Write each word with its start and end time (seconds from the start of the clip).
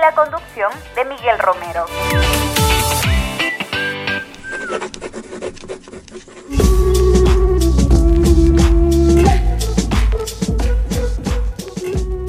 La 0.00 0.14
conducción 0.14 0.70
de 0.94 1.04
Miguel 1.04 1.38
Romero. 1.38 1.84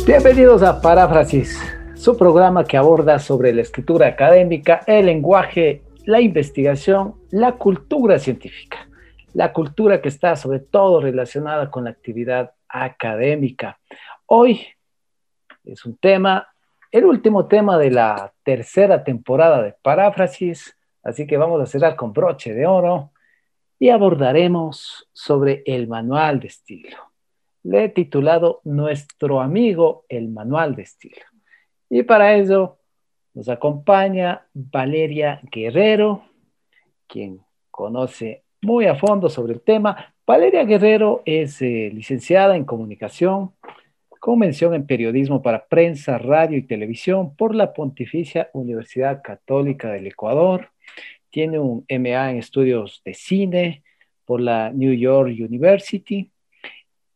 Bienvenidos 0.06 0.64
a 0.64 0.82
Paráfrasis, 0.82 1.58
su 1.96 2.18
programa 2.18 2.64
que 2.66 2.76
aborda 2.76 3.20
sobre 3.20 3.54
la 3.54 3.62
escritura 3.62 4.08
académica, 4.08 4.82
el 4.88 5.06
lenguaje, 5.06 5.84
la 6.06 6.20
investigación, 6.20 7.16
la 7.32 7.54
cultura 7.54 8.20
científica 8.20 8.90
la 9.34 9.54
cultura 9.54 10.02
que 10.02 10.10
está 10.10 10.36
sobre 10.36 10.60
todo 10.60 11.02
relacionada 11.02 11.70
con 11.70 11.84
la 11.84 11.92
actividad 11.92 12.52
académica. 12.68 13.80
Hoy 14.26 14.66
es 15.64 15.86
un 15.86 15.98
tema, 15.98 16.48
el 16.92 17.06
último 17.06 17.48
tema 17.48 17.78
de 17.78 17.92
la 17.92 18.34
tercera 18.44 19.04
temporada 19.04 19.62
de 19.62 19.76
Paráfrasis, 19.82 20.76
así 21.04 21.28
que 21.28 21.38
vamos 21.38 21.62
a 21.62 21.66
cerrar 21.66 21.96
con 21.96 22.14
broche 22.14 22.54
de 22.54 22.66
oro 22.66 23.12
y 23.78 23.90
abordaremos 23.90 25.08
sobre 25.14 25.64
el 25.66 25.88
manual 25.88 26.40
de 26.40 26.48
estilo. 26.48 26.98
Le 27.64 27.86
he 27.86 27.90
titulado 27.90 28.62
Nuestro 28.64 29.40
amigo 29.40 30.06
el 30.10 30.30
manual 30.30 30.76
de 30.76 30.84
estilo. 30.84 31.22
Y 31.90 32.04
para 32.04 32.36
ello 32.36 32.78
nos 33.34 33.50
acompaña 33.50 34.48
Valeria 34.54 35.40
Guerrero, 35.44 36.24
quien 37.08 37.42
conoce 37.70 38.44
muy 38.62 38.88
a 38.88 38.96
fondo 38.96 39.30
sobre 39.30 39.54
el 39.54 39.62
tema. 39.62 40.14
Valeria 40.26 40.64
Guerrero 40.64 41.22
es 41.26 41.62
eh, 41.62 41.92
licenciada 41.94 42.56
en 42.56 42.66
comunicación 42.66 43.54
con 44.20 44.38
mención 44.38 44.74
en 44.74 44.86
periodismo 44.86 45.42
para 45.42 45.66
prensa, 45.66 46.18
radio 46.18 46.58
y 46.58 46.64
televisión 46.64 47.36
por 47.36 47.56
la 47.56 47.74
Pontificia 47.74 48.50
Universidad 48.54 49.22
Católica 49.24 49.92
del 49.92 50.08
Ecuador. 50.08 50.72
Tiene 51.30 51.58
un 51.58 51.86
MA 51.90 52.32
en 52.32 52.38
estudios 52.38 53.02
de 53.06 53.14
cine 53.14 53.84
por 54.26 54.42
la 54.42 54.72
New 54.72 54.94
York 54.94 55.30
University. 55.30 56.32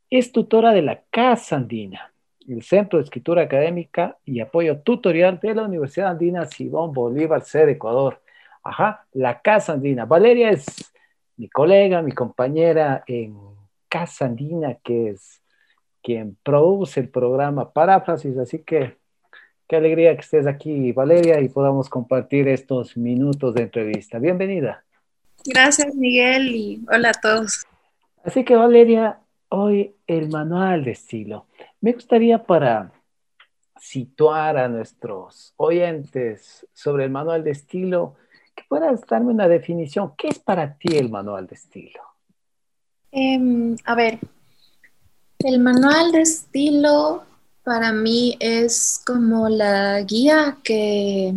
Es 0.10 0.32
tutora 0.32 0.72
de 0.72 0.82
la 0.82 1.04
Casa 1.10 1.58
Andina, 1.58 2.14
el 2.48 2.64
Centro 2.64 3.00
de 3.00 3.04
Escritura 3.04 3.44
Académica 3.44 4.18
y 4.24 4.40
Apoyo 4.40 4.80
Tutorial 4.80 5.40
de 5.42 5.56
la 5.56 5.64
Universidad 5.64 6.12
Andina 6.12 6.46
Simón 6.46 6.94
Bolívar, 6.94 7.44
sede 7.44 7.74
Ecuador. 7.74 8.22
Ajá, 8.64 9.06
la 9.12 9.42
Casa 9.42 9.74
Andina. 9.74 10.06
Valeria 10.06 10.52
es 10.52 10.94
mi 11.36 11.50
colega, 11.50 12.02
mi 12.02 12.14
compañera 12.14 13.04
en 13.08 13.36
Casa 13.90 14.26
Andina, 14.26 14.76
que 14.76 15.10
es 15.10 15.43
quien 16.04 16.38
produce 16.44 17.00
el 17.00 17.10
programa 17.10 17.72
Paráfrasis. 17.72 18.38
Así 18.38 18.60
que 18.60 18.98
qué 19.68 19.76
alegría 19.78 20.14
que 20.14 20.22
estés 20.22 20.46
aquí, 20.46 20.92
Valeria, 20.92 21.40
y 21.40 21.50
podamos 21.50 21.90
compartir 21.90 22.48
estos 22.48 22.98
minutos 22.98 23.56
de 23.56 23.64
entrevista. 23.64 24.20
Bienvenida. 24.20 24.84
Gracias, 25.46 25.96
Miguel, 25.96 26.56
y 26.56 26.86
hola 26.92 27.10
a 27.10 27.14
todos. 27.14 27.66
Así 28.24 28.44
que, 28.44 28.56
Valeria, 28.56 29.20
hoy 29.50 29.96
el 30.06 30.30
manual 30.30 30.84
de 30.84 30.92
estilo. 30.92 31.48
Me 31.82 31.94
gustaría 31.94 32.44
para 32.44 32.92
situar 33.80 34.58
a 34.58 34.70
nuestros 34.70 35.54
oyentes 35.58 36.66
sobre 36.74 37.06
el 37.06 37.10
manual 37.10 37.44
de 37.44 37.52
estilo, 37.52 38.16
que 38.56 38.64
puedas 38.70 39.06
darme 39.08 39.32
una 39.32 39.48
definición. 39.48 40.14
¿Qué 40.18 40.30
es 40.30 40.40
para 40.40 40.78
ti 40.78 40.96
el 40.96 41.10
manual 41.10 41.48
de 41.48 41.56
estilo? 41.56 42.02
Em, 43.12 43.76
a 43.84 43.96
ver, 43.96 44.20
el 45.44 45.60
manual 45.60 46.12
de 46.12 46.22
estilo 46.22 47.24
para 47.64 47.92
mí 47.92 48.38
es 48.40 49.02
como 49.06 49.50
la 49.50 50.02
guía 50.02 50.58
que 50.64 51.36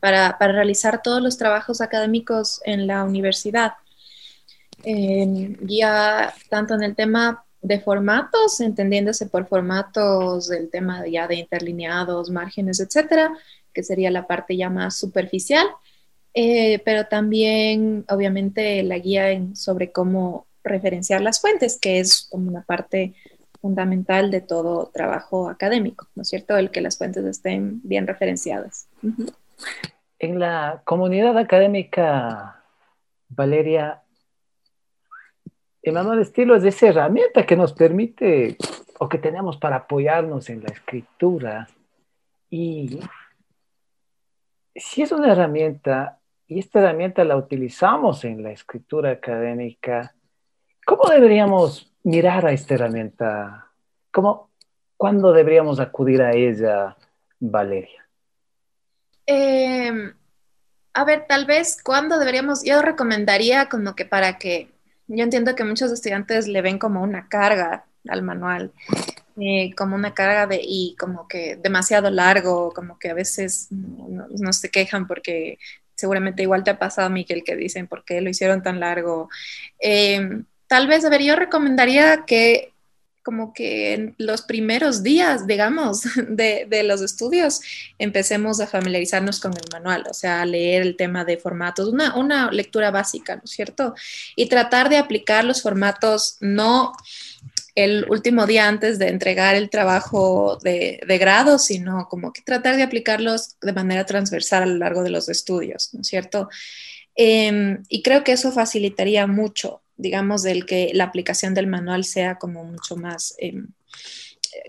para, 0.00 0.36
realizar 0.38 1.02
todos 1.02 1.22
los 1.22 1.36
trabajos 1.36 1.80
académicos 1.80 2.60
en 2.64 2.86
la 2.86 3.04
universidad. 3.04 3.74
Guía 4.82 6.32
tanto 6.48 6.74
en 6.74 6.82
el 6.82 6.94
tema 6.94 7.44
de 7.60 7.78
formatos, 7.80 8.60
entendiéndose 8.60 9.26
por 9.26 9.46
formatos 9.46 10.48
del 10.48 10.70
tema 10.70 11.06
ya 11.06 11.28
de 11.28 11.36
interlineados, 11.36 12.30
márgenes, 12.30 12.80
etcétera, 12.80 13.36
que 13.74 13.82
sería 13.82 14.10
la 14.10 14.26
parte 14.26 14.56
ya 14.56 14.70
más 14.70 14.96
superficial, 14.96 15.66
eh, 16.32 16.80
pero 16.84 17.06
también 17.06 18.04
obviamente 18.08 18.82
la 18.82 18.98
guía 18.98 19.26
sobre 19.54 19.92
cómo 19.92 20.46
referenciar 20.64 21.20
las 21.20 21.40
fuentes, 21.40 21.78
que 21.80 22.00
es 22.00 22.28
como 22.30 22.48
una 22.48 22.62
parte 22.62 23.14
fundamental 23.60 24.30
de 24.30 24.40
todo 24.40 24.90
trabajo 24.92 25.48
académico, 25.48 26.08
¿no 26.14 26.22
es 26.22 26.28
cierto? 26.28 26.56
El 26.56 26.70
que 26.70 26.80
las 26.80 26.96
fuentes 26.96 27.24
estén 27.24 27.80
bien 27.82 28.06
referenciadas. 28.06 28.88
En 30.18 30.38
la 30.38 30.82
comunidad 30.84 31.36
académica, 31.36 32.62
Valeria, 33.28 34.02
el 35.82 35.94
manual 35.94 36.16
de 36.16 36.24
estilo 36.24 36.56
es 36.56 36.64
esa 36.64 36.88
herramienta 36.88 37.46
que 37.46 37.56
nos 37.56 37.72
permite 37.72 38.56
o 38.98 39.08
que 39.08 39.18
tenemos 39.18 39.56
para 39.56 39.76
apoyarnos 39.76 40.50
en 40.50 40.62
la 40.62 40.68
escritura. 40.68 41.68
Y 42.50 43.00
si 44.74 45.02
es 45.02 45.12
una 45.12 45.32
herramienta, 45.32 46.18
y 46.46 46.58
esta 46.58 46.80
herramienta 46.80 47.24
la 47.24 47.36
utilizamos 47.36 48.24
en 48.24 48.42
la 48.42 48.50
escritura 48.50 49.10
académica, 49.10 50.14
¿cómo 50.90 51.08
deberíamos 51.08 51.88
mirar 52.02 52.44
a 52.46 52.52
esta 52.52 52.74
herramienta? 52.74 53.70
¿Cómo, 54.10 54.50
¿Cuándo 54.96 55.32
deberíamos 55.32 55.78
acudir 55.78 56.20
a 56.20 56.32
ella, 56.32 56.96
Valeria? 57.38 58.08
Em, 59.24 60.12
a 60.92 61.04
ver, 61.04 61.26
tal 61.28 61.46
vez 61.46 61.80
cuándo 61.80 62.18
deberíamos, 62.18 62.64
yo 62.64 62.82
recomendaría 62.82 63.68
como 63.68 63.94
que 63.94 64.04
para 64.04 64.36
que, 64.36 64.68
yo 65.06 65.22
entiendo 65.22 65.54
que 65.54 65.62
muchos 65.62 65.92
estudiantes 65.92 66.48
le 66.48 66.60
ven 66.60 66.80
como 66.80 67.04
una 67.04 67.28
carga 67.28 67.84
al 68.08 68.22
manual, 68.22 68.72
eh, 69.40 69.72
como 69.76 69.94
una 69.94 70.12
carga 70.12 70.48
de, 70.48 70.60
y 70.60 70.96
como 70.98 71.28
que 71.28 71.54
demasiado 71.54 72.10
largo, 72.10 72.72
como 72.72 72.98
que 72.98 73.10
a 73.10 73.14
veces 73.14 73.68
no 73.70 74.52
se 74.52 74.70
quejan 74.70 75.06
porque 75.06 75.58
seguramente 75.94 76.42
igual 76.42 76.64
te 76.64 76.70
ha 76.70 76.78
pasado, 76.78 77.10
Miguel, 77.10 77.44
que 77.44 77.54
dicen 77.54 77.86
por 77.86 78.04
qué 78.04 78.20
lo 78.22 78.30
hicieron 78.30 78.62
tan 78.62 78.80
largo. 78.80 79.28
Em, 79.78 80.46
tal 80.70 80.86
vez, 80.86 81.04
a 81.04 81.10
ver, 81.10 81.20
yo 81.20 81.34
recomendaría 81.34 82.24
que 82.24 82.72
como 83.24 83.52
que 83.52 83.92
en 83.92 84.14
los 84.18 84.42
primeros 84.42 85.02
días, 85.02 85.46
digamos, 85.46 86.02
de, 86.28 86.66
de, 86.70 86.82
los 86.84 87.02
estudios, 87.02 87.60
empecemos 87.98 88.60
a 88.60 88.68
familiarizarnos 88.68 89.40
con 89.40 89.52
el 89.52 89.64
manual, 89.72 90.04
o 90.08 90.14
sea, 90.14 90.42
a 90.42 90.46
leer 90.46 90.82
el 90.82 90.96
tema 90.96 91.24
de 91.24 91.38
formatos, 91.38 91.88
una, 91.88 92.16
una 92.16 92.52
lectura 92.52 92.92
básica, 92.92 93.34
¿no 93.34 93.42
es 93.44 93.50
cierto? 93.50 93.94
Y 94.36 94.48
tratar 94.48 94.88
de 94.88 94.98
aplicar 94.98 95.44
los 95.44 95.60
formatos 95.60 96.36
no 96.40 96.92
el 97.74 98.06
último 98.08 98.46
día 98.46 98.68
antes 98.68 98.98
de 99.00 99.08
entregar 99.08 99.56
el 99.56 99.70
trabajo 99.70 100.56
de, 100.62 101.00
grado, 101.20 101.58
sino 101.58 102.08
como 102.08 102.32
que 102.32 102.42
tratar 102.42 102.76
de 102.76 102.84
aplicarlos 102.84 103.56
de 103.60 103.72
manera 103.72 104.06
transversal 104.06 104.62
a 104.62 104.66
lo 104.66 104.76
largo 104.76 105.02
de 105.02 105.10
los 105.10 105.28
estudios, 105.28 105.92
¿no 105.94 106.02
es 106.02 106.06
cierto? 106.06 106.48
Em, 107.16 107.82
y 107.88 108.02
creo 108.02 108.22
que 108.24 108.32
eso 108.32 108.52
facilitaría 108.52 109.26
mucho, 109.26 109.82
digamos, 110.00 110.42
del 110.42 110.66
que 110.66 110.90
la 110.94 111.04
aplicación 111.04 111.54
del 111.54 111.66
manual 111.66 112.04
sea 112.04 112.36
como 112.38 112.64
mucho 112.64 112.96
más, 112.96 113.34
em, 113.38 113.68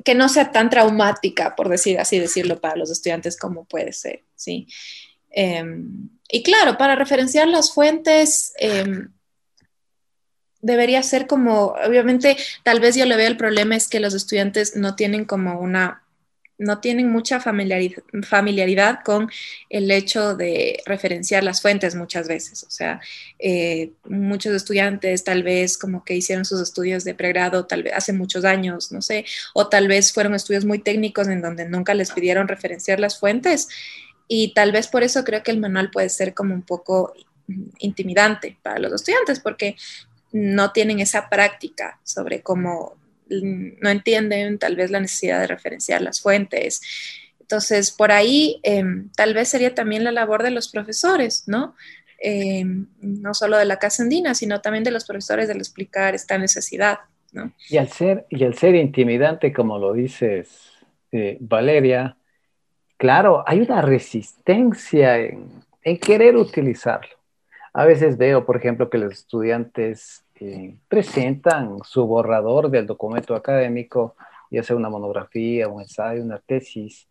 que 0.05 0.15
no 0.15 0.29
sea 0.29 0.51
tan 0.51 0.69
traumática, 0.69 1.55
por 1.55 1.69
decir 1.69 1.99
así 1.99 2.19
decirlo, 2.19 2.61
para 2.61 2.75
los 2.75 2.91
estudiantes 2.91 3.37
como 3.37 3.65
puede 3.65 3.93
ser, 3.93 4.23
¿sí? 4.35 4.67
Em, 5.29 6.09
y 6.29 6.43
claro, 6.43 6.77
para 6.77 6.95
referenciar 6.95 7.47
las 7.47 7.73
fuentes, 7.73 8.53
debería 10.61 11.03
ser 11.03 11.27
como, 11.27 11.73
obviamente, 11.85 12.37
tal 12.63 12.79
vez 12.79 12.95
yo 12.95 13.05
le 13.05 13.17
veo 13.17 13.27
el 13.27 13.37
problema 13.37 13.75
es 13.75 13.87
que 13.87 13.99
los 13.99 14.13
estudiantes 14.13 14.75
no 14.75 14.95
tienen 14.95 15.25
como 15.25 15.59
una, 15.59 16.03
no 16.61 16.77
tienen 16.77 17.09
mucha 17.09 17.39
familiaridad, 17.39 18.99
con 19.03 19.31
el 19.69 19.89
hecho 19.89 20.35
de 20.35 20.79
referenciar 20.85 21.43
las 21.43 21.59
fuentes 21.59 21.95
muchas 21.95 22.27
veces. 22.27 22.63
O 22.63 22.69
sea, 22.69 23.01
eh, 23.39 23.93
muchos 24.05 24.53
estudiantes 24.53 25.23
tal 25.23 25.41
vez 25.41 25.75
como 25.75 26.05
que 26.05 26.15
hicieron 26.15 26.45
sus 26.45 26.61
estudios 26.61 27.03
de 27.03 27.15
pregrado 27.15 27.65
tal 27.65 27.81
vez 27.81 27.93
hace 27.93 28.13
muchos 28.13 28.45
años, 28.45 28.91
no 28.91 29.01
sé, 29.01 29.25
o 29.55 29.69
tal 29.69 29.87
vez 29.87 30.13
fueron 30.13 30.35
estudios 30.35 30.63
muy 30.63 30.77
técnicos 30.77 31.27
en 31.27 31.41
donde 31.41 31.67
nunca 31.67 31.95
les 31.95 32.11
pidieron 32.11 32.47
referenciar 32.47 32.99
las 32.99 33.19
fuentes 33.19 33.67
Y 34.27 34.53
tal 34.53 34.71
vez 34.71 34.87
por 34.87 35.01
eso 35.01 35.23
creo 35.23 35.41
que 35.41 35.51
el 35.51 35.59
manual 35.59 35.89
puede 35.89 36.09
ser 36.09 36.35
como 36.35 36.53
un 36.53 36.61
poco 36.61 37.13
intimidante 37.79 38.55
para 38.61 38.77
los 38.79 38.93
estudiantes, 38.93 39.39
porque 39.39 39.75
no 40.31 40.71
tienen 40.71 40.99
esa 40.99 41.27
práctica 41.27 41.99
sobre 42.03 42.41
cómo 42.41 43.00
no 43.31 43.89
entienden 43.89 44.59
tal 44.59 44.75
vez 44.75 44.91
la 44.91 44.99
necesidad 44.99 45.39
de 45.39 45.47
referenciar 45.47 46.01
las 46.01 46.21
fuentes. 46.21 46.81
Entonces, 47.39 47.91
por 47.91 48.11
ahí 48.11 48.59
em, 48.63 49.09
tal 49.15 49.33
vez 49.33 49.49
sería 49.49 49.75
también 49.75 50.03
la 50.03 50.11
labor 50.11 50.43
de 50.43 50.51
los 50.51 50.69
profesores, 50.69 51.43
¿no? 51.47 51.75
Em, 52.19 52.87
no 53.01 53.33
solo 53.33 53.57
de 53.57 53.65
la 53.65 53.77
casa 53.77 54.03
andina, 54.03 54.35
sino 54.35 54.61
también 54.61 54.83
de 54.83 54.91
los 54.91 55.05
profesores 55.05 55.47
de 55.47 55.53
explicar 55.55 56.13
esta 56.13 56.37
necesidad, 56.37 56.99
¿no? 57.31 57.51
Y 57.67 57.77
al 57.77 57.89
ser, 57.89 58.25
y 58.29 58.43
al 58.43 58.53
ser 58.53 58.75
intimidante, 58.75 59.51
como 59.51 59.79
lo 59.79 59.93
dices, 59.93 60.71
eh, 61.11 61.37
Valeria, 61.39 62.15
claro, 62.97 63.43
hay 63.47 63.59
una 63.61 63.81
resistencia 63.81 65.17
en, 65.17 65.49
en 65.83 65.97
querer 65.97 66.37
utilizarlo. 66.37 67.15
A 67.73 67.85
veces 67.85 68.17
veo, 68.17 68.45
por 68.45 68.57
ejemplo, 68.57 68.89
que 68.89 68.97
los 68.97 69.13
estudiantes 69.13 70.23
eh, 70.43 70.75
presentan 70.87 71.77
su 71.83 72.03
borrador 72.07 72.71
del 72.71 72.87
documento 72.87 73.35
académico, 73.35 74.15
ya 74.49 74.63
sea 74.63 74.75
una 74.75 74.89
monografía, 74.89 75.67
un 75.67 75.81
ensayo, 75.81 76.23
una 76.23 76.39
tesis, 76.39 77.07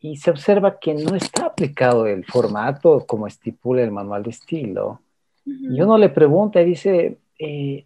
y 0.00 0.16
se 0.16 0.30
observa 0.30 0.78
que 0.78 0.94
no 0.94 1.14
está 1.14 1.46
aplicado 1.46 2.06
el 2.06 2.24
formato 2.24 3.04
como 3.06 3.26
estipula 3.26 3.82
el 3.82 3.90
manual 3.90 4.22
de 4.22 4.30
estilo. 4.30 5.02
Y 5.44 5.78
uno 5.82 5.98
le 5.98 6.08
pregunta 6.08 6.62
y 6.62 6.64
dice, 6.64 7.18
eh, 7.38 7.84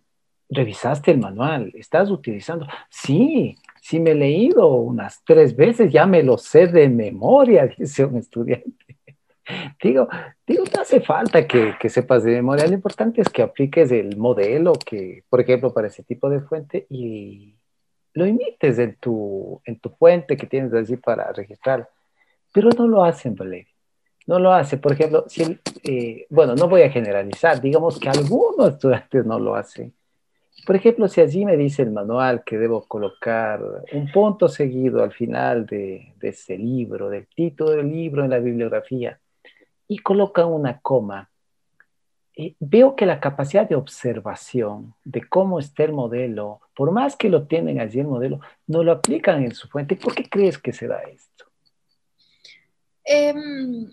¿revisaste 0.48 1.10
el 1.10 1.18
manual? 1.18 1.72
¿Estás 1.74 2.08
utilizando? 2.08 2.68
Sí, 2.88 3.58
sí 3.82 3.98
me 3.98 4.12
he 4.12 4.14
leído 4.14 4.68
unas 4.68 5.20
tres 5.24 5.56
veces, 5.56 5.92
ya 5.92 6.06
me 6.06 6.22
lo 6.22 6.38
sé 6.38 6.68
de 6.68 6.88
memoria, 6.88 7.66
dice 7.78 8.04
un 8.04 8.18
estudiante. 8.18 8.89
Digo, 9.82 10.08
digo, 10.46 10.64
no 10.74 10.82
hace 10.82 11.00
falta 11.00 11.46
que, 11.46 11.74
que, 11.80 11.88
sepas 11.88 12.24
de 12.24 12.32
memoria, 12.32 12.66
lo 12.66 12.74
importante 12.74 13.20
es 13.20 13.28
que 13.28 13.42
apliques 13.42 13.90
el 13.92 14.16
modelo 14.16 14.72
que, 14.72 15.24
por 15.28 15.40
ejemplo, 15.40 15.72
para 15.72 15.88
ese 15.88 16.02
tipo 16.02 16.28
de 16.28 16.40
fuente 16.40 16.86
y 16.88 17.54
lo 18.14 18.26
imites 18.26 18.78
en 18.78 18.96
tu, 18.96 19.60
en 19.64 19.78
tu 19.78 19.90
fuente 19.90 20.36
que 20.36 20.46
tienes 20.46 20.72
así 20.74 20.96
para 20.96 21.32
registrar. 21.32 21.88
Pero 22.52 22.70
no 22.76 22.86
lo 22.88 23.04
hacen, 23.04 23.34
Valeria. 23.34 23.66
No 24.26 24.38
lo 24.38 24.52
hace. 24.52 24.76
Por 24.76 24.92
ejemplo, 24.92 25.24
si 25.28 25.58
eh, 25.84 26.26
bueno, 26.30 26.54
no 26.54 26.68
voy 26.68 26.82
a 26.82 26.90
generalizar, 26.90 27.60
digamos 27.60 27.98
que 27.98 28.08
algunos 28.08 28.74
estudiantes 28.74 29.24
no 29.24 29.38
lo 29.38 29.54
hacen. 29.54 29.94
Por 30.66 30.76
ejemplo, 30.76 31.08
si 31.08 31.20
allí 31.20 31.44
me 31.44 31.56
dice 31.56 31.82
el 31.82 31.90
manual 31.90 32.42
que 32.44 32.58
debo 32.58 32.86
colocar 32.86 33.62
un 33.92 34.10
punto 34.12 34.48
seguido 34.48 35.02
al 35.02 35.12
final 35.12 35.64
de, 35.64 36.12
de 36.18 36.28
ese 36.28 36.58
libro, 36.58 37.08
del 37.08 37.26
título 37.28 37.70
del 37.70 37.90
libro 37.90 38.24
en 38.24 38.30
la 38.30 38.38
bibliografía, 38.38 39.18
y 39.90 39.98
colocan 39.98 40.46
una 40.46 40.80
coma, 40.80 41.32
eh, 42.36 42.54
veo 42.60 42.94
que 42.94 43.06
la 43.06 43.18
capacidad 43.18 43.68
de 43.68 43.74
observación 43.74 44.94
de 45.02 45.28
cómo 45.28 45.58
está 45.58 45.82
el 45.82 45.92
modelo, 45.92 46.60
por 46.76 46.92
más 46.92 47.16
que 47.16 47.28
lo 47.28 47.48
tienen 47.48 47.80
allí 47.80 47.98
el 47.98 48.06
modelo, 48.06 48.40
no 48.68 48.84
lo 48.84 48.92
aplican 48.92 49.42
en 49.42 49.52
su 49.52 49.66
fuente. 49.66 49.96
¿Por 49.96 50.14
qué 50.14 50.28
crees 50.28 50.58
que 50.58 50.72
se 50.72 50.86
da 50.86 51.02
esto? 51.02 51.46
Em, 53.02 53.90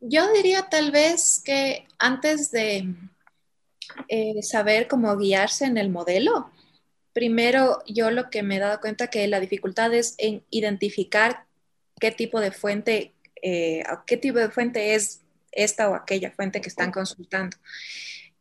yo 0.00 0.32
diría 0.32 0.62
tal 0.70 0.90
vez 0.90 1.42
que 1.44 1.86
antes 1.98 2.50
de 2.50 2.94
eh, 4.08 4.42
saber 4.42 4.88
cómo 4.88 5.14
guiarse 5.18 5.66
en 5.66 5.76
el 5.76 5.90
modelo, 5.90 6.50
primero 7.12 7.82
yo 7.86 8.10
lo 8.10 8.30
que 8.30 8.42
me 8.42 8.56
he 8.56 8.60
dado 8.60 8.80
cuenta 8.80 9.08
que 9.08 9.28
la 9.28 9.40
dificultad 9.40 9.92
es 9.92 10.14
en 10.16 10.42
identificar 10.48 11.44
qué 12.00 12.12
tipo 12.12 12.40
de 12.40 12.50
fuente 12.50 13.12
eh, 13.42 13.82
qué 14.06 14.16
tipo 14.16 14.38
de 14.38 14.50
fuente 14.50 14.94
es 14.94 15.22
esta 15.52 15.88
o 15.88 15.94
aquella 15.94 16.30
fuente 16.30 16.60
que 16.60 16.68
están 16.68 16.92
consultando. 16.92 17.56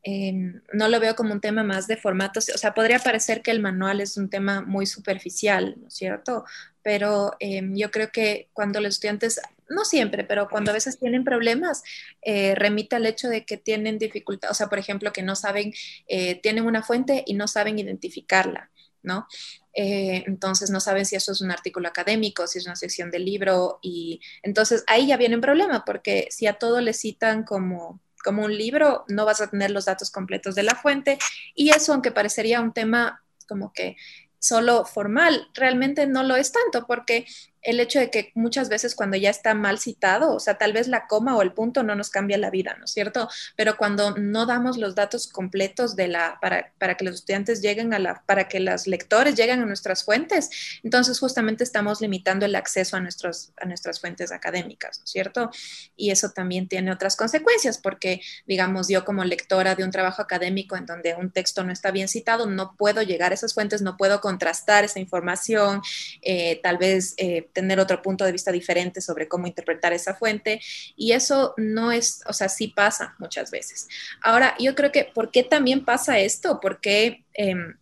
Em, 0.07 0.62
no 0.71 0.88
lo 0.88 1.00
veo 1.00 1.15
como 1.15 1.33
un 1.33 1.42
tema 1.42 1.63
más 1.63 1.88
de 1.88 1.97
formatos, 1.97 2.50
o 2.53 2.57
sea, 2.59 2.75
podría 2.75 3.00
parecer 3.00 3.42
que 3.42 3.50
el 3.50 3.59
manual 3.59 4.01
es 4.01 4.18
un 4.18 4.30
tema 4.30 4.62
muy 4.62 4.86
superficial, 4.86 5.75
¿no 5.81 5.88
es 5.88 5.95
cierto? 5.95 6.45
Pero 6.83 7.36
em, 7.39 7.75
yo 7.75 7.89
creo 7.89 8.12
que 8.12 8.50
cuando 8.53 8.80
los 8.81 8.95
estudiantes, 8.95 9.42
no 9.68 9.83
siempre, 9.83 10.24
pero 10.24 10.47
cuando 10.47 10.69
a 10.69 10.75
veces 10.75 11.00
tienen 11.00 11.24
problemas, 11.24 11.81
eh, 12.21 12.53
remite 12.53 12.95
al 12.95 13.07
hecho 13.07 13.30
de 13.30 13.45
que 13.45 13.57
tienen 13.57 13.97
dificultad, 13.97 14.51
o 14.51 14.53
sea, 14.53 14.68
por 14.68 14.77
ejemplo, 14.77 15.12
que 15.12 15.24
no 15.24 15.36
saben, 15.36 15.74
eh, 16.07 16.39
tienen 16.39 16.68
una 16.68 16.83
fuente 16.83 17.24
y 17.25 17.33
no 17.33 17.47
saben 17.47 17.80
identificarla. 17.80 18.69
¿No? 19.06 19.28
Eh, 19.74 20.24
entonces 20.28 20.69
no 20.69 20.80
saben 20.80 21.06
si 21.06 21.16
eso 21.16 21.31
es 21.31 21.42
un 21.42 21.52
artículo 21.52 21.88
académico, 21.88 22.48
si 22.48 22.60
es 22.60 22.66
una 22.66 22.75
sección 22.75 23.12
del 23.12 23.25
libro 23.25 23.80
y 23.81 24.22
entonces 24.42 24.84
ahí 24.88 25.07
ya 25.07 25.18
viene 25.18 25.36
un 25.36 25.42
problema 25.42 25.84
porque 25.86 26.28
si 26.31 26.48
a 26.48 26.54
todo 26.54 26.81
le 26.81 26.94
citan 26.94 27.44
como 27.44 28.00
como 28.24 28.44
un 28.44 28.57
libro, 28.57 29.06
no 29.07 29.24
vas 29.24 29.40
a 29.40 29.52
tener 29.52 29.69
los 29.69 29.86
datos 29.86 30.10
completos 30.10 30.56
de 30.56 30.63
la 30.63 30.74
fuente 30.74 31.19
y 31.54 31.69
eso, 31.69 31.94
aunque 31.94 32.10
parecería 32.12 32.60
un 32.60 32.74
tema 32.74 33.22
como 33.48 33.72
que 33.72 33.98
solo 34.40 34.86
formal, 34.86 35.48
realmente 35.54 36.07
no 36.07 36.24
lo 36.24 36.36
es 36.36 36.52
tanto 36.52 36.88
porque 36.88 37.25
el 37.65 37.79
hecho 37.79 38.00
de 38.00 38.12
que 38.12 38.31
muchas 38.35 38.69
veces 38.69 38.95
cuando 38.95 39.17
ya 39.17 39.31
está 39.31 39.56
mal 39.56 39.79
citado, 39.79 40.33
o 40.33 40.39
sea, 40.39 40.57
tal 40.57 40.71
vez 40.71 40.88
la 40.88 41.07
coma 41.07 41.35
o 41.35 41.41
el 41.41 41.51
punto 41.51 41.81
no 41.81 41.95
nos 41.95 42.12
cambia 42.12 42.38
la 42.38 42.51
vida, 42.51 42.75
¿no 42.77 42.85
es 42.85 42.91
cierto? 42.91 43.27
Pero 43.56 43.75
cuando 43.75 44.15
no 44.15 44.45
damos 44.45 44.77
los 44.77 44.94
datos 44.94 45.27
completos 45.27 45.95
de 45.95 46.07
la, 46.07 46.38
para, 46.39 46.71
para 46.77 46.95
que 46.95 47.06
los 47.06 47.15
estudiantes 47.15 47.62
lleguen 47.62 47.94
a 47.94 48.00
la, 48.00 48.23
para 48.27 48.47
que 48.47 48.59
los 48.59 48.85
lectores 48.85 49.35
lleguen 49.35 49.62
a 49.62 49.65
nuestras 49.65 50.03
fuentes, 50.03 50.79
entonces 50.83 51.19
justamente 51.19 51.63
estamos 51.63 52.01
limitando 52.01 52.45
el 52.45 52.56
acceso 52.56 52.97
a, 52.97 53.00
nuestros, 53.00 53.51
a 53.57 53.65
nuestras 53.65 54.00
fuentes 54.00 54.31
académicas, 54.31 55.00
¿no 55.00 55.06
es 55.06 55.09
cierto? 55.09 55.50
Y 55.95 56.11
eso 56.11 56.29
también 56.29 56.68
tiene 56.68 56.91
otras 56.91 57.15
consecuencias, 57.15 57.79
porque, 57.79 58.21
digamos, 58.45 58.89
yo 58.89 59.03
como 59.06 59.23
lectora 59.23 59.73
de 59.73 59.83
un 59.83 59.89
trabajo 59.91 60.21
académico 60.21 60.77
en 60.77 60.85
donde 60.85 61.15
un 61.15 61.31
texto 61.31 61.63
no 61.63 61.73
está 61.73 61.89
bien 61.89 62.07
citado, 62.07 62.45
no 62.45 62.75
puedo 62.77 63.01
llegar 63.01 63.31
a 63.31 63.35
esas 63.35 63.56
fuentes, 63.56 63.81
no 63.81 63.97
puedo 63.97 64.21
contrastar 64.21 64.83
esa 64.83 65.00
información, 65.00 65.81
eh, 66.21 66.59
tal 66.61 66.77
vez... 66.77 67.15
Eh, 67.18 67.50
tener 67.56 67.80
otro 67.80 68.04
punto 68.04 68.24
de 68.24 68.31
vista 68.31 68.52
diferente 68.52 69.02
sobre 69.02 69.28
cómo 69.28 69.48
interpretar 69.48 69.94
esa 69.94 70.13
fuente 70.13 70.62
y 70.96 71.13
eso 71.13 71.56
no 71.57 71.92
es, 71.92 72.22
o 72.28 72.34
sea, 72.34 72.50
sí 72.50 72.68
pasa 72.68 73.16
muchas 73.18 73.50
veces. 73.50 73.88
Ahora, 74.22 74.54
yo 74.60 74.75
creo 74.75 74.92
que, 74.92 75.06
¿por 75.06 75.31
qué 75.31 75.42
también 75.42 75.84
pasa 75.84 76.19
esto? 76.19 76.60
Porque... 76.62 77.25
Em, 77.34 77.75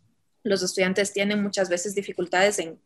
los 0.45 0.61
estudiantes 0.61 1.13
tienen 1.13 1.41
muchas 1.41 1.69
veces 1.69 1.95
dificultades 1.95 2.59
en, 2.59 2.79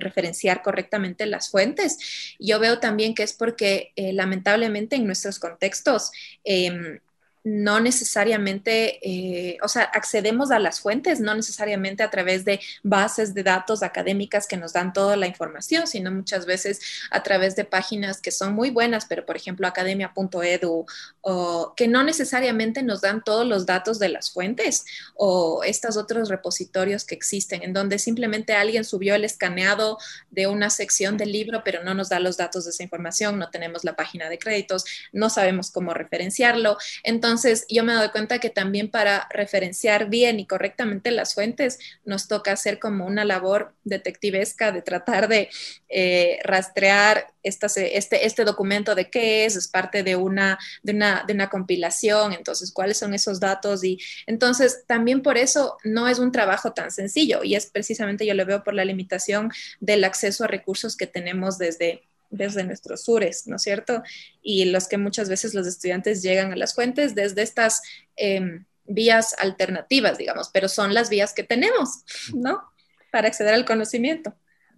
referenciar 0.00 0.62
correctamente 0.62 1.26
las 1.26 1.48
fuentes. 1.48 2.34
Yo 2.40 2.58
veo 2.58 2.80
también 2.80 3.14
que 3.14 3.22
es 3.22 3.32
porque 3.32 3.92
eh, 3.94 4.12
lamentablemente 4.12 4.96
en 4.96 5.06
nuestros 5.06 5.38
contextos 5.38 6.10
em, 6.42 6.98
no 7.44 7.78
necesariamente, 7.78 8.98
eh, 9.06 9.58
o 9.62 9.68
sea, 9.68 9.82
accedemos 9.82 10.50
a 10.50 10.58
las 10.58 10.80
fuentes, 10.80 11.20
no 11.20 11.34
necesariamente 11.34 12.02
a 12.02 12.10
través 12.10 12.46
de 12.46 12.58
bases 12.82 13.34
de 13.34 13.42
datos 13.42 13.82
académicas 13.82 14.46
que 14.46 14.56
nos 14.56 14.72
dan 14.72 14.94
toda 14.94 15.16
la 15.16 15.26
información, 15.26 15.86
sino 15.86 16.10
muchas 16.10 16.46
veces 16.46 16.80
a 17.10 17.22
través 17.22 17.54
de 17.54 17.66
páginas 17.66 18.22
que 18.22 18.30
son 18.30 18.54
muy 18.54 18.70
buenas, 18.70 19.04
pero 19.04 19.26
por 19.26 19.36
ejemplo 19.36 19.66
academia.edu, 19.66 20.86
o 21.20 21.74
que 21.76 21.86
no 21.86 22.02
necesariamente 22.02 22.82
nos 22.82 23.02
dan 23.02 23.22
todos 23.22 23.46
los 23.46 23.66
datos 23.66 23.98
de 23.98 24.08
las 24.08 24.30
fuentes 24.30 24.86
o 25.14 25.62
estos 25.64 25.98
otros 25.98 26.30
repositorios 26.30 27.04
que 27.04 27.14
existen, 27.14 27.62
en 27.62 27.74
donde 27.74 27.98
simplemente 27.98 28.54
alguien 28.54 28.86
subió 28.86 29.14
el 29.16 29.24
escaneado 29.24 29.98
de 30.30 30.46
una 30.46 30.70
sección 30.70 31.18
del 31.18 31.32
libro, 31.32 31.62
pero 31.62 31.84
no 31.84 31.92
nos 31.92 32.08
da 32.08 32.20
los 32.20 32.38
datos 32.38 32.64
de 32.64 32.70
esa 32.70 32.82
información, 32.82 33.38
no 33.38 33.50
tenemos 33.50 33.84
la 33.84 33.96
página 33.96 34.30
de 34.30 34.38
créditos, 34.38 34.86
no 35.12 35.28
sabemos 35.28 35.70
cómo 35.70 35.92
referenciarlo. 35.92 36.78
Entonces, 37.02 37.33
entonces, 37.34 37.66
yo 37.68 37.82
me 37.82 37.94
doy 37.94 38.10
cuenta 38.10 38.38
que 38.38 38.48
también 38.48 38.92
para 38.92 39.26
referenciar 39.28 40.08
bien 40.08 40.38
y 40.38 40.46
correctamente 40.46 41.10
las 41.10 41.34
fuentes, 41.34 41.80
nos 42.04 42.28
toca 42.28 42.52
hacer 42.52 42.78
como 42.78 43.06
una 43.06 43.24
labor 43.24 43.74
detectivesca 43.82 44.70
de 44.70 44.82
tratar 44.82 45.26
de 45.26 45.50
eh, 45.88 46.38
rastrear 46.44 47.34
este, 47.42 48.24
este 48.24 48.44
documento 48.44 48.94
de 48.94 49.10
qué 49.10 49.46
es, 49.46 49.56
es 49.56 49.66
parte 49.66 50.04
de 50.04 50.14
una, 50.14 50.60
de, 50.84 50.92
una, 50.92 51.24
de 51.26 51.34
una 51.34 51.50
compilación, 51.50 52.34
entonces, 52.34 52.70
cuáles 52.70 52.98
son 52.98 53.14
esos 53.14 53.40
datos. 53.40 53.82
Y 53.82 53.98
entonces, 54.28 54.84
también 54.86 55.20
por 55.20 55.36
eso 55.36 55.76
no 55.82 56.06
es 56.06 56.20
un 56.20 56.30
trabajo 56.30 56.72
tan 56.72 56.92
sencillo 56.92 57.42
y 57.42 57.56
es 57.56 57.66
precisamente, 57.66 58.24
yo 58.24 58.34
lo 58.34 58.46
veo 58.46 58.62
por 58.62 58.74
la 58.74 58.84
limitación 58.84 59.50
del 59.80 60.04
acceso 60.04 60.44
a 60.44 60.46
recursos 60.46 60.96
que 60.96 61.08
tenemos 61.08 61.58
desde 61.58 62.04
desde 62.36 62.64
nuestros 62.64 63.04
sures, 63.04 63.46
¿no 63.46 63.56
es 63.56 63.62
cierto? 63.62 64.02
Y 64.42 64.66
los 64.66 64.88
que 64.88 64.98
muchas 64.98 65.28
veces 65.28 65.54
los 65.54 65.66
estudiantes 65.66 66.22
llegan 66.22 66.52
a 66.52 66.56
las 66.56 66.74
fuentes 66.74 67.14
desde 67.14 67.42
estas 67.42 67.82
em, 68.16 68.64
vías 68.84 69.34
alternativas, 69.38 70.18
digamos, 70.18 70.50
pero 70.52 70.68
son 70.68 70.94
las 70.94 71.10
vías 71.10 71.32
que 71.32 71.44
tenemos, 71.44 72.04
¿no? 72.34 72.62
Para 73.10 73.28
acceder 73.28 73.54
al 73.54 73.64
conocimiento. 73.64 74.34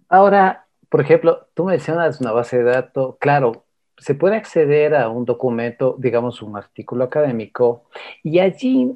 Ahora, 0.09 0.67
por 0.89 1.01
ejemplo, 1.01 1.49
tú 1.53 1.65
mencionas 1.65 2.21
una 2.21 2.31
base 2.31 2.57
de 2.57 2.63
datos, 2.63 3.17
claro, 3.19 3.65
se 3.97 4.13
puede 4.13 4.35
acceder 4.35 4.95
a 4.95 5.09
un 5.09 5.25
documento, 5.25 5.95
digamos, 5.97 6.41
un 6.41 6.55
artículo 6.55 7.03
académico, 7.05 7.89
y 8.23 8.39
allí 8.39 8.93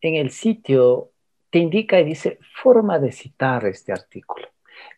en 0.00 0.14
el 0.14 0.30
sitio 0.30 1.10
te 1.50 1.58
indica 1.58 1.98
y 1.98 2.04
dice 2.04 2.38
forma 2.62 2.98
de 2.98 3.12
citar 3.12 3.66
este 3.66 3.92
artículo. 3.92 4.48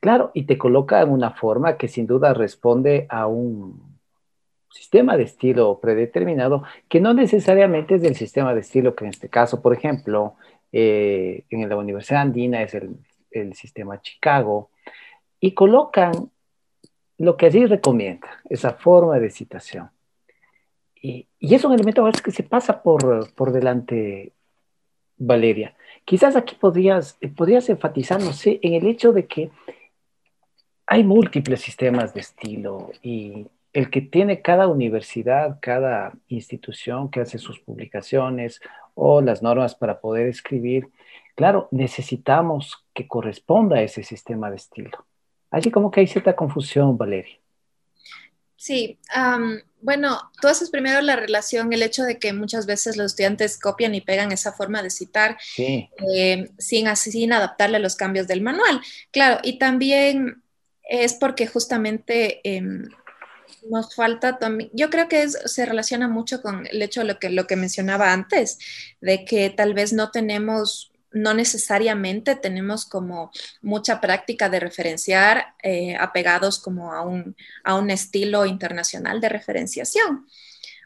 Claro, 0.00 0.30
y 0.34 0.44
te 0.44 0.58
coloca 0.58 1.00
en 1.02 1.10
una 1.10 1.32
forma 1.32 1.76
que 1.76 1.88
sin 1.88 2.06
duda 2.06 2.34
responde 2.34 3.06
a 3.08 3.26
un 3.26 3.98
sistema 4.70 5.16
de 5.16 5.24
estilo 5.24 5.80
predeterminado, 5.80 6.62
que 6.88 7.00
no 7.00 7.14
necesariamente 7.14 7.96
es 7.96 8.02
del 8.02 8.14
sistema 8.14 8.54
de 8.54 8.60
estilo 8.60 8.94
que 8.94 9.04
en 9.04 9.10
este 9.10 9.28
caso, 9.28 9.60
por 9.60 9.74
ejemplo, 9.74 10.34
eh, 10.72 11.44
en 11.50 11.68
la 11.68 11.76
Universidad 11.76 12.22
Andina 12.22 12.62
es 12.62 12.74
el, 12.74 12.96
el 13.30 13.54
sistema 13.54 14.00
Chicago, 14.00 14.70
y 15.40 15.52
colocan 15.52 16.30
lo 17.16 17.36
que 17.36 17.46
allí 17.46 17.66
recomienda, 17.66 18.28
esa 18.48 18.74
forma 18.74 19.18
de 19.18 19.30
citación. 19.30 19.90
Y, 20.94 21.26
y 21.38 21.54
es 21.54 21.64
un 21.64 21.72
elemento 21.72 22.06
a 22.06 22.12
que 22.12 22.30
se 22.30 22.42
pasa 22.42 22.82
por, 22.82 23.32
por 23.34 23.52
delante, 23.52 24.32
Valeria. 25.16 25.74
Quizás 26.04 26.36
aquí 26.36 26.54
podrías, 26.54 27.18
podrías 27.36 27.68
enfatizar, 27.68 28.20
no 28.20 28.32
sé, 28.32 28.60
en 28.62 28.74
el 28.74 28.86
hecho 28.86 29.12
de 29.12 29.26
que 29.26 29.50
hay 30.90 31.04
múltiples 31.04 31.60
sistemas 31.60 32.14
de 32.14 32.20
estilo 32.20 32.90
y 33.02 33.46
el 33.74 33.90
que 33.90 34.00
tiene 34.00 34.40
cada 34.40 34.68
universidad, 34.68 35.58
cada 35.60 36.14
institución 36.28 37.10
que 37.10 37.20
hace 37.20 37.38
sus 37.38 37.60
publicaciones 37.60 38.60
o 38.94 39.20
las 39.20 39.42
normas 39.42 39.74
para 39.74 40.00
poder 40.00 40.26
escribir, 40.28 40.88
claro, 41.36 41.68
necesitamos 41.72 42.86
que 42.94 43.06
corresponda 43.06 43.76
a 43.76 43.82
ese 43.82 44.02
sistema 44.02 44.48
de 44.48 44.56
estilo. 44.56 45.04
Así 45.50 45.70
como 45.70 45.90
que 45.90 46.00
hay 46.00 46.06
cierta 46.06 46.34
confusión, 46.34 46.96
Valeria. 46.96 47.38
Sí, 48.56 48.98
bueno, 49.82 50.18
tú 50.40 50.48
haces 50.48 50.70
primero 50.70 51.02
la 51.02 51.16
relación, 51.16 51.70
el 51.72 51.82
hecho 51.82 52.02
de 52.02 52.18
que 52.18 52.32
muchas 52.32 52.64
veces 52.64 52.96
los 52.96 53.12
estudiantes 53.12 53.60
copian 53.60 53.94
y 53.94 54.00
pegan 54.00 54.32
esa 54.32 54.52
forma 54.54 54.82
de 54.82 54.90
citar 54.90 55.36
eh, 55.58 56.50
sin, 56.58 56.96
sin 56.96 57.32
adaptarle 57.34 57.76
a 57.76 57.80
los 57.80 57.94
cambios 57.94 58.26
del 58.26 58.40
manual. 58.40 58.80
Claro, 59.12 59.38
y 59.44 59.58
también 59.58 60.42
es 60.88 61.14
porque 61.14 61.46
justamente 61.46 62.40
em, 62.44 62.88
nos 63.68 63.94
falta 63.94 64.38
también, 64.38 64.70
yo 64.72 64.90
creo 64.90 65.08
que 65.08 65.28
se 65.28 65.66
relaciona 65.66 66.08
mucho 66.08 66.42
con 66.42 66.66
el 66.66 66.82
hecho 66.82 67.00
de 67.00 67.06
lo 67.06 67.18
que, 67.18 67.30
lo 67.30 67.46
que 67.46 67.56
mencionaba 67.56 68.12
antes, 68.12 68.58
de 69.00 69.24
que 69.24 69.50
tal 69.50 69.74
vez 69.74 69.92
no 69.92 70.10
tenemos 70.10 70.90
no 71.10 71.32
necesariamente 71.32 72.36
tenemos 72.36 72.84
como 72.84 73.30
mucha 73.62 73.98
práctica 73.98 74.50
de 74.50 74.60
referenciar 74.60 75.54
eh, 75.62 75.96
apegados 75.96 76.58
como 76.58 76.92
a 76.92 77.00
un, 77.00 77.34
a 77.64 77.76
un 77.76 77.90
estilo 77.90 78.44
internacional 78.44 79.18
de 79.20 79.30
referenciación. 79.30 80.26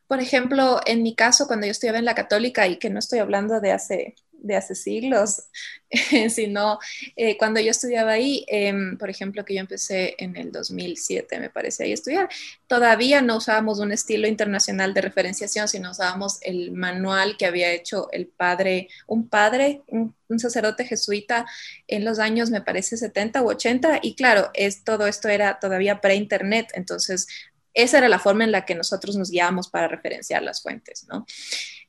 Por 0.07 0.21
ejemplo, 0.21 0.81
en 0.87 1.03
mi 1.03 1.17
caso, 1.17 1.49
cuando 1.49 1.67
yo 1.67 1.73
estudiaba 1.73 1.99
en 1.99 2.05
la 2.05 2.15
católica, 2.15 2.69
y 2.69 2.79
que 2.79 2.89
no 2.89 3.01
estoy 3.01 3.19
hablando 3.19 3.61
de 3.61 3.73
hace 3.73 4.15
de 4.43 4.57
hace 4.57 4.75
siglos, 4.75 5.45
sino 6.31 6.79
eh, 7.17 7.37
cuando 7.37 7.61
yo 7.61 7.71
estudiaba 7.71 8.13
ahí, 8.13 8.45
em, 8.49 8.99
por 8.99 9.09
ejemplo, 9.09 9.45
que 9.45 9.55
yo 9.55 9.61
empecé 9.61 10.15
en 10.19 10.37
el 10.37 10.53
2007, 10.53 11.39
me 11.39 11.51
parece, 11.51 11.85
ahí 11.85 11.93
estudiar, 11.93 12.29
todavía 12.67 13.23
no 13.23 13.37
usábamos 13.37 13.79
un 13.79 13.93
estilo 13.93 14.27
internacional 14.27 14.95
de 14.95 15.01
referenciación, 15.01 15.69
sino 15.69 15.91
usábamos 15.91 16.39
el 16.43 16.73
manual 16.73 17.37
que 17.37 17.47
había 17.47 17.73
hecho 17.73 18.09
el 18.13 18.27
padre, 18.27 18.89
un 19.07 19.29
padre, 19.29 19.83
un, 19.89 20.15
sacerdote 20.39 20.87
jesuita 20.87 21.45
en 21.87 22.07
los 22.07 22.19
años, 22.19 22.49
me 22.49 22.63
parece, 22.63 22.97
70 22.97 23.43
u 23.43 23.51
80, 23.51 24.01
y 24.03 24.15
claro, 24.15 24.51
es, 24.55 24.83
todo 24.83 25.07
esto 25.07 25.29
era 25.29 25.59
todavía 25.61 26.01
pre-internet, 26.01 26.69
entonces 26.73 27.27
esa 27.75 27.99
era 27.99 28.09
la 28.09 28.19
forma 28.19 28.45
en 28.45 28.53
la 28.53 28.65
que 28.65 28.75
nosotros 28.75 29.17
nos 29.17 29.31
guiábamos 29.31 29.69
para 29.69 29.89
referenciar 29.89 30.43
las 30.43 30.63
fuentes, 30.63 31.07
¿no? 31.07 31.27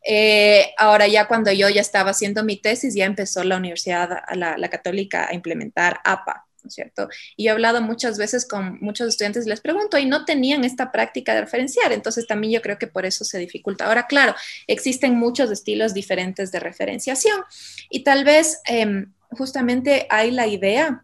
Eh, 0.04 0.74
ahora 0.78 1.08
ya 1.08 1.28
cuando 1.28 1.52
yo 1.52 1.70
ya 1.70 1.82
estaba 1.82 2.12
haciendo 2.12 2.44
mi 2.44 2.58
tesis, 2.58 2.94
ya 2.94 3.06
empezó 3.06 3.44
la 3.44 3.58
Universidad, 3.58 4.10
la, 4.36 4.70
Católica, 4.70 5.28
a 5.30 5.34
implementar 5.34 6.00
APA, 6.04 6.46
¿no 6.62 6.68
es 6.68 6.74
cierto? 6.74 7.08
Y 7.38 7.48
he 7.48 7.50
hablado 7.52 7.82
muchas 7.82 8.18
veces 8.18 8.46
con 8.46 8.80
muchos 8.82 9.08
estudiantes, 9.08 9.46
les 9.46 9.62
pregunto, 9.62 9.98
y 9.98 10.06
no 10.06 10.26
tenían 10.26 10.64
esta 10.64 10.92
práctica 10.92 11.34
de 11.34 11.42
referenciar, 11.42 11.94
entonces 11.94 12.28
también 12.28 12.54
yo 12.54 12.62
creo 12.62 12.78
que 12.78 12.88
por 12.88 13.06
eso 13.06 13.24
se 13.24 13.40
dificulta. 13.40 13.86
Ahora, 13.86 14.08
claro, 14.08 14.36
existen 14.68 15.18
muchos 15.18 15.52
estilos 15.52 15.94
diferentes 15.94 16.52
de 16.52 16.60
referenciación 16.60 17.42
y 17.90 18.04
tal 18.04 18.26
vez 18.26 18.62
em, 18.66 19.14
justamente 19.32 20.08
hay 20.10 20.32
la 20.32 20.48
idea 20.48 21.04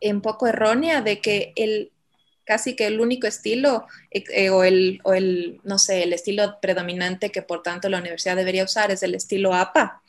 un 0.00 0.20
poco 0.20 0.46
errónea 0.46 1.00
de 1.00 1.20
que 1.20 1.52
el 1.56 1.93
casi 2.44 2.76
que 2.76 2.86
el 2.86 3.00
único 3.00 3.26
estilo 3.26 3.86
eh, 4.10 4.24
eh, 4.32 4.50
o, 4.50 4.64
el, 4.64 5.00
o, 5.04 5.14
el, 5.14 5.60
no 5.64 5.78
sé, 5.78 6.02
el 6.02 6.12
estilo 6.12 6.58
predominante 6.60 7.30
que 7.30 7.42
por 7.42 7.62
tanto 7.62 7.88
la 7.88 7.98
universidad 7.98 8.36
debería 8.36 8.64
usar 8.64 8.90
es 8.90 9.02
el 9.02 9.14
estilo 9.14 9.54
APA. 9.54 10.02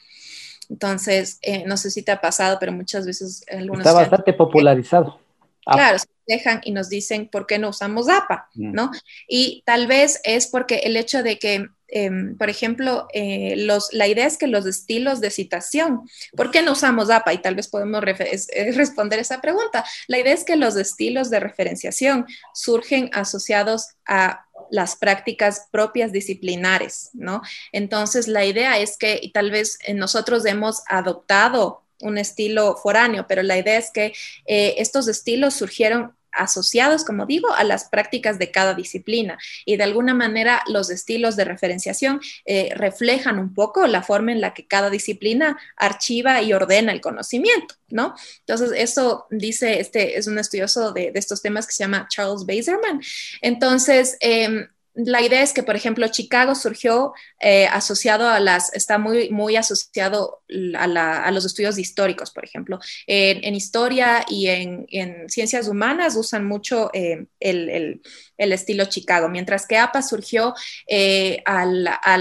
Entonces, 0.70 1.38
eh, 1.42 1.64
no 1.66 1.78
sé 1.78 1.92
si 1.92 2.02
te 2.02 2.12
ha 2.12 2.22
pasado, 2.22 2.58
pero 2.60 2.72
muchas 2.72 3.06
veces 3.06 3.46
algunos... 3.52 3.86
Está 3.86 3.94
bastante 3.94 4.34
popularizado. 4.34 5.20
Claro, 5.66 5.98
se 6.00 6.08
dejan 6.28 6.62
y 6.64 6.72
nos 6.72 6.90
dicen 6.90 7.28
por 7.28 7.48
qué 7.48 7.58
no 7.58 7.70
usamos 7.70 8.08
APA, 8.10 8.50
mm. 8.54 8.72
¿no? 8.72 8.92
Y 9.28 9.64
tal 9.66 9.88
vez 9.88 10.22
es 10.24 10.48
porque 10.48 10.78
el 10.80 10.96
hecho 10.96 11.24
de 11.24 11.40
que 11.40 11.68
Em, 11.88 12.38
por 12.38 12.50
ejemplo, 12.50 13.08
eh, 13.14 13.56
los, 13.58 13.94
la 13.94 14.08
idea 14.08 14.26
es 14.26 14.38
que 14.38 14.48
los 14.48 14.66
estilos 14.66 15.22
de 15.22 15.30
citación, 15.30 16.02
¿por 16.36 16.52
qué 16.52 16.62
no 16.62 16.74
usamos 16.74 17.10
APA? 17.10 17.34
Y 17.34 17.42
tal 17.42 17.56
vez 17.56 17.68
podemos 17.68 18.04
responder 18.76 19.20
esa 19.20 19.42
pregunta. 19.42 19.86
La 20.08 20.20
idea 20.20 20.34
es 20.34 20.44
que 20.44 20.56
los 20.56 20.76
estilos 20.76 21.30
de 21.30 21.40
referenciación 21.40 22.26
surgen 22.54 23.10
asociados 23.14 23.90
a 24.06 24.46
las 24.72 24.96
prácticas 24.96 25.68
propias 25.72 26.12
disciplinares, 26.12 27.10
¿no? 27.14 27.42
Entonces, 27.72 28.28
la 28.28 28.46
idea 28.46 28.80
es 28.80 28.98
que 28.98 29.20
y 29.22 29.32
tal 29.32 29.52
vez 29.52 29.78
nosotros 29.94 30.46
hemos 30.46 30.82
adoptado 30.88 31.84
un 32.02 32.18
estilo 32.18 32.76
foráneo, 32.76 33.26
pero 33.28 33.44
la 33.44 33.58
idea 33.58 33.78
es 33.78 33.92
que 33.92 34.14
eh, 34.46 34.76
estos 34.78 35.08
estilos 35.08 35.54
surgieron 35.54 36.16
asociados, 36.36 37.04
como 37.04 37.26
digo, 37.26 37.54
a 37.54 37.64
las 37.64 37.86
prácticas 37.86 38.40
de 38.40 38.52
cada 38.52 38.74
disciplina. 38.74 39.38
Y 39.66 39.78
de 39.78 39.84
alguna 39.84 40.14
manera 40.14 40.64
los 40.68 40.90
estilos 40.90 41.36
de 41.36 41.46
referenciación 41.46 42.22
eh, 42.46 42.72
reflejan 42.76 43.40
un 43.40 43.54
poco 43.54 43.88
la 43.88 44.04
forma 44.04 44.32
en 44.32 44.42
la 44.42 44.54
que 44.54 44.68
cada 44.68 44.90
disciplina 44.90 45.58
archiva 45.78 46.42
y 46.42 46.54
ordena 46.54 46.92
el 46.92 47.02
conocimiento, 47.02 47.76
¿no? 47.90 48.16
Entonces, 48.40 48.72
eso 48.76 49.28
dice, 49.30 49.80
este 49.80 50.18
es 50.18 50.28
un 50.28 50.38
estudioso 50.38 50.92
de, 50.92 51.12
estos 51.16 51.42
temas 51.42 51.66
que 51.66 51.74
se 51.74 51.84
llama 51.84 52.08
Charles 52.10 52.46
Baserman. 52.46 53.02
Entonces, 53.42 54.18
em, 54.20 54.68
la 54.96 55.22
idea 55.22 55.42
es 55.42 55.52
que, 55.52 55.64
por 55.64 55.76
ejemplo, 55.76 56.08
Chicago 56.08 56.56
surgió 56.56 57.14
eh, 57.42 57.68
asociado 57.68 58.30
a 58.30 58.40
las, 58.40 58.74
está 58.74 58.98
muy, 58.98 59.30
muy 59.30 59.58
asociado 59.58 60.42
a, 60.78 61.32
los 61.32 61.46
estudios 61.46 61.78
históricos, 61.78 62.32
por 62.32 62.46
ejemplo. 62.46 62.80
En, 63.06 63.56
historia 63.56 64.26
y 64.30 64.48
en, 64.48 65.30
ciencias 65.30 65.68
humanas 65.68 66.16
usan 66.16 66.46
mucho 66.46 66.90
eh, 66.94 67.26
el, 67.42 68.02
estilo 68.38 68.86
Chicago, 68.86 69.28
mientras 69.28 69.68
que 69.68 69.78
APA 69.78 70.02
surgió 70.02 70.54
eh, 70.88 71.44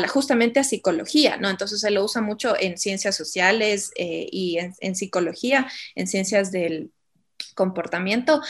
justamente 0.09 0.59
a 0.59 0.65
psicología, 0.65 1.37
¿no? 1.37 1.51
Entonces 1.51 1.81
se 1.81 1.93
lo 1.93 2.05
usa 2.05 2.23
mucho 2.23 2.57
en 2.59 2.77
ciencias 2.77 3.17
sociales 3.17 3.93
y 3.97 4.59
en, 4.59 4.97
psicología, 4.97 5.69
en 5.95 6.09
ciencias 6.09 6.51
del 6.51 6.91
comportamiento, 7.55 8.41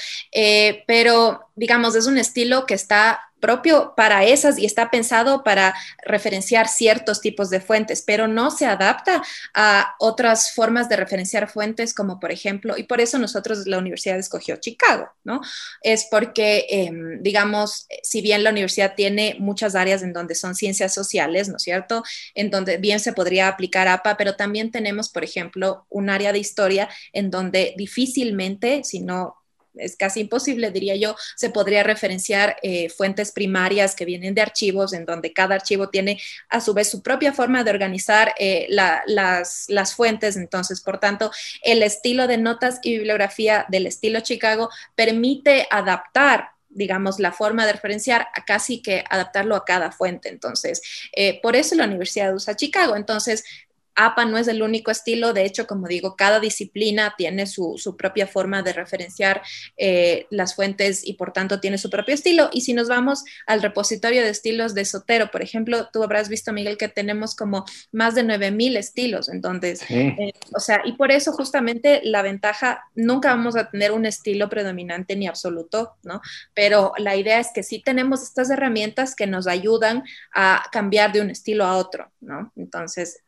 pero 0.87 1.51
digamos, 1.57 1.95
es 1.95 2.07
un 2.07 2.17
estilo 2.17 2.65
que 2.65 2.75
está 2.75 3.21
propio 3.45 3.93
para 3.95 4.25
esas 4.25 4.59
y 4.59 4.65
está 4.65 4.91
pensado 4.91 5.45
para 5.45 5.75
referenciar 6.03 6.67
ciertos 6.67 7.21
tipos 7.21 7.51
de 7.51 7.61
fuentes, 7.61 8.01
pero 8.01 8.27
no 8.27 8.51
se 8.51 8.65
adapta 8.65 9.23
a 9.53 9.97
otras 9.99 10.55
formas 10.55 10.89
de 10.89 10.97
referenciar 10.97 11.47
fuentes, 11.51 11.93
como 11.93 12.19
por 12.19 12.33
ejemplo, 12.33 12.79
y 12.79 12.85
por 12.85 13.03
eso 13.03 13.19
nosotros 13.19 13.67
la 13.67 13.77
universidad 13.77 14.19
escogió 14.19 14.57
Chicago, 14.57 15.11
¿no? 15.25 15.43
Es 15.83 16.07
porque, 16.11 16.65
em, 16.71 17.23
digamos, 17.23 17.87
si 18.03 18.23
bien 18.23 18.45
la 18.45 18.51
universidad 18.51 18.95
tiene 18.95 19.37
muchas 19.39 19.75
áreas 19.75 20.03
en 20.03 20.15
donde 20.15 20.35
son 20.35 20.55
ciencias 20.55 20.95
sociales, 20.95 21.51
¿no 21.51 21.57
es 21.59 21.63
cierto? 21.65 22.03
En 22.35 22.49
donde 22.49 22.79
bien 22.79 22.99
se 22.99 23.13
podría 23.13 23.49
aplicar 23.49 23.89
APA, 23.89 24.17
pero 24.17 24.37
también 24.37 24.71
tenemos, 24.71 25.11
por 25.11 25.23
ejemplo, 25.23 25.85
un 25.91 26.09
área 26.09 26.33
de 26.33 26.39
historia 26.39 26.89
en 27.13 27.31
donde 27.31 27.75
difícilmente, 27.77 28.85
si 28.85 29.01
no 29.01 29.44
es 29.77 29.97
casi 29.97 30.21
imposible, 30.21 30.71
diría 30.71 30.97
yo, 30.97 31.17
se 31.37 31.51
podría 31.51 31.83
referenciar 31.83 32.57
eh, 32.63 32.89
fuentes 32.89 33.33
primarias 33.33 33.95
que 33.95 34.05
vienen 34.05 34.35
de 34.35 34.43
archivos, 34.43 34.93
en 34.93 35.05
donde 35.05 35.33
cada 35.33 35.55
archivo 35.55 35.89
tiene 35.89 36.21
a 36.49 36.61
su 36.61 36.75
vez 36.75 36.91
su 36.91 37.03
propia 37.03 37.33
forma 37.33 37.65
de 37.65 37.71
organizar 37.71 38.35
eh, 38.39 38.67
las, 38.69 39.67
las 39.69 39.95
fuentes. 39.95 40.37
Entonces, 40.37 40.81
por 40.81 40.99
tanto, 40.99 41.31
el 41.63 41.83
estilo 41.83 42.27
de 42.27 42.39
notas 42.39 42.79
y 42.83 42.93
bibliografía 42.93 43.67
del 43.69 43.87
estilo 43.87 44.21
Chicago 44.21 44.71
permite 44.95 45.67
adaptar 45.71 46.55
digamos, 46.75 47.21
la 47.21 47.33
forma 47.33 47.67
de 47.67 47.73
referenciar 47.73 48.27
a 48.35 48.45
casi 48.45 48.83
que 48.83 49.05
adaptarlo 49.09 49.55
a 49.57 49.65
cada 49.65 49.93
fuente. 49.93 50.29
Entonces, 50.29 50.83
eh, 51.13 51.41
por 51.41 51.57
eso 51.57 51.75
la 51.77 51.85
Universidad 51.85 52.35
usa 52.35 52.57
Chicago. 52.57 52.97
Entonces, 52.97 53.45
APA 53.95 54.25
no 54.25 54.39
es 54.39 54.49
el 54.49 54.63
único 54.63 54.91
estilo, 54.91 55.33
de 55.33 55.45
hecho, 55.45 55.67
como 55.67 55.87
digo, 55.87 56.17
cada 56.17 56.41
disciplina 56.41 57.15
tiene 57.17 57.47
su, 57.47 57.75
propia 57.97 58.27
forma 58.27 58.63
de 58.63 58.73
referenciar 58.73 59.43
eh, 59.77 60.27
las 60.31 60.55
fuentes 60.55 61.07
y 61.07 61.15
por 61.15 61.33
tanto 61.33 61.61
tiene 61.61 61.79
su 61.79 61.91
propio 61.91 62.15
estilo. 62.15 62.51
Y 62.53 62.63
si 62.63 62.73
nos 62.73 62.89
vamos 62.89 63.25
al 63.47 63.63
repositorio 63.63 64.23
de 64.23 64.31
estilos 64.31 64.75
de 64.75 64.85
Sotero, 64.85 65.31
por 65.31 65.43
ejemplo, 65.43 65.89
tú 65.93 66.03
habrás 66.03 66.29
visto, 66.29 66.53
Miguel, 66.53 66.77
que 66.77 66.89
tenemos 66.89 67.37
como 67.37 67.65
más 67.93 68.15
de 68.15 68.25
9000 68.25 68.77
estilos. 68.77 69.29
Entonces, 69.29 69.83
eh, 69.91 70.33
o 70.55 70.61
sea, 70.61 70.83
y 70.85 70.93
por 70.93 71.13
eso 71.13 71.33
justamente 71.33 72.01
la 72.05 72.23
ventaja, 72.23 72.85
nunca 72.95 73.31
vamos 73.31 73.57
a 73.57 73.71
tener 73.71 73.93
un 73.93 74.07
estilo 74.07 74.49
predominante 74.49 75.17
ni 75.17 75.27
absoluto, 75.27 75.97
¿no? 76.03 76.21
Pero 76.55 76.93
la 76.99 77.17
idea 77.17 77.39
es 77.41 77.49
que 77.55 77.63
sí 77.63 77.83
tenemos 77.85 78.23
estas 78.23 78.51
herramientas 78.51 79.15
que 79.15 79.27
nos 79.27 79.47
ayudan 79.47 80.05
a 80.35 80.65
cambiar 80.73 81.13
de 81.13 81.21
un 81.21 81.31
estilo 81.31 81.65
a 81.65 81.77
otro, 81.77 82.11
¿no? 82.21 82.53
Entonces, 82.57 83.24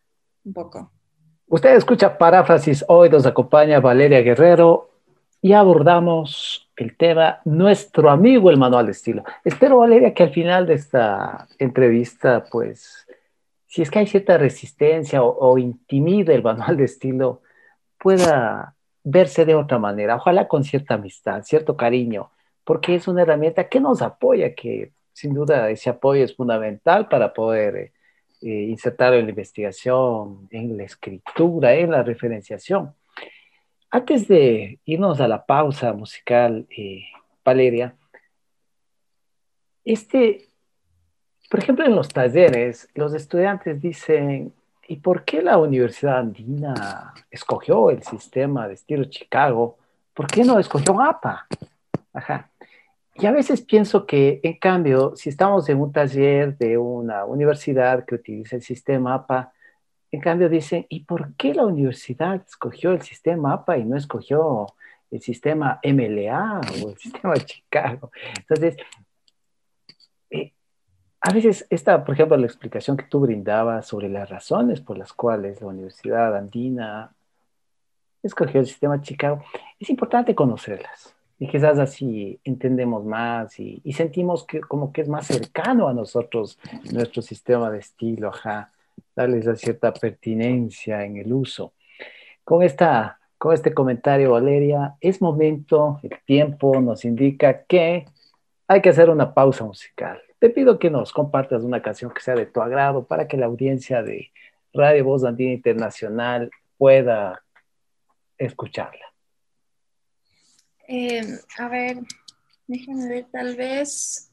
un 0.47 0.53
poco. 0.53 0.93
Usted 1.49 1.75
escucha 1.77 2.17
Paráfrasis, 2.17 2.85
hoy 2.89 3.11
nos 3.11 3.27
acompaña 3.27 3.81
Valeria 3.81 4.23
Guerrero 4.23 4.91
y 5.43 5.53
abordamos 5.53 6.71
el 6.77 6.97
tema 6.97 7.41
Nuestro 7.45 8.11
amigo 8.11 8.51
el 8.51 8.57
manual 8.57 8.87
de 8.87 8.93
estilo. 8.93 9.23
Espero, 9.45 9.79
Valeria, 9.79 10.15
que 10.15 10.23
al 10.23 10.31
final 10.31 10.67
de 10.67 10.75
esta 10.75 11.47
entrevista, 11.59 12.45
pues, 12.51 13.07
si 13.67 13.83
es 13.83 13.91
que 13.91 14.01
hay 14.01 14.07
cierta 14.07 14.39
resistencia 14.39 15.23
o, 15.23 15.37
o 15.39 15.59
intimida 15.59 16.33
el 16.33 16.43
manual 16.43 16.77
de 16.77 16.85
estilo, 16.85 17.43
pueda 17.99 18.75
verse 19.05 19.45
de 19.45 19.55
otra 19.55 19.79
manera, 19.79 20.17
ojalá 20.17 20.49
con 20.49 20.65
cierta 20.65 20.95
amistad, 20.95 21.43
cierto 21.45 21.77
cariño, 21.77 22.31
porque 22.65 22.97
es 22.97 23.07
una 23.07 23.23
herramienta 23.23 23.69
que 23.69 23.81
nos 23.81 24.03
apoya, 24.03 24.55
que 24.55 24.93
sin 25.13 25.33
duda 25.33 25.71
ese 25.71 25.91
apoyo 25.91 26.25
es 26.25 26.35
fundamental 26.35 27.09
para 27.09 27.33
poder 27.33 27.93
eh, 28.47 28.69
insertar 28.69 29.13
en 29.15 29.25
la 29.25 29.31
investigación, 29.31 30.47
en 30.53 30.77
la 30.77 30.85
escritura, 30.85 31.75
en 31.75 31.91
la 31.91 32.05
referenciación. 32.05 32.95
Antes 33.91 34.29
de 34.29 34.79
irnos 34.85 35.21
a 35.21 35.27
la 35.27 35.45
pausa 35.45 35.93
musical, 35.93 36.65
eh, 36.71 37.03
Valeria, 37.45 37.97
este, 39.85 40.49
por 41.51 41.59
ejemplo, 41.59 41.85
en 41.85 41.97
los 41.97 42.09
talleres, 42.09 42.89
los 42.95 43.15
estudiantes 43.15 43.83
dicen, 43.83 44.55
¿y 44.87 44.97
por 44.99 45.25
qué 45.25 45.43
la 45.43 45.59
Universidad 45.59 46.19
Andina 46.19 47.15
escogió 47.29 47.91
el 47.91 48.05
sistema 48.05 48.69
de 48.69 48.75
estilo 48.75 49.07
Chicago? 49.07 49.77
¿Por 50.15 50.29
qué 50.29 50.45
no 50.45 50.61
escogió 50.61 51.01
APA? 51.01 51.49
Ajá. 52.13 52.49
Y 53.19 53.25
a 53.25 53.33
veces 53.33 53.63
pienso 53.63 54.05
que, 54.05 54.41
en 54.43 54.59
cambio, 54.59 55.17
si 55.17 55.31
estamos 55.31 55.67
en 55.71 55.81
un 55.81 55.91
taller 55.91 56.57
de 56.59 56.77
una 56.77 57.25
universidad 57.25 58.05
que 58.05 58.17
utiliza 58.17 58.57
el 58.57 58.63
sistema 58.63 59.15
APA, 59.15 59.55
en 60.13 60.21
cambio 60.21 60.51
dicen, 60.51 60.85
¿y 60.91 61.05
por 61.05 61.35
qué 61.35 61.55
la 61.55 61.65
universidad 61.65 62.43
escogió 62.47 62.93
el 62.93 63.01
sistema 63.01 63.55
APA 63.55 63.79
y 63.79 63.85
no 63.85 63.97
escogió 63.97 64.67
el 65.11 65.23
sistema 65.23 65.81
MLA 65.83 66.61
o 66.85 66.91
el 66.91 66.99
sistema 66.99 67.35
Chicago? 67.37 68.11
Entonces, 68.37 68.77
eh, 70.31 70.53
a 71.23 71.33
veces 71.33 71.67
esta, 71.71 72.05
por 72.05 72.15
ejemplo, 72.15 72.37
la 72.37 72.47
explicación 72.47 72.99
que 72.99 73.05
tú 73.05 73.21
brindabas 73.21 73.87
sobre 73.87 74.11
las 74.11 74.29
razones 74.29 74.83
por 74.83 74.99
las 74.99 75.15
cuales 75.15 75.63
la 75.63 75.69
Universidad 75.69 76.37
Andina 76.37 77.15
escogió 78.23 78.61
el 78.61 78.67
sistema 78.67 79.01
Chicago, 79.01 79.43
es 79.81 79.89
importante 79.89 80.35
conocerlas 80.35 81.16
y 81.39 81.49
quizás 81.49 81.79
así 81.79 82.41
entendemos 82.45 83.05
más 83.05 83.59
y, 83.61 83.81
sentimos 83.93 84.45
que 84.45 84.61
como 84.61 84.93
que 84.93 85.03
es 85.03 85.09
más 85.09 85.27
cercano 85.27 85.89
a 85.89 85.95
nosotros 85.95 86.59
nuestro 86.93 87.23
sistema 87.23 87.71
de 87.71 87.79
estilo, 87.79 88.29
ajá, 88.29 88.73
darles 89.15 89.45
la 89.45 89.57
cierta 89.57 89.93
pertinencia 89.93 91.05
en 91.05 91.19
el 91.19 91.33
uso. 91.33 91.75
Con, 92.45 92.63
esta, 92.63 93.19
con 93.39 93.53
este 93.53 93.75
comentario, 93.75 94.33
Valeria, 94.33 94.97
es 95.01 95.21
momento, 95.21 96.01
el 96.03 96.19
tiempo 96.25 96.81
nos 96.81 97.05
indica 97.05 97.65
que 97.65 98.07
hay 98.69 98.81
que 98.81 98.89
hacer 98.89 99.11
una 99.11 99.35
pausa 99.35 99.65
musical. 99.65 100.21
Te 100.39 100.51
pido 100.51 100.79
que 100.79 100.91
nos 100.91 101.13
compartas 101.13 101.63
una 101.63 101.83
canción 101.83 102.13
que 102.13 102.21
sea 102.21 102.35
de 102.35 102.47
tu 102.47 102.61
agrado 102.61 103.05
para 103.05 103.27
que 103.29 103.37
la 103.37 103.47
audiencia 103.47 104.03
de 104.03 104.31
Radio 104.73 105.05
Voz 105.05 105.25
Andina 105.25 105.53
Internacional 105.53 106.51
pueda 106.79 107.43
escucharla. 108.39 109.16
Eh, 110.89 111.41
a 111.59 111.69
ver, 111.69 111.99
déjenme 112.67 113.09
ver, 113.09 113.27
tal 113.33 113.57
vez 113.57 114.31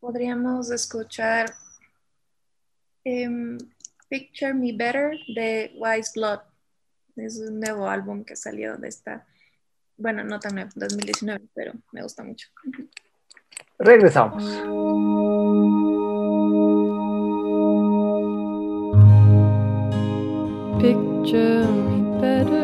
podríamos 0.00 0.70
escuchar 0.70 1.52
em, 3.04 3.58
Picture 4.08 4.54
Me 4.54 4.72
Better 4.72 5.18
de 5.34 5.72
Wise 5.76 6.12
Blood. 6.14 6.40
Es 7.16 7.38
un 7.38 7.60
nuevo 7.60 7.88
álbum 7.88 8.24
que 8.24 8.34
salió 8.34 8.76
de 8.76 8.88
esta, 8.88 9.26
bueno, 9.96 10.24
no 10.24 10.40
tan 10.40 10.54
nuevo, 10.54 10.70
2019, 10.74 11.48
pero 11.54 11.72
me 11.92 12.02
gusta 12.02 12.22
mucho. 12.24 12.48
Regresamos. 13.78 14.42
Picture 20.80 21.66
me 21.66 22.20
better. 22.20 22.61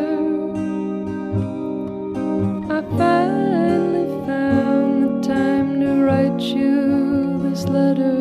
This 7.59 7.67
letter 7.67 8.15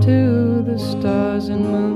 to 0.00 0.62
the 0.62 0.78
stars 0.78 1.48
and 1.48 1.64
moon 1.64 1.95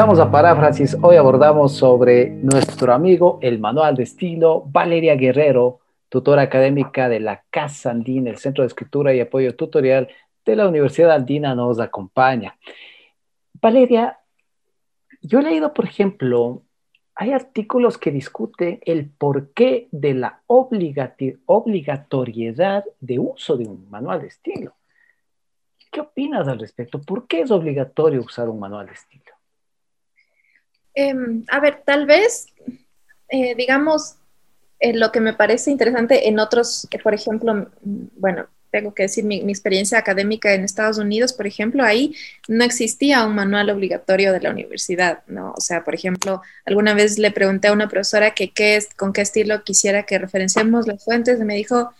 Regresamos 0.00 0.26
a 0.26 0.32
Paráfrasis. 0.32 0.96
Hoy 1.02 1.16
abordamos 1.16 1.76
sobre 1.76 2.30
nuestro 2.30 2.94
amigo, 2.94 3.38
el 3.42 3.58
manual 3.58 3.96
de 3.96 4.04
estilo, 4.04 4.62
Valeria 4.64 5.14
Guerrero, 5.14 5.80
tutora 6.08 6.40
académica 6.40 7.10
de 7.10 7.20
la 7.20 7.44
Casa 7.50 7.90
Andina, 7.90 8.30
el 8.30 8.38
Centro 8.38 8.62
de 8.62 8.68
Escritura 8.68 9.12
y 9.12 9.20
Apoyo 9.20 9.54
Tutorial 9.54 10.08
de 10.46 10.56
la 10.56 10.66
Universidad 10.66 11.12
Andina, 11.12 11.54
nos 11.54 11.78
acompaña. 11.80 12.56
Valeria, 13.60 14.18
yo 15.20 15.40
he 15.40 15.42
leído, 15.42 15.74
por 15.74 15.84
ejemplo, 15.84 16.62
hay 17.14 17.32
artículos 17.32 17.98
que 17.98 18.10
discuten 18.10 18.80
el 18.86 19.10
porqué 19.10 19.88
de 19.92 20.14
la 20.14 20.40
obligatoriedad 20.46 22.84
de 23.00 23.18
uso 23.18 23.58
de 23.58 23.68
un 23.68 23.90
manual 23.90 24.22
de 24.22 24.28
estilo. 24.28 24.72
¿Qué 25.92 26.00
opinas 26.00 26.48
al 26.48 26.58
respecto? 26.58 27.02
¿Por 27.02 27.26
qué 27.26 27.42
es 27.42 27.50
obligatorio 27.50 28.22
usar 28.22 28.48
un 28.48 28.60
manual 28.60 28.86
de 28.86 28.92
estilo? 28.92 29.39
Em, 30.94 31.44
a 31.48 31.60
ver, 31.60 31.82
tal 31.84 32.06
vez, 32.06 32.46
eh, 33.28 33.54
digamos, 33.54 34.16
eh, 34.80 34.94
lo 34.94 35.12
que 35.12 35.20
me 35.20 35.34
parece 35.34 35.70
interesante 35.70 36.28
en 36.28 36.38
otros, 36.38 36.88
por 37.02 37.14
ejemplo, 37.14 37.70
bueno, 37.82 38.48
tengo 38.70 38.94
que 38.94 39.04
decir 39.04 39.24
mi, 39.24 39.38
experiencia 39.50 39.98
académica 39.98 40.54
en 40.54 40.64
Estados 40.64 40.98
Unidos, 40.98 41.32
por 41.32 41.46
ejemplo, 41.46 41.84
ahí 41.84 42.14
no 42.48 42.64
existía 42.64 43.24
un 43.26 43.34
manual 43.34 43.70
obligatorio 43.70 44.32
de 44.32 44.40
la 44.40 44.50
universidad, 44.50 45.22
¿no? 45.26 45.52
O 45.56 45.60
sea, 45.60 45.84
por 45.84 45.94
ejemplo, 45.94 46.42
alguna 46.64 46.94
vez 46.94 47.18
le 47.18 47.30
pregunté 47.30 47.68
a 47.68 47.72
una 47.72 47.88
profesora 47.88 48.32
que 48.32 48.52
qué 48.52 48.76
es, 48.76 48.88
con 48.94 49.12
qué 49.12 49.22
estilo 49.22 49.64
quisiera 49.64 50.04
que 50.04 50.18
referenciemos 50.18 50.86
las 50.86 51.04
fuentes 51.04 51.40
y 51.40 51.44
me 51.44 51.56
dijo, 51.56 51.92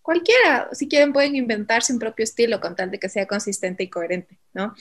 cualquiera, 0.00 0.68
si 0.72 0.88
quieren 0.88 1.12
pueden 1.12 1.36
inventarse 1.36 1.92
un 1.92 1.98
propio 1.98 2.24
estilo 2.24 2.60
con 2.60 2.76
tal 2.76 2.90
de 2.90 2.98
que 2.98 3.08
sea 3.08 3.26
consistente 3.26 3.84
y 3.84 3.88
coherente, 3.88 4.38
¿no? 4.54 4.74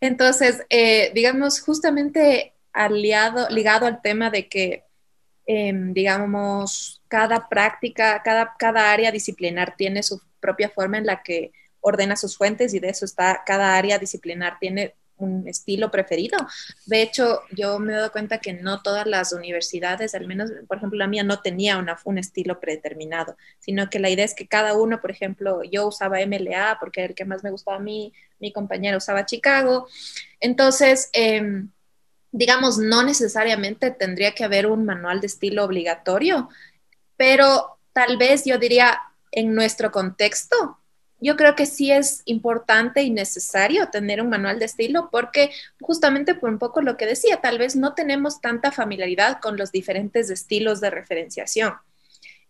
Entonces, 0.00 0.62
eh, 0.70 1.12
digamos, 1.14 1.60
justamente 1.60 2.52
aliado, 2.76 3.48
ligado 3.50 3.86
al 3.86 4.02
tema 4.02 4.30
de 4.30 4.48
que, 4.48 4.84
em, 5.46 5.92
digamos, 5.94 7.02
cada 7.08 7.48
práctica, 7.48 8.22
cada, 8.22 8.54
cada 8.58 8.92
área 8.92 9.10
disciplinar 9.10 9.74
tiene 9.76 10.02
su 10.02 10.20
propia 10.40 10.68
forma 10.70 10.98
en 10.98 11.06
la 11.06 11.22
que 11.22 11.52
ordena 11.80 12.16
sus 12.16 12.36
fuentes 12.36 12.74
y 12.74 12.80
de 12.80 12.88
eso 12.90 13.04
está, 13.04 13.42
cada 13.46 13.76
área 13.76 13.98
disciplinar 13.98 14.58
tiene 14.60 14.94
un 15.18 15.48
estilo 15.48 15.90
preferido. 15.90 16.36
De 16.84 17.02
hecho, 17.02 17.40
yo 17.50 17.78
me 17.78 17.92
he 17.92 17.96
dado 17.96 18.12
cuenta 18.12 18.38
que 18.38 18.52
no 18.52 18.82
todas 18.82 19.06
las 19.06 19.32
universidades, 19.32 20.14
al 20.14 20.26
menos, 20.26 20.50
por 20.68 20.76
ejemplo, 20.76 20.98
la 20.98 21.06
mía 21.06 21.24
no 21.24 21.40
tenía 21.40 21.78
una, 21.78 21.96
un 22.04 22.18
estilo 22.18 22.60
predeterminado, 22.60 23.36
sino 23.58 23.88
que 23.88 23.98
la 23.98 24.10
idea 24.10 24.24
es 24.24 24.34
que 24.34 24.46
cada 24.46 24.74
uno, 24.74 25.00
por 25.00 25.10
ejemplo, 25.10 25.62
yo 25.64 25.86
usaba 25.88 26.20
MLA 26.20 26.76
porque 26.80 27.00
era 27.00 27.08
el 27.10 27.14
que 27.14 27.24
más 27.24 27.42
me 27.42 27.50
gustaba 27.50 27.78
a 27.78 27.80
mí, 27.80 28.12
mi 28.38 28.52
compañera 28.52 28.96
usaba 28.96 29.24
Chicago. 29.24 29.88
Entonces, 30.40 31.08
eh, 31.14 31.64
digamos, 32.36 32.76
no 32.76 33.02
necesariamente 33.02 33.90
tendría 33.90 34.32
que 34.32 34.44
haber 34.44 34.66
un 34.66 34.84
manual 34.84 35.20
de 35.20 35.26
estilo 35.26 35.64
obligatorio, 35.64 36.50
pero 37.16 37.78
tal 37.94 38.18
vez 38.18 38.44
yo 38.44 38.58
diría 38.58 39.00
en 39.32 39.54
nuestro 39.54 39.90
contexto, 39.90 40.78
yo 41.18 41.36
creo 41.36 41.54
que 41.54 41.64
sí 41.64 41.90
es 41.90 42.20
importante 42.26 43.02
y 43.02 43.08
necesario 43.08 43.88
tener 43.88 44.20
un 44.20 44.28
manual 44.28 44.58
de 44.58 44.66
estilo 44.66 45.08
porque 45.10 45.50
justamente 45.80 46.34
por 46.34 46.50
un 46.50 46.58
poco 46.58 46.82
lo 46.82 46.98
que 46.98 47.06
decía, 47.06 47.40
tal 47.40 47.56
vez 47.56 47.74
no 47.74 47.94
tenemos 47.94 48.42
tanta 48.42 48.70
familiaridad 48.70 49.40
con 49.40 49.56
los 49.56 49.72
diferentes 49.72 50.28
estilos 50.28 50.82
de 50.82 50.90
referenciación. 50.90 51.72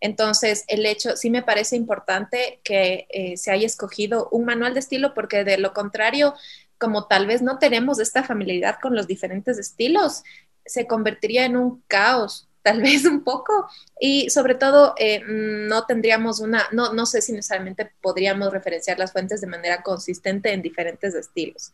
Entonces, 0.01 0.65
el 0.67 0.85
hecho, 0.85 1.15
sí 1.15 1.29
me 1.29 1.43
parece 1.43 1.77
importante 1.77 2.59
que 2.63 3.07
eh, 3.09 3.37
se 3.37 3.51
haya 3.51 3.65
escogido 3.65 4.27
un 4.31 4.43
manual 4.43 4.73
de 4.73 4.81
estilo 4.81 5.13
porque 5.13 5.45
de 5.45 5.57
lo 5.57 5.73
contrario, 5.73 6.35
como 6.77 7.07
tal 7.07 7.27
vez 7.27 7.41
no 7.41 7.59
tenemos 7.59 7.99
esta 7.99 8.23
familiaridad 8.23 8.77
con 8.81 8.95
los 8.95 9.07
diferentes 9.07 9.57
estilos, 9.57 10.23
se 10.65 10.85
convertiría 10.87 11.45
en 11.45 11.57
un 11.57 11.83
caos, 11.87 12.47
tal 12.67 12.81
vez 12.81 13.05
un 13.05 13.23
poco, 13.23 13.69
y 13.97 14.29
sobre 14.29 14.53
todo 14.53 14.93
eh, 14.97 15.21
no 15.25 15.85
tendríamos 15.85 16.41
una, 16.41 16.65
no, 16.73 16.91
no 16.91 17.05
sé 17.05 17.21
si 17.21 17.31
necesariamente 17.31 17.93
podríamos 18.01 18.51
referenciar 18.51 18.99
las 18.99 19.13
fuentes 19.13 19.39
de 19.39 19.47
manera 19.47 19.81
consistente 19.83 20.51
en 20.51 20.61
diferentes 20.61 21.15
estilos. 21.15 21.71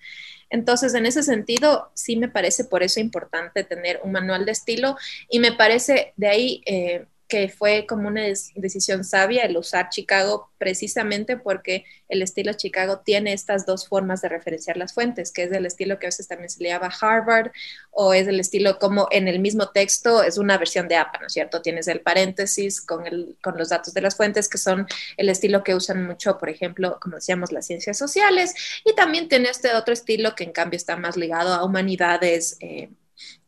Entonces, 0.51 0.93
en 0.93 1.07
ese 1.07 1.23
sentido, 1.23 1.89
sí 1.95 2.15
me 2.15 2.29
parece 2.29 2.65
por 2.65 2.83
eso 2.83 2.99
importante 2.99 3.63
tener 3.63 4.01
un 4.03 4.11
manual 4.11 4.45
de 4.45 4.51
estilo 4.51 4.95
y 5.29 5.39
me 5.39 5.53
parece 5.53 6.13
de 6.15 6.27
ahí... 6.27 6.63
Eh, 6.67 7.07
que 7.33 7.49
fue 7.49 7.87
como 7.87 8.09
una 8.09 8.21
decisión 8.53 9.03
sabia 9.03 9.41
el 9.41 9.57
usar 9.57 9.89
Chicago 9.89 10.51
precisamente 10.59 11.35
porque 11.35 11.83
el 12.07 12.21
estilo 12.21 12.53
Chicago 12.53 12.99
tiene 12.99 13.33
estas 13.33 13.65
dos 13.65 13.87
formas 13.87 14.21
de 14.21 14.29
referenciar 14.29 14.77
las 14.77 14.93
fuentes, 14.93 15.31
que 15.31 15.41
es 15.41 15.51
el 15.51 15.65
estilo 15.65 15.97
que 15.97 16.05
a 16.05 16.09
veces 16.09 16.27
también 16.27 16.51
se 16.51 16.61
le 16.61 16.69
llama 16.69 16.93
Harvard 17.01 17.49
o 17.89 18.13
es 18.13 18.27
el 18.27 18.39
estilo 18.39 18.77
como 18.77 19.07
en 19.09 19.27
el 19.27 19.39
mismo 19.39 19.69
texto 19.69 20.21
es 20.21 20.37
una 20.37 20.59
versión 20.59 20.87
de 20.87 20.95
APA, 20.97 21.21
¿no 21.21 21.25
es 21.25 21.33
cierto? 21.33 21.63
Tienes 21.63 21.87
el 21.87 22.01
paréntesis 22.01 22.79
con, 22.79 23.07
el, 23.07 23.35
con 23.41 23.57
los 23.57 23.69
datos 23.69 23.95
de 23.95 24.01
las 24.01 24.15
fuentes 24.15 24.47
que 24.47 24.59
son 24.59 24.85
el 25.17 25.27
estilo 25.27 25.63
que 25.63 25.73
usan 25.73 26.05
mucho, 26.05 26.37
por 26.37 26.49
ejemplo, 26.49 26.99
como 27.01 27.15
decíamos, 27.15 27.51
las 27.51 27.65
ciencias 27.65 27.97
sociales 27.97 28.53
y 28.85 28.93
también 28.93 29.27
tiene 29.27 29.49
este 29.49 29.73
otro 29.73 29.91
estilo 29.91 30.35
que 30.35 30.43
en 30.43 30.51
cambio 30.51 30.77
está 30.77 30.97
más 30.97 31.17
ligado 31.17 31.55
a 31.55 31.65
humanidades. 31.65 32.57
Eh, 32.59 32.89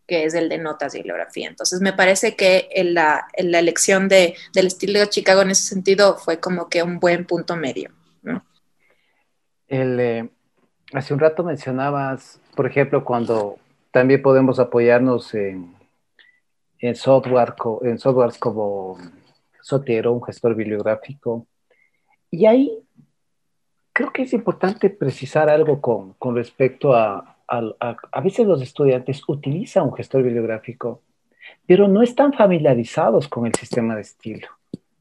que 0.07 0.25
es 0.25 0.33
el 0.33 0.49
de 0.49 0.57
notas 0.57 0.93
y 0.93 0.99
bibliografía. 0.99 1.47
Entonces, 1.47 1.81
me 1.81 1.93
parece 1.93 2.35
que 2.35 2.69
la, 2.83 3.27
elección 3.35 4.07
de, 4.07 4.35
del 4.53 4.67
estilo 4.67 4.99
de 4.99 5.09
Chicago 5.09 5.41
en 5.41 5.51
ese 5.51 5.63
sentido 5.63 6.17
fue 6.17 6.39
como 6.39 6.69
que 6.69 6.83
un 6.83 6.99
buen 6.99 7.25
punto 7.25 7.55
medio. 7.55 7.91
El, 9.67 9.99
eh, 9.99 10.29
hace 10.93 11.13
un 11.13 11.19
rato 11.19 11.43
mencionabas, 11.43 12.39
por 12.55 12.67
ejemplo, 12.67 13.03
cuando 13.03 13.57
también 13.91 14.21
podemos 14.21 14.59
apoyarnos 14.59 15.33
en, 15.33 15.73
en, 16.79 16.95
software, 16.95 17.55
como 18.39 18.99
Sotero, 19.61 20.13
un 20.13 20.23
gestor 20.23 20.53
bibliográfico. 20.53 21.47
Y 22.29 22.45
ahí 22.45 22.79
creo 23.91 24.11
que 24.11 24.23
es 24.23 24.33
importante 24.33 24.89
precisar 24.91 25.49
algo 25.49 25.81
con, 25.81 26.13
con 26.13 26.35
respecto 26.35 26.93
a, 26.93 27.34
a, 27.47 28.21
veces 28.21 28.47
los 28.47 28.61
estudiantes 28.61 29.21
utilizan 29.27 29.85
un 29.85 29.93
gestor 29.93 30.23
bibliográfico, 30.23 31.01
pero 31.67 31.87
no 31.87 32.01
están 32.01 32.33
familiarizados 32.33 33.27
con 33.27 33.45
el 33.45 33.53
sistema 33.53 33.95
de 33.95 34.01
estilo. 34.01 34.47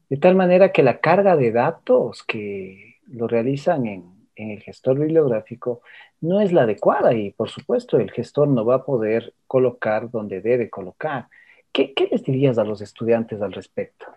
De 0.09 0.17
tal 0.17 0.35
manera 0.35 0.71
que 0.71 0.83
la 0.83 0.99
carga 0.99 1.35
de 1.35 1.51
datos 1.51 2.23
que 2.23 2.97
lo 3.07 3.27
realizan 3.27 3.85
en, 3.87 4.15
el 4.35 4.61
gestor 4.61 4.99
bibliográfico 4.99 5.81
no 6.19 6.41
es 6.41 6.51
la 6.51 6.63
adecuada 6.63 7.13
y 7.13 7.31
por 7.31 7.49
supuesto 7.49 7.97
el 7.97 8.11
gestor 8.11 8.49
no 8.49 8.65
va 8.65 8.75
a 8.75 8.85
poder 8.85 9.33
colocar 9.47 10.11
donde 10.11 10.41
debe 10.41 10.69
colocar. 10.69 11.27
¿Qué, 11.71 11.93
les 12.11 12.21
dirías 12.21 12.57
a 12.57 12.65
los 12.65 12.81
estudiantes 12.81 13.41
al 13.41 13.53
respecto? 13.53 14.07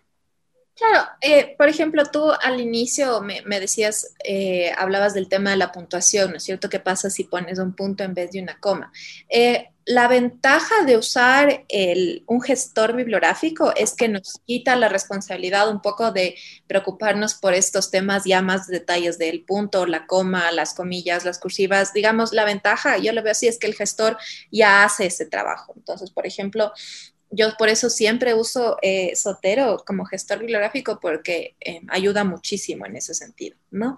Claro, 0.78 1.08
eh, 1.20 1.56
por 1.58 1.68
ejemplo, 1.68 2.04
tú 2.06 2.30
al 2.30 2.60
inicio 2.60 3.20
me, 3.20 3.58
decías, 3.58 4.14
eh, 4.22 4.70
hablabas 4.78 5.12
del 5.12 5.28
tema 5.28 5.50
de 5.50 5.56
la 5.56 5.72
puntuación, 5.72 6.30
¿no 6.30 6.36
es 6.36 6.44
cierto? 6.44 6.68
¿Qué 6.68 6.78
pasa 6.78 7.10
si 7.10 7.24
pones 7.24 7.58
un 7.58 7.74
punto 7.74 8.04
en 8.04 8.14
vez 8.14 8.30
de 8.30 8.40
una 8.40 8.60
coma? 8.60 8.92
Eh, 9.28 9.70
la 9.86 10.06
ventaja 10.06 10.84
de 10.86 10.96
usar 10.96 11.64
un 12.26 12.42
gestor 12.42 12.94
bibliográfico 12.94 13.74
es 13.74 13.94
que 13.96 14.06
nos 14.06 14.34
quita 14.46 14.76
la 14.76 14.88
responsabilidad 14.88 15.68
un 15.68 15.80
poco 15.80 16.12
de 16.12 16.36
preocuparnos 16.68 17.34
por 17.34 17.54
estos 17.54 17.90
temas 17.90 18.24
ya 18.24 18.40
más 18.40 18.68
detalles 18.68 19.18
del 19.18 19.44
punto, 19.44 19.84
la 19.86 20.06
coma, 20.06 20.52
las 20.52 20.74
comillas, 20.74 21.24
las 21.24 21.40
cursivas. 21.40 21.92
Digamos, 21.92 22.32
la 22.32 22.44
ventaja, 22.44 22.98
yo 22.98 23.12
lo 23.12 23.22
veo 23.22 23.32
así, 23.32 23.48
es 23.48 23.58
que 23.58 23.66
el 23.66 23.74
gestor 23.74 24.16
ya 24.52 24.84
hace 24.84 25.06
ese 25.06 25.26
trabajo. 25.26 25.72
Entonces, 25.74 26.10
por 26.10 26.26
ejemplo, 26.26 26.70
yo 27.30 27.56
por 27.58 27.68
eso 27.68 27.90
siempre 27.90 28.34
uso 28.34 28.78
eh, 28.82 29.14
Sotero 29.14 29.82
como 29.86 30.04
gestor 30.04 30.38
bibliográfico 30.38 30.98
porque 31.00 31.56
eh, 31.60 31.80
ayuda 31.88 32.24
muchísimo 32.24 32.86
en 32.86 32.96
ese 32.96 33.14
sentido, 33.14 33.56
¿no? 33.70 33.96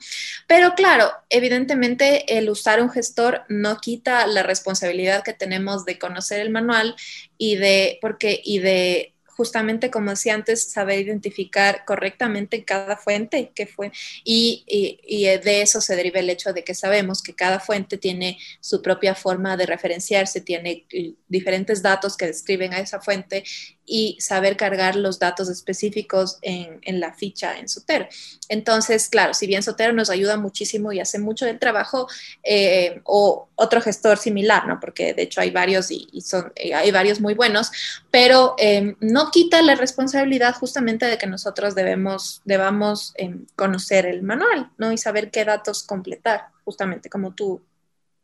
Pero 0.48 0.74
claro, 0.74 1.10
evidentemente 1.28 2.36
el 2.36 2.50
usar 2.50 2.82
un 2.82 2.90
gestor 2.90 3.42
no 3.48 3.78
quita 3.78 4.26
la 4.26 4.42
responsabilidad 4.42 5.22
que 5.22 5.32
tenemos 5.32 5.84
de 5.84 5.98
conocer 5.98 6.40
el 6.40 6.50
manual 6.50 6.96
y 7.38 7.56
de, 7.56 7.98
porque, 8.00 8.40
y 8.42 8.58
de 8.58 9.14
justamente 9.40 9.90
como 9.90 10.10
decía 10.10 10.34
antes, 10.34 10.70
saber 10.70 10.98
identificar 11.00 11.86
correctamente 11.86 12.62
cada 12.62 12.98
fuente 12.98 13.52
que 13.54 13.66
fue 13.66 13.90
y, 14.22 14.66
y, 14.66 15.24
de 15.38 15.62
eso 15.62 15.80
se 15.80 15.96
deriva 15.96 16.20
el 16.20 16.28
hecho 16.28 16.52
de 16.52 16.62
que 16.62 16.74
sabemos 16.74 17.22
que 17.22 17.34
cada 17.34 17.58
fuente 17.58 17.96
tiene 17.96 18.38
su 18.60 18.82
propia 18.82 19.14
forma 19.14 19.56
de 19.56 19.64
referenciarse, 19.64 20.42
tiene 20.42 20.84
eh, 20.90 21.14
diferentes 21.26 21.80
datos 21.80 22.18
que 22.18 22.26
describen 22.26 22.74
a 22.74 22.80
esa 22.80 23.00
fuente 23.00 23.42
y 23.90 24.16
saber 24.20 24.56
cargar 24.56 24.94
los 24.94 25.18
datos 25.18 25.48
específicos 25.48 26.38
en, 26.42 26.78
en, 26.82 27.00
la 27.00 27.12
ficha 27.12 27.58
en 27.58 27.68
Sotero. 27.68 28.06
Entonces, 28.48 29.08
claro, 29.08 29.34
si 29.34 29.48
bien 29.48 29.64
Sotero 29.64 29.92
nos 29.92 30.10
ayuda 30.10 30.36
muchísimo 30.36 30.92
y 30.92 31.00
hace 31.00 31.18
mucho 31.18 31.44
del 31.44 31.58
trabajo, 31.58 32.06
eh, 32.44 33.00
o 33.02 33.48
otro 33.56 33.80
gestor 33.80 34.16
similar, 34.16 34.68
¿no? 34.68 34.78
Porque 34.78 35.12
de 35.12 35.22
hecho 35.22 35.40
hay 35.40 35.50
varios 35.50 35.90
y, 35.90 36.08
son, 36.20 36.52
eh, 36.54 36.72
hay 36.72 36.92
varios 36.92 37.20
muy 37.20 37.34
buenos, 37.34 37.72
pero 38.12 38.54
em, 38.58 38.94
no 39.00 39.32
quita 39.32 39.60
la 39.60 39.74
responsabilidad 39.74 40.54
justamente 40.54 41.06
de 41.06 41.18
que 41.18 41.26
nosotros 41.26 41.74
debemos, 41.74 42.42
debamos 42.44 43.12
conocer 43.56 44.06
el 44.06 44.22
manual, 44.22 44.70
¿no? 44.78 44.92
Y 44.92 44.98
saber 44.98 45.32
qué 45.32 45.44
datos 45.44 45.82
completar, 45.82 46.46
justamente 46.64 47.10
como 47.10 47.34
tú, 47.34 47.60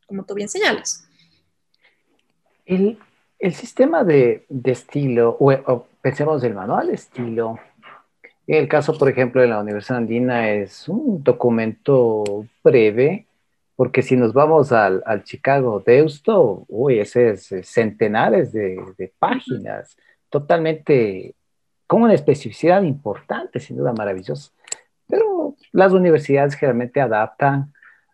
como 0.07 0.25
tú 0.25 0.35
bien 0.35 0.49
señalas. 0.49 1.05
Sistema 3.53 4.05
de, 4.05 4.47
estilo, 4.65 5.37
o, 5.39 5.87
pensemos 6.01 6.43
el 6.45 6.55
manual 6.55 6.89
de 6.89 6.95
estilo, 6.95 7.59
en 8.47 8.57
el 8.63 8.69
caso, 8.69 8.97
por 8.97 9.09
ejemplo, 9.09 9.41
de 9.41 9.49
la 9.49 9.61
Universidad 9.61 9.99
Andina, 9.99 10.51
es 10.51 10.89
un 10.89 11.23
documento 11.23 12.25
breve, 12.63 13.27
porque 13.75 14.03
si 14.03 14.17
nos 14.17 14.33
vamos 14.33 14.73
al, 14.73 15.03
Chicago 15.25 15.83
Deusto, 15.85 16.65
uy, 16.69 17.01
ese 17.01 17.31
es 17.31 17.53
centenares 17.65 18.53
de, 18.53 18.79
de 18.97 19.13
páginas, 19.19 19.97
totalmente 20.31 21.35
con 21.87 22.03
una 22.03 22.15
especificidad 22.15 22.83
importante, 22.83 23.61
sin 23.61 23.77
duda 23.77 23.93
maravillosa. 23.93 24.51
Pero 25.09 25.57
las 25.73 25.93
universidades 25.93 26.55
generalmente 26.55 27.01
adaptan, 27.01 27.73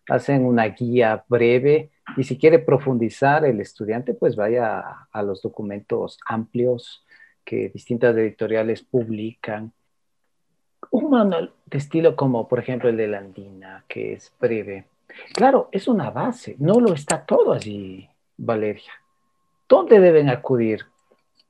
hacen 0.09 0.45
una 0.45 0.67
guía 0.67 1.25
breve 1.29 1.92
y 2.17 2.25
si 2.25 2.39
quiere 2.39 2.59
profundizar 2.59 3.45
el 3.45 3.61
estudiante, 3.61 4.15
pues 4.15 4.37
vaya 4.37 5.07
a, 5.11 5.23
los 5.23 5.43
documentos 5.43 6.19
amplios 6.27 7.05
que 7.45 7.69
distintas 7.69 8.17
editoriales 8.17 8.83
publican. 8.83 9.73
Un 10.91 11.11
manual 11.11 11.53
de 11.67 11.79
estilo 11.79 12.17
como, 12.17 12.49
por 12.49 12.59
ejemplo, 12.59 12.89
el 12.89 12.97
de 12.97 13.09
la 13.09 13.19
Andina, 13.19 13.85
que 13.89 14.15
es 14.15 14.33
breve. 14.41 14.87
Claro, 15.35 15.69
es 15.73 15.89
una 15.89 16.11
base, 16.11 16.57
no 16.59 16.81
lo 16.81 16.93
está 16.93 17.25
todo 17.25 17.53
allí, 17.53 18.09
Valeria. 18.37 18.93
¿Dónde 19.69 20.01
deben 20.01 20.29
acudir 20.29 20.87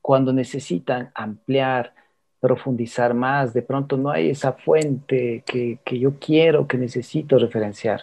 cuando 0.01 0.33
necesitan 0.33 1.11
ampliar 1.15 1.95
profundizar 2.43 3.15
más, 3.15 3.55
de 3.55 3.63
pronto 3.63 3.97
no 3.97 4.11
hay 4.11 4.31
esa 4.31 4.53
fuente 4.53 5.45
que, 5.47 5.79
yo 5.97 6.19
quiero, 6.19 6.67
que 6.67 6.77
necesito 6.77 7.39
referenciar. 7.39 8.03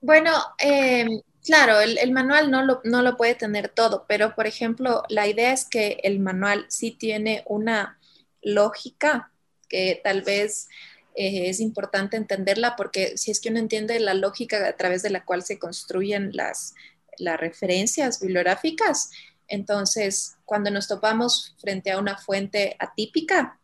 Bueno, 0.00 0.32
em, 0.58 1.20
claro, 1.44 1.80
el, 1.80 2.12
manual 2.12 2.50
no 2.50 2.64
lo, 2.64 2.80
no 2.84 3.02
lo, 3.02 3.16
puede 3.16 3.34
tener 3.34 3.68
todo, 3.68 4.04
pero 4.08 4.34
por 4.34 4.46
ejemplo, 4.46 5.02
la 5.08 5.26
idea 5.26 5.52
es 5.52 5.64
que 5.64 5.98
el 6.04 6.20
manual 6.20 6.66
sí 6.68 6.92
tiene 6.92 7.42
una 7.46 7.98
lógica 8.42 9.32
que 9.68 10.00
tal 10.02 10.22
vez 10.22 10.68
eh, 11.14 11.48
es 11.48 11.60
importante 11.60 12.16
entenderla 12.16 12.76
porque 12.76 13.18
si 13.18 13.30
es 13.30 13.40
que 13.40 13.50
uno 13.50 13.58
entiende 13.58 13.98
la 14.00 14.14
lógica 14.14 14.66
a 14.68 14.76
través 14.76 15.02
de 15.02 15.10
la 15.10 15.24
cual 15.24 15.42
se 15.42 15.58
construyen 15.58 16.30
las, 16.32 16.74
las 17.18 17.38
referencias 17.40 18.20
bibliográficas, 18.20 19.10
entonces, 19.48 20.36
cuando 20.44 20.70
nos 20.70 20.86
topamos 20.88 21.56
frente 21.58 21.90
a 21.90 21.98
una 21.98 22.18
fuente 22.18 22.76
atípica, 22.78 23.58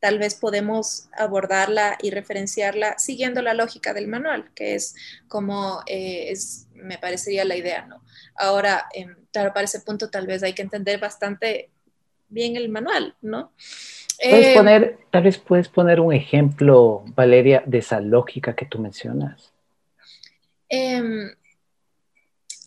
tal 0.00 0.18
vez 0.18 0.34
podemos 0.34 1.08
abordarla 1.16 1.98
y 2.00 2.10
referenciarla 2.10 2.98
siguiendo 2.98 3.42
la 3.42 3.54
lógica 3.54 3.92
del 3.94 4.08
manual, 4.08 4.50
que 4.54 4.74
es 4.74 4.94
como 5.28 5.82
eh, 5.86 6.30
es, 6.30 6.68
me 6.74 6.98
parecería 6.98 7.44
la 7.44 7.56
idea, 7.56 7.86
¿no? 7.86 8.02
Ahora, 8.36 8.86
em, 8.94 9.16
claro, 9.32 9.52
para 9.52 9.64
ese 9.64 9.80
punto 9.80 10.10
tal 10.10 10.26
vez 10.26 10.42
hay 10.42 10.52
que 10.52 10.62
entender 10.62 11.00
bastante 11.00 11.70
bien 12.28 12.56
el 12.56 12.68
manual, 12.68 13.16
¿no? 13.22 13.52
¿Puedes 14.20 14.46
eh, 14.46 14.54
poner, 14.54 14.98
tal 15.10 15.22
vez 15.22 15.38
puedes 15.38 15.68
poner 15.68 16.00
un 16.00 16.12
ejemplo, 16.12 17.04
Valeria, 17.14 17.62
de 17.66 17.78
esa 17.78 18.00
lógica 18.00 18.54
que 18.54 18.66
tú 18.66 18.78
mencionas? 18.78 19.52
Em, 20.68 21.30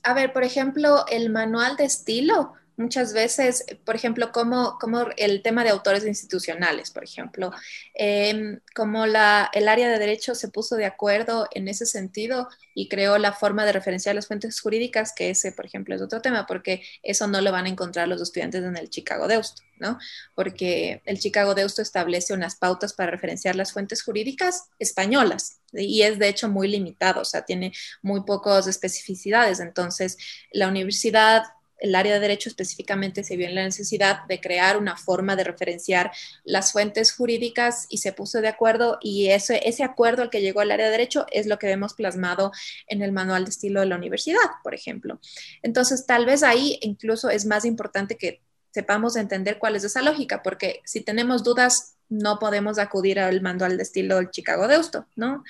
a 0.04 0.14
ver, 0.14 0.34
por 0.34 0.44
ejemplo, 0.44 1.06
el 1.10 1.30
manual 1.30 1.76
de 1.76 1.86
estilo 1.86 2.54
muchas 2.78 3.14
veces, 3.14 3.66
por 3.86 3.96
ejemplo, 3.96 4.32
como, 4.32 4.78
como 4.80 5.08
el 5.18 5.42
tema 5.42 5.64
de 5.64 5.70
autores 5.70 6.06
institucionales, 6.06 6.92
por 6.92 7.04
ejemplo, 7.04 7.52
em, 7.94 8.60
como 8.76 9.06
la, 9.06 9.50
el 9.54 9.68
área 9.68 9.90
de 9.90 10.00
derecho 10.00 10.36
se 10.36 10.50
puso 10.50 10.76
de 10.76 10.86
acuerdo 10.86 11.48
en 11.52 11.68
ese 11.68 11.86
sentido 11.86 12.48
y 12.74 12.88
creó 12.88 13.18
la 13.18 13.34
forma 13.34 13.66
de 13.66 13.74
referenciar 13.74 14.16
las 14.16 14.28
fuentes 14.28 14.60
jurídicas, 14.60 15.14
que 15.14 15.30
ese, 15.30 15.52
por 15.52 15.66
ejemplo, 15.66 15.96
es 15.96 16.02
otro 16.02 16.22
tema, 16.22 16.46
porque 16.46 16.84
eso 17.04 17.28
no 17.28 17.42
lo 17.42 17.52
van 17.52 17.66
a 17.66 17.70
encontrar 17.70 18.08
los 18.08 18.22
estudiantes 18.22 18.64
en 18.64 18.78
el 18.78 18.90
Chicago 18.90 19.28
Deusto, 19.28 19.64
¿no? 19.80 20.00
Porque 20.36 21.02
el 21.06 21.20
Chicago 21.20 21.54
Deusto 21.54 21.82
establece 21.82 22.34
unas 22.34 22.56
pautas 22.56 22.94
para 22.94 23.12
referenciar 23.12 23.56
las 23.56 23.74
fuentes 23.74 24.04
jurídicas 24.04 24.70
españolas 24.80 25.60
y 25.74 26.02
es 26.02 26.20
de 26.20 26.30
hecho 26.30 26.50
muy 26.50 26.68
limitado, 26.68 27.22
o 27.22 27.26
sea, 27.26 27.44
tiene 27.44 27.72
muy 28.02 28.24
pocas 28.24 28.68
especificidades. 28.68 29.60
Entonces, 29.60 30.18
la 30.52 30.68
universidad 30.68 31.44
el 31.82 31.96
área 31.96 32.14
de 32.14 32.20
derecho 32.20 32.48
específicamente 32.48 33.24
se 33.24 33.36
vio 33.36 33.48
en 33.48 33.56
la 33.56 33.64
necesidad 33.64 34.26
de 34.28 34.40
crear 34.40 34.78
una 34.78 34.96
forma 34.96 35.36
de 35.36 35.44
referenciar 35.44 36.12
las 36.44 36.72
fuentes 36.72 37.12
jurídicas 37.12 37.88
y 37.90 37.98
se 37.98 38.14
puso 38.14 38.40
de 38.40 38.48
acuerdo 38.48 38.98
y 39.02 39.28
ese, 39.30 39.68
ese 39.68 39.84
acuerdo 39.84 40.22
al 40.22 40.30
que 40.30 40.42
llegó 40.42 40.62
el 40.62 40.72
área 40.72 40.86
de 40.86 40.92
derecho 40.92 41.26
es 41.32 41.48
lo 41.48 41.60
que 41.60 41.68
vemos 41.68 41.94
plasmado 41.94 42.52
en 42.88 43.02
el 43.02 43.12
manual 43.12 43.44
de 43.44 43.50
estilo 43.50 43.82
de 43.82 43.88
la 43.88 43.98
universidad, 43.98 44.40
por 44.64 44.74
ejemplo. 44.74 45.20
Entonces, 45.64 46.06
tal 46.06 46.26
vez 46.26 46.44
ahí 46.44 46.78
incluso 46.82 47.30
es 47.30 47.46
más 47.46 47.66
importante 47.66 48.16
que 48.16 48.42
sepamos 48.72 49.16
entender 49.16 49.60
cuál 49.60 49.76
es 49.76 49.84
esa 49.84 50.02
lógica, 50.02 50.42
porque 50.44 50.82
si 50.86 51.02
tenemos 51.02 51.44
dudas 51.44 51.91
no 52.12 52.40
podemos 52.40 52.78
acudir 52.78 53.20
al 53.20 53.42
manual 53.42 53.78
de 53.78 53.84
estilo 53.84 54.18
del 54.18 54.30
Chicago 54.30 54.68
Deusto, 54.68 55.08
¿no? 55.16 55.44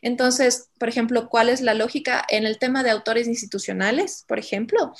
Entonces, 0.00 0.70
por 0.78 0.88
ejemplo, 0.88 1.28
¿cuál 1.28 1.50
es 1.50 1.60
la 1.60 1.74
lógica 1.74 2.24
en 2.28 2.46
el 2.46 2.58
tema 2.58 2.82
de 2.82 2.90
autores 2.90 3.28
institucionales? 3.28 4.24
Por 4.26 4.38
ejemplo, 4.38 4.94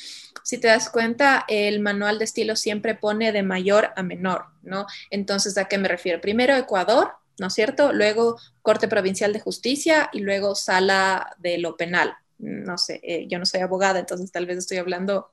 si 0.44 0.58
te 0.58 0.68
das 0.68 0.90
cuenta, 0.90 1.44
el 1.48 1.80
manual 1.80 2.18
de 2.18 2.26
estilo 2.26 2.54
siempre 2.54 2.94
pone 2.94 3.32
de 3.32 3.42
mayor 3.42 3.92
a 3.96 4.02
menor, 4.02 4.44
¿no? 4.62 4.86
Entonces, 5.10 5.56
¿a 5.56 5.64
qué 5.64 5.78
me 5.78 5.88
refiero? 5.88 6.20
Primero 6.20 6.54
Ecuador, 6.54 7.12
¿no 7.38 7.46
es 7.46 7.54
cierto? 7.54 7.94
Luego 7.94 8.38
Corte 8.60 8.86
Provincial 8.86 9.32
de 9.32 9.40
Justicia 9.40 10.10
y 10.12 10.20
luego 10.20 10.54
Sala 10.54 11.34
de 11.38 11.56
lo 11.58 11.78
Penal. 11.78 12.14
No 12.38 12.76
sé, 12.76 13.00
eh, 13.02 13.26
yo 13.26 13.38
no 13.38 13.46
soy 13.46 13.60
abogada, 13.60 13.98
entonces 13.98 14.30
tal 14.30 14.44
vez 14.44 14.58
estoy 14.58 14.76
hablando 14.76 15.30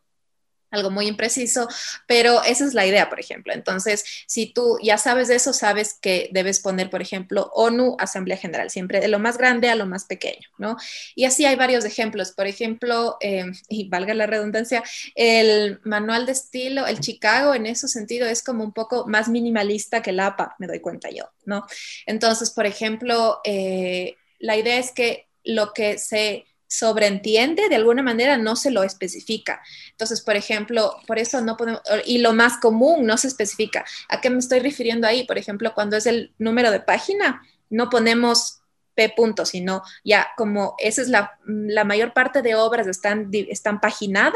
algo 0.73 0.89
muy 0.89 1.07
impreciso, 1.07 1.67
pero 2.07 2.43
esa 2.43 2.65
es 2.65 2.73
la 2.73 2.85
idea, 2.85 3.09
por 3.09 3.19
ejemplo. 3.19 3.53
Entonces, 3.53 4.03
si 4.27 4.47
tú 4.47 4.77
ya 4.81 4.97
sabes 4.97 5.27
de 5.27 5.35
eso, 5.35 5.53
sabes 5.53 5.97
que 6.01 6.29
debes 6.31 6.59
poner, 6.59 6.89
por 6.89 7.01
ejemplo, 7.01 7.51
ONU, 7.53 7.95
Asamblea 7.99 8.37
General, 8.37 8.69
siempre 8.69 8.99
de 8.99 9.07
lo 9.07 9.19
más 9.19 9.37
grande 9.37 9.69
a 9.69 9.75
lo 9.75 9.85
más 9.85 10.05
pequeño, 10.05 10.49
¿no? 10.57 10.75
Y 11.15 11.25
así 11.25 11.45
hay 11.45 11.55
varios 11.55 11.85
ejemplos. 11.85 12.31
Por 12.31 12.47
ejemplo, 12.47 13.17
em, 13.21 13.53
y 13.69 13.87
valga 13.87 14.13
la 14.13 14.25
redundancia, 14.25 14.83
el 15.15 15.79
manual 15.83 16.25
de 16.25 16.31
estilo, 16.31 16.87
el 16.87 16.99
Chicago, 16.99 17.53
en 17.53 17.67
ese 17.67 17.87
sentido, 17.87 18.27
es 18.27 18.43
como 18.43 18.63
un 18.63 18.73
poco 18.73 19.07
más 19.07 19.29
minimalista 19.29 20.01
que 20.01 20.09
el 20.09 20.19
APA, 20.19 20.55
me 20.59 20.67
doy 20.67 20.79
cuenta 20.79 21.09
yo, 21.09 21.29
¿no? 21.45 21.65
Entonces, 22.05 22.51
por 22.51 22.65
ejemplo, 22.65 23.39
eh, 23.43 24.15
la 24.39 24.57
idea 24.57 24.77
es 24.77 24.91
que 24.91 25.27
lo 25.43 25.73
que 25.73 25.97
se 25.97 26.45
sobreentiende, 26.73 27.69
de 27.69 27.75
alguna 27.75 28.01
manera 28.01 28.37
no 28.37 28.55
se 28.55 28.71
lo 28.71 28.81
especifica. 28.81 29.61
Entonces, 29.91 30.21
por 30.21 30.35
ejemplo, 30.35 30.95
por 31.05 31.19
eso 31.19 31.39
no 31.41 31.55
podemos, 31.55 31.81
y 32.05 32.17
lo 32.17 32.33
más 32.33 32.57
común 32.57 33.05
no 33.05 33.15
se 33.17 33.27
especifica. 33.27 33.85
¿A 34.09 34.21
qué 34.21 34.31
me 34.31 34.39
estoy 34.39 34.59
refiriendo 34.59 35.05
ahí? 35.05 35.23
Por 35.25 35.37
ejemplo, 35.37 35.73
cuando 35.75 35.97
es 35.97 36.07
el 36.07 36.33
número 36.39 36.71
de 36.71 36.79
página, 36.79 37.43
no 37.69 37.91
ponemos 37.91 38.62
P 38.95 39.09
punto, 39.09 39.45
sino 39.45 39.81
ya 40.03 40.29
como 40.37 40.75
esa 40.77 41.01
es 41.01 41.09
la, 41.09 41.39
la, 41.45 41.83
mayor 41.83 42.13
parte 42.13 42.41
de 42.41 42.55
obras 42.55 42.87
están, 42.87 43.29
están 43.31 43.79
paginadas, 43.79 44.33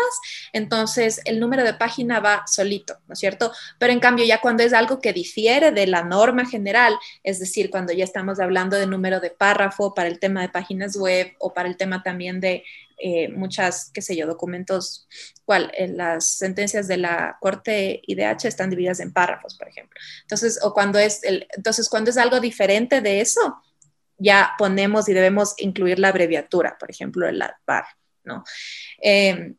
entonces 0.54 1.22
el 1.26 1.40
número 1.40 1.64
de 1.64 1.74
página 1.74 2.20
va 2.20 2.44
solito, 2.48 2.98
¿no 3.08 3.14
es 3.14 3.20
cierto? 3.20 3.52
Pero 3.80 3.94
en 3.94 4.00
cambio 4.00 4.26
ya 4.26 4.42
cuando 4.42 4.64
es 4.64 4.74
algo 4.74 5.00
que 5.00 5.14
difiere 5.14 5.72
de 5.72 5.88
la 5.88 6.04
norma 6.04 6.46
general, 6.46 6.98
es 7.24 7.40
decir, 7.40 7.70
cuando 7.70 7.94
ya 7.94 8.04
estamos 8.04 8.40
hablando 8.40 8.78
de 8.78 8.88
número 8.88 9.20
de 9.20 9.30
párrafo 9.30 9.94
para 9.94 10.10
el 10.10 10.20
tema 10.20 10.42
de 10.42 10.50
páginas 10.50 10.96
web 10.96 11.34
o 11.40 11.54
para 11.54 11.70
el 11.70 11.78
tema 11.78 12.04
también 12.04 12.40
de 12.40 12.64
eh, 13.00 13.30
muchas, 13.30 13.92
qué 13.94 14.02
sé 14.02 14.16
yo, 14.16 14.26
documentos, 14.26 15.08
cual, 15.46 15.72
en 15.76 15.98
las 15.98 16.32
sentencias 16.32 16.88
de 16.88 16.98
la 16.98 17.38
Corte 17.40 18.02
IDH 18.08 18.46
están 18.46 18.72
divididas 18.72 19.00
en 19.00 19.14
párrafos, 19.14 19.56
por 19.56 19.68
ejemplo. 19.68 20.00
Entonces, 20.24 20.60
o 20.64 20.74
cuando 20.74 20.98
es, 20.98 21.24
el, 21.24 21.48
entonces 21.56 21.90
cuando 21.90 22.10
es 22.10 22.18
algo 22.18 22.40
diferente 22.40 23.02
de 23.02 23.22
eso, 23.22 23.62
ya 24.18 24.52
ponemos 24.58 25.08
y 25.10 25.14
debemos 25.14 25.54
incluir 25.58 26.00
la 26.00 26.10
abreviatura, 26.10 26.78
por 26.80 26.90
ejemplo, 26.90 27.28
el 27.28 27.42
ADPAR, 27.42 27.86
¿no? 28.24 28.44
Em, 29.00 29.56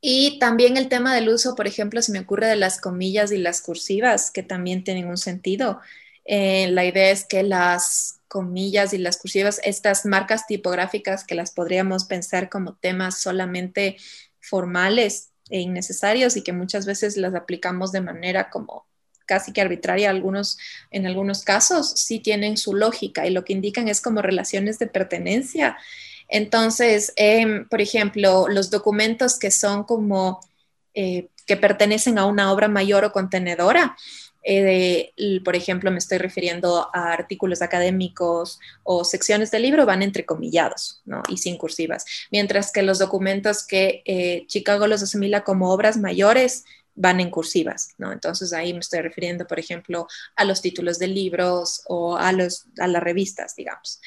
y 0.00 0.38
también 0.38 0.76
el 0.76 0.88
tema 0.88 1.14
del 1.14 1.28
uso, 1.28 1.54
por 1.54 1.66
ejemplo, 1.66 2.02
se 2.02 2.12
me 2.12 2.20
ocurre 2.20 2.46
de 2.46 2.56
las 2.56 2.80
comillas 2.80 3.32
y 3.32 3.38
las 3.38 3.60
cursivas, 3.62 4.30
que 4.30 4.42
también 4.42 4.84
tienen 4.84 5.08
un 5.08 5.16
sentido. 5.16 5.80
Eh, 6.24 6.68
la 6.70 6.84
idea 6.84 7.10
es 7.10 7.24
que 7.24 7.42
las 7.42 8.20
comillas 8.28 8.92
y 8.92 8.98
las 8.98 9.16
cursivas, 9.18 9.60
estas 9.64 10.04
marcas 10.04 10.46
tipográficas 10.46 11.24
que 11.24 11.34
las 11.34 11.52
podríamos 11.52 12.04
pensar 12.04 12.48
como 12.50 12.74
temas 12.74 13.20
solamente 13.20 13.96
formales 14.40 15.30
e 15.48 15.60
innecesarios 15.60 16.36
y 16.36 16.42
que 16.42 16.52
muchas 16.52 16.86
veces 16.86 17.16
las 17.16 17.34
aplicamos 17.34 17.92
de 17.92 18.00
manera 18.00 18.50
como 18.50 18.86
casi 19.26 19.52
que 19.52 19.60
arbitraria 19.60 20.10
algunos, 20.10 20.58
en 20.90 21.06
algunos 21.06 21.42
casos, 21.42 21.90
sí 21.90 22.20
tienen 22.20 22.56
su 22.56 22.74
lógica 22.74 23.26
y 23.26 23.30
lo 23.30 23.44
que 23.44 23.52
indican 23.52 23.88
es 23.88 24.00
como 24.00 24.22
relaciones 24.22 24.78
de 24.78 24.86
pertenencia. 24.86 25.76
Entonces, 26.28 27.12
em, 27.16 27.68
por 27.68 27.80
ejemplo, 27.80 28.46
los 28.48 28.70
documentos 28.70 29.38
que 29.38 29.50
son 29.50 29.84
como, 29.84 30.40
eh, 30.94 31.28
que 31.46 31.56
pertenecen 31.56 32.18
a 32.18 32.26
una 32.26 32.52
obra 32.52 32.68
mayor 32.68 33.04
o 33.04 33.12
contenedora, 33.12 33.96
eh, 34.48 35.12
por 35.44 35.56
ejemplo, 35.56 35.90
me 35.90 35.98
estoy 35.98 36.18
refiriendo 36.18 36.88
a 36.92 37.12
artículos 37.12 37.62
académicos 37.62 38.60
o 38.84 39.04
secciones 39.04 39.50
del 39.50 39.62
libro, 39.62 39.86
van 39.86 40.02
entrecomillados 40.02 41.02
¿no? 41.04 41.22
y 41.28 41.38
sin 41.38 41.58
cursivas, 41.58 42.04
mientras 42.30 42.70
que 42.70 42.82
los 42.82 43.00
documentos 43.00 43.66
que 43.66 44.02
eh, 44.04 44.44
Chicago 44.46 44.86
los 44.86 45.02
asimila 45.02 45.42
como 45.42 45.72
obras 45.72 45.96
mayores 45.96 46.64
van 46.96 47.20
en 47.20 47.30
cursivas, 47.30 47.90
¿no? 47.98 48.10
Entonces 48.10 48.52
ahí 48.52 48.72
me 48.72 48.80
estoy 48.80 49.00
refiriendo, 49.00 49.46
por 49.46 49.58
ejemplo, 49.58 50.08
a 50.34 50.44
los 50.44 50.60
títulos 50.62 50.98
de 50.98 51.06
libros 51.06 51.82
o 51.86 52.16
a, 52.16 52.32
los, 52.32 52.66
a 52.78 52.88
las 52.88 53.02
revistas, 53.02 53.54
digamos. 53.54 54.00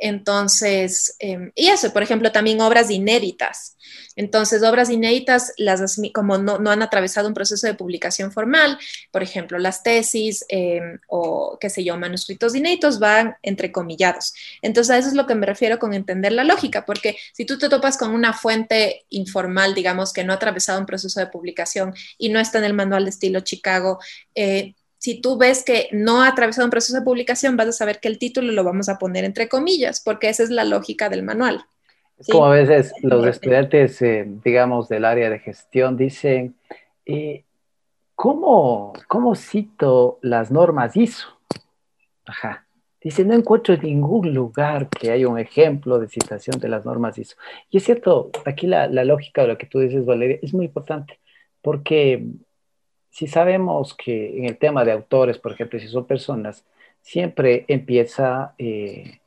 Entonces, 0.00 1.14
em, 1.18 1.52
y 1.54 1.68
eso, 1.68 1.92
por 1.92 2.02
ejemplo, 2.02 2.32
también 2.32 2.60
obras 2.62 2.90
inéditas. 2.90 3.76
Entonces, 4.16 4.62
obras 4.62 4.88
inéditas, 4.88 5.52
las, 5.58 6.00
como 6.14 6.38
no, 6.38 6.58
no 6.58 6.70
han 6.70 6.82
atravesado 6.82 7.28
un 7.28 7.34
proceso 7.34 7.66
de 7.66 7.74
publicación 7.74 8.32
formal, 8.32 8.78
por 9.10 9.22
ejemplo, 9.22 9.58
las 9.58 9.82
tesis 9.82 10.44
em, 10.48 10.98
o, 11.06 11.58
qué 11.60 11.68
sé 11.68 11.84
yo, 11.84 11.96
manuscritos 11.98 12.54
inéditos 12.54 12.98
van 12.98 13.36
entrecomillados. 13.42 14.32
Entonces, 14.62 14.90
a 14.90 14.98
eso 14.98 15.08
es 15.08 15.14
lo 15.14 15.26
que 15.26 15.34
me 15.34 15.46
refiero 15.46 15.78
con 15.78 15.92
entender 15.92 16.32
la 16.32 16.44
lógica, 16.44 16.86
porque 16.86 17.16
si 17.34 17.44
tú 17.44 17.58
te 17.58 17.68
topas 17.68 17.98
con 17.98 18.12
una 18.12 18.32
fuente 18.32 19.04
informal, 19.10 19.74
digamos, 19.74 20.12
que 20.12 20.24
no 20.24 20.32
ha 20.32 20.36
atravesado 20.36 20.80
un 20.80 20.86
proceso 20.86 21.20
de 21.20 21.26
publicación 21.26 21.94
y 22.20 22.28
no 22.28 22.38
está 22.38 22.58
en 22.58 22.64
el 22.64 22.74
manual 22.74 23.04
de 23.04 23.10
estilo 23.10 23.40
Chicago, 23.40 23.98
eh, 24.34 24.74
si 25.00 25.22
tú 25.22 25.38
ves 25.38 25.64
que 25.64 25.88
no 25.92 26.22
ha 26.22 26.28
atravesado 26.28 26.66
un 26.66 26.70
proceso 26.70 26.98
de 26.98 27.02
publicación, 27.02 27.56
vas 27.56 27.68
a 27.68 27.72
saber 27.72 28.00
que 28.00 28.08
el 28.08 28.18
título 28.18 28.52
lo 28.52 28.62
vamos 28.64 28.90
a 28.90 28.98
poner 28.98 29.24
entre 29.24 29.48
comillas, 29.48 30.00
porque 30.00 30.28
esa 30.28 30.42
es 30.42 30.50
la 30.50 30.64
lógica 30.64 31.08
del 31.08 31.22
manual. 31.22 31.64
Es 32.18 32.28
como 32.28 32.44
a 32.44 32.50
veces 32.50 32.92
los 33.00 33.26
estudiantes, 33.26 34.02
eh, 34.02 34.26
digamos, 34.44 34.90
del 34.90 35.06
área 35.06 35.30
de 35.30 35.38
gestión 35.38 35.96
dicen, 35.96 36.54
eh, 37.06 37.44
¿cómo, 38.14 38.92
¿cómo 39.08 39.34
cito 39.34 40.18
las 40.20 40.50
normas 40.50 40.94
ISO? 40.98 41.28
Ajá. 42.26 42.66
Dice, 43.02 43.24
no 43.24 43.32
encuentro 43.32 43.72
en 43.72 43.80
ningún 43.80 44.34
lugar 44.34 44.90
que 44.90 45.10
haya 45.10 45.26
un 45.26 45.38
ejemplo 45.38 45.98
de 45.98 46.08
citación 46.08 46.60
de 46.60 46.68
las 46.68 46.84
normas 46.84 47.16
ISO. 47.16 47.36
Y 47.70 47.78
es 47.78 47.84
cierto, 47.84 48.30
aquí 48.44 48.66
la, 48.66 48.86
la 48.86 49.04
lógica 49.04 49.40
de 49.40 49.48
lo 49.48 49.56
que 49.56 49.64
tú 49.64 49.80
dices, 49.80 50.04
Valeria, 50.04 50.38
es 50.42 50.52
muy 50.52 50.66
importante, 50.66 51.18
porque 51.62 52.26
si 53.10 53.26
sabemos 53.26 53.94
que 53.94 54.38
en 54.38 54.44
el 54.46 54.56
tema 54.56 54.84
de 54.84 54.92
autores, 54.92 55.38
por 55.38 55.52
ejemplo, 55.52 55.78
si 55.78 55.88
son 55.88 56.06
personas, 56.06 56.64
siempre 57.02 57.64
empieza 57.68 58.54
eh, 58.58 59.20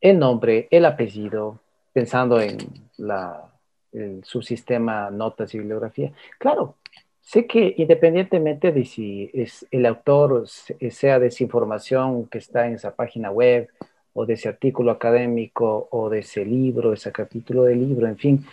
el 0.00 0.18
nombre, 0.18 0.68
el 0.70 0.84
apellido, 0.84 1.60
pensando 1.92 2.40
en 2.40 2.56
la, 2.96 3.52
el 3.92 4.24
subsistema 4.24 5.10
notas 5.10 5.54
y 5.54 5.58
bibliografía. 5.58 6.12
Claro, 6.38 6.76
sé 7.20 7.46
que 7.46 7.74
independientemente 7.76 8.72
de 8.72 8.84
si 8.84 9.30
es 9.32 9.66
el 9.70 9.86
autor 9.86 10.48
sea 10.48 11.18
de 11.18 11.26
esa 11.28 11.44
información 11.44 12.26
que 12.26 12.38
está 12.38 12.66
en 12.66 12.74
esa 12.74 12.94
página 12.94 13.30
web 13.30 13.68
o 14.14 14.26
de 14.26 14.34
ese 14.34 14.48
artículo 14.48 14.90
académico 14.90 15.88
o 15.90 16.08
de 16.08 16.20
ese 16.20 16.44
libro, 16.44 16.92
ese 16.92 17.12
capítulo 17.12 17.64
de 17.64 17.76
libro, 17.76 18.06
en 18.06 18.18
fin, 18.18 18.46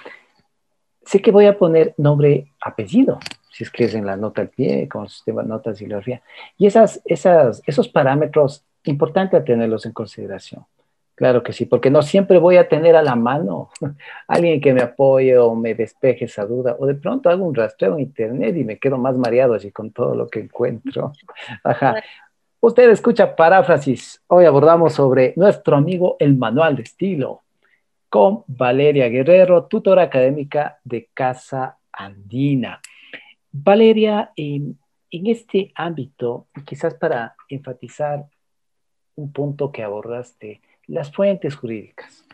sé 1.09 1.23
que 1.23 1.31
voy 1.31 1.47
a 1.47 1.57
poner 1.57 1.95
nombre, 1.97 2.51
apellido, 2.61 3.17
si 3.51 3.63
es 3.63 3.71
que 3.71 3.85
es 3.85 3.95
en 3.95 4.05
la 4.05 4.15
nota 4.15 4.43
al 4.43 4.49
pie, 4.49 4.87
con 4.87 5.05
el 5.05 5.09
sistema 5.09 5.41
de 5.41 5.47
notas 5.47 5.81
y 5.81 5.85
bibliografía. 5.85 6.21
Y 6.55 6.67
esas, 6.67 7.01
esas, 7.03 7.63
esos 7.65 7.89
parámetros, 7.89 8.63
importante 8.83 9.35
a 9.35 9.43
tenerlos 9.43 9.87
en 9.87 9.91
consideración. 9.91 10.67
Claro 11.15 11.41
que 11.41 11.51
sí, 11.51 11.65
porque 11.65 11.89
no 11.89 12.03
siempre 12.03 12.37
voy 12.37 12.57
a 12.57 12.69
tener 12.69 12.95
a 12.95 13.01
la 13.01 13.15
mano 13.15 13.71
alguien 14.27 14.61
que 14.61 14.71
me 14.71 14.83
apoye 14.83 15.35
o 15.35 15.55
me 15.55 15.73
despeje 15.73 16.25
esa 16.25 16.45
duda, 16.45 16.75
o 16.77 16.85
de 16.85 16.93
pronto 16.93 17.31
hago 17.31 17.43
un 17.43 17.55
rastreo 17.55 17.95
en 17.95 18.01
internet 18.01 18.55
y 18.55 18.63
me 18.63 18.77
quedo 18.77 18.99
más 18.99 19.17
mareado 19.17 19.55
así 19.55 19.71
con 19.71 19.91
todo 19.91 20.13
lo 20.13 20.27
que 20.27 20.41
encuentro. 20.41 21.13
Ajá. 21.63 22.03
Usted 22.59 22.87
escucha 22.91 23.35
paráfrasis. 23.35 24.21
Hoy 24.27 24.45
abordamos 24.45 24.93
sobre 24.93 25.33
nuestro 25.37 25.75
amigo 25.75 26.17
el 26.19 26.37
manual 26.37 26.75
de 26.75 26.83
estilo 26.83 27.41
con 28.09 28.43
Valeria 28.47 29.07
Guerrero, 29.07 29.65
tutora 29.65 30.03
académica 30.03 30.79
de 30.83 31.09
Casa 31.13 31.77
Andina. 31.91 32.81
Valeria, 33.51 34.31
en, 34.35 34.77
este 35.11 35.71
ámbito, 35.75 36.47
quizás 36.65 36.95
para 36.95 37.35
enfatizar 37.47 38.25
un 39.15 39.31
punto 39.31 39.71
que 39.71 39.83
abordaste, 39.83 40.61
las 40.87 41.11
fuentes 41.11 41.55
jurídicas. 41.55 42.25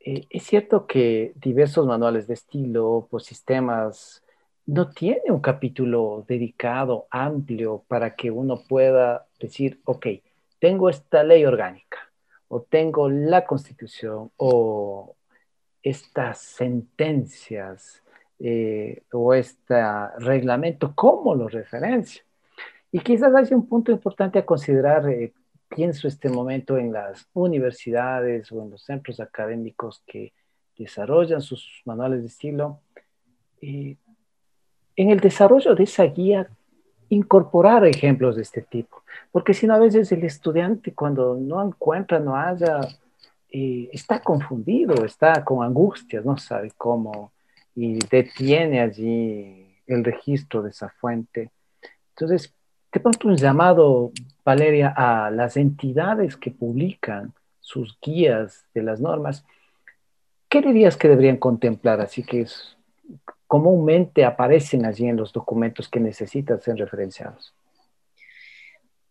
Eh, 0.00 0.26
es 0.30 0.44
cierto 0.44 0.86
que 0.86 1.32
diversos 1.36 1.86
manuales 1.86 2.26
de 2.26 2.34
estilo, 2.34 3.06
pues 3.10 3.24
sistemas, 3.24 4.22
no 4.66 4.90
tienen 4.90 5.30
un 5.30 5.40
capítulo 5.40 6.24
dedicado, 6.28 7.06
amplio, 7.10 7.84
para 7.88 8.14
que 8.14 8.30
uno 8.30 8.62
pueda 8.68 9.26
decir, 9.38 9.80
ok, 9.84 10.06
tengo 10.58 10.88
esta 10.88 11.22
ley 11.22 11.44
orgánica, 11.44 12.09
o 12.52 12.62
tengo 12.62 13.08
la 13.08 13.46
constitución, 13.46 14.32
o 14.36 15.14
estas 15.82 16.38
sentencias 16.38 18.02
eh, 18.40 19.04
o 19.12 19.32
este 19.34 19.76
reglamento, 20.18 20.92
¿cómo 20.96 21.34
lo 21.36 21.48
referencia? 21.48 22.24
Y 22.90 22.98
quizás 23.00 23.32
hay 23.36 23.54
un 23.54 23.68
punto 23.68 23.92
importante 23.92 24.40
a 24.40 24.44
considerar, 24.44 25.08
eh, 25.08 25.32
pienso 25.68 26.08
este 26.08 26.28
momento 26.28 26.76
en 26.76 26.92
las 26.92 27.28
universidades 27.34 28.50
o 28.50 28.60
en 28.64 28.70
los 28.70 28.82
centros 28.82 29.20
académicos 29.20 30.02
que 30.04 30.32
desarrollan 30.76 31.42
sus 31.42 31.82
manuales 31.84 32.22
de 32.22 32.26
estilo. 32.26 32.80
en 33.60 33.96
el 34.96 35.20
desarrollo 35.20 35.74
de 35.76 35.84
esa 35.84 36.04
guía, 36.04 36.50
incorporar 37.10 37.84
ejemplos 37.84 38.36
de 38.36 38.42
este 38.42 38.62
tipo, 38.62 39.02
porque 39.30 39.52
si 39.52 39.66
no 39.66 39.74
a 39.74 39.78
veces 39.78 40.10
el 40.12 40.24
estudiante 40.24 40.94
cuando 40.94 41.36
no 41.36 41.64
encuentra, 41.64 42.18
no 42.18 42.36
haya, 42.36 42.80
eh, 43.50 43.90
está 43.92 44.20
confundido, 44.20 45.04
está 45.04 45.44
con 45.44 45.64
angustias, 45.64 46.24
no 46.24 46.38
sabe 46.38 46.72
cómo 46.76 47.32
y 47.74 47.98
detiene 48.10 48.80
allí 48.80 49.76
el 49.86 50.04
registro 50.04 50.62
de 50.62 50.70
esa 50.70 50.88
fuente. 50.88 51.50
Entonces, 52.10 52.54
te 52.90 53.00
pronto 53.00 53.28
un 53.28 53.36
llamado, 53.36 54.12
Valeria, 54.44 54.92
a 54.96 55.30
las 55.30 55.56
entidades 55.56 56.36
que 56.36 56.50
publican 56.50 57.32
sus 57.60 57.98
guías 58.00 58.66
de 58.74 58.82
las 58.82 59.00
normas. 59.00 59.44
¿Qué 60.48 60.60
dirías 60.60 60.96
que 60.96 61.08
deberían 61.08 61.36
contemplar? 61.36 62.00
Así 62.00 62.24
que 62.24 62.42
es, 62.42 62.76
comúnmente 63.50 64.24
aparecen 64.24 64.86
allí 64.86 65.08
en 65.08 65.16
los 65.16 65.32
documentos 65.32 65.88
que 65.88 65.98
necesitan 65.98 66.60
ser 66.60 66.76
referenciados. 66.76 67.52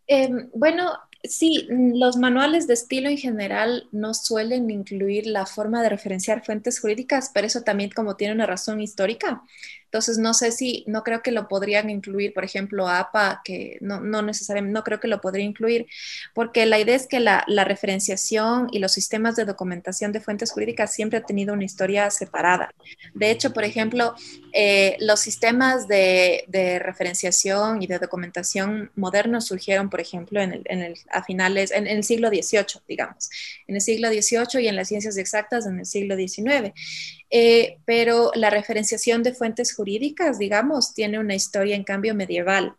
Em, 0.08 0.50
bueno, 0.54 0.94
Sí, 1.24 1.68
los 1.70 2.16
manuales 2.16 2.66
de 2.66 2.76
estilo 2.76 3.10
en 3.10 3.18
general 3.18 3.90
no 3.92 4.14
suelen 4.14 4.70
incluir 4.70 5.28
la 5.28 5.46
forma 5.46 5.84
de 5.84 5.90
referenciar 5.90 6.46
fuentes 6.46 6.80
jurídicas, 6.80 7.32
pero 7.34 7.46
eso 7.46 7.64
también 7.64 7.90
como 7.90 8.16
tiene 8.16 8.34
una 8.34 8.46
razón 8.46 8.80
histórica. 8.80 9.44
Entonces, 9.90 10.20
no 10.20 10.36
sé 10.36 10.52
si, 10.52 10.84
no 10.86 11.04
creo 11.04 11.24
que 11.24 11.32
lo 11.32 11.48
podrían 11.48 11.90
incluir, 11.90 12.32
por 12.32 12.46
ejemplo, 12.46 12.88
APA, 12.88 13.42
que 13.44 13.80
no, 13.82 14.00
no 14.00 14.22
necesariamente, 14.22 14.78
no 14.78 14.84
creo 14.84 15.00
que 15.00 15.08
lo 15.08 15.20
podría 15.20 15.44
incluir, 15.44 15.88
porque 16.36 16.68
la 16.68 16.78
idea 16.78 16.96
es 16.96 17.08
que 17.08 17.20
la, 17.20 17.44
referenciación 17.66 18.70
y 18.72 18.80
los 18.80 18.92
sistemas 18.92 19.36
de 19.36 19.46
documentación 19.46 20.12
de 20.12 20.22
fuentes 20.22 20.52
jurídicas 20.52 20.94
siempre 20.94 21.18
han 21.18 21.26
tenido 21.26 21.54
una 21.54 21.66
historia 21.66 22.10
separada. 22.12 22.70
De 23.16 23.32
hecho, 23.32 23.52
por 23.52 23.64
ejemplo, 23.64 24.14
eh, 24.54 24.96
los 25.00 25.20
sistemas 25.20 25.88
de, 25.88 26.46
referenciación 26.84 27.82
y 27.82 27.88
de 27.88 27.98
documentación 27.98 28.92
modernos 28.96 29.48
surgieron, 29.48 29.90
por 29.90 30.02
ejemplo, 30.02 30.40
en 30.40 30.64
el, 30.66 30.96
a 31.12 31.24
finales, 31.24 31.72
en, 31.72 31.88
el 31.88 32.04
siglo 32.04 32.30
XVIII, 32.30 32.82
digamos, 32.88 33.30
en 33.68 33.76
el 33.76 33.82
siglo 33.82 34.10
XVIII 34.10 34.64
y 34.64 34.68
en 34.68 34.76
las 34.76 34.88
ciencias 34.88 35.18
exactas 35.18 35.66
en 35.66 35.80
el 35.80 35.86
siglo 35.88 36.16
XIX. 36.16 36.74
Eh, 37.32 37.78
pero 37.86 38.32
la 38.34 38.50
referenciación 38.50 39.22
de 39.22 39.34
fuentes 39.34 39.74
jurídicas, 39.74 40.40
digamos, 40.40 40.94
tiene 40.94 41.20
una 41.20 41.36
historia 41.36 41.76
en 41.76 41.84
cambio 41.84 42.16
medieval. 42.16 42.76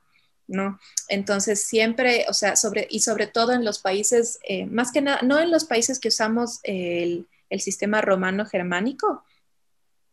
¿no? 0.47 0.81
Entonces 1.09 1.63
siempre, 1.63 2.27
o 2.29 2.33
sea, 2.33 2.57
sobre, 2.57 2.89
y 2.91 3.01
sobre 3.01 3.29
todo 3.29 3.53
en 3.53 3.65
los 3.65 3.79
países, 3.79 4.41
eh, 4.43 4.67
más 4.67 4.91
que 4.91 5.01
nada, 5.01 5.23
no 5.23 5.39
en 5.39 5.53
los 5.53 5.65
países 5.65 6.01
que 6.01 6.09
usamos 6.09 6.59
el, 6.65 7.27
sistema 7.59 8.01
romano 8.01 8.47
germánico, 8.47 9.25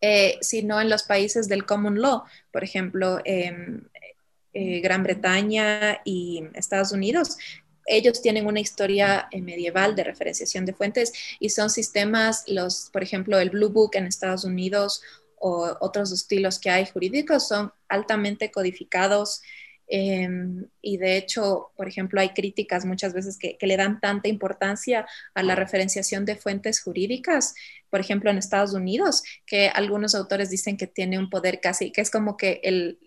eh, 0.02 0.40
sino 0.42 0.82
en 0.82 0.90
los 0.90 1.04
países 1.04 1.48
del 1.48 1.66
common 1.68 2.02
law, 2.02 2.24
por 2.52 2.64
ejemplo, 2.64 3.22
Gran 4.54 5.04
Bretaña 5.04 6.02
y 6.04 6.46
Estados 6.56 6.92
Unidos, 6.92 7.38
ellos 7.88 8.22
tienen 8.22 8.46
una 8.46 8.60
historia 8.60 9.28
eh, 9.32 9.42
medieval 9.42 9.96
de 9.96 10.04
referenciación 10.04 10.66
de 10.66 10.74
fuentes 10.74 11.14
y 11.40 11.50
son 11.50 11.70
sistemas, 11.70 12.44
los, 12.48 12.90
por 12.92 13.02
ejemplo, 13.02 13.40
el 13.40 13.50
Blue 13.50 13.70
Book 13.70 13.92
en 13.94 14.06
Estados 14.06 14.44
Unidos 14.44 15.02
o 15.40 15.76
otros 15.80 16.12
estilos 16.12 16.60
que 16.60 16.70
hay 16.70 16.86
jurídicos 16.86 17.48
son 17.48 17.72
altamente 17.88 18.52
codificados 18.52 19.42
em, 19.88 20.66
y 20.82 20.98
de 20.98 21.16
hecho, 21.16 21.72
por 21.78 21.88
ejemplo, 21.88 22.20
hay 22.20 22.30
críticas 22.30 22.86
muchas 22.86 23.14
veces 23.14 23.38
que, 23.40 23.58
le 23.62 23.78
dan 23.78 24.02
tanta 24.02 24.28
importancia 24.28 25.08
a 25.34 25.44
la 25.44 25.56
referenciación 25.56 26.26
de 26.26 26.36
fuentes 26.36 26.82
jurídicas, 26.82 27.56
por 27.90 28.02
ejemplo, 28.02 28.30
en 28.30 28.38
Estados 28.38 28.74
Unidos, 28.74 29.24
que 29.46 29.70
algunos 29.70 30.14
autores 30.14 30.50
dicen 30.50 30.76
que 30.76 30.88
tiene 30.88 31.18
un 31.18 31.30
poder 31.30 31.62
casi, 31.62 31.92
que 31.92 32.02
es 32.02 32.12
como 32.12 32.36
que 32.36 32.60
el 32.64 33.00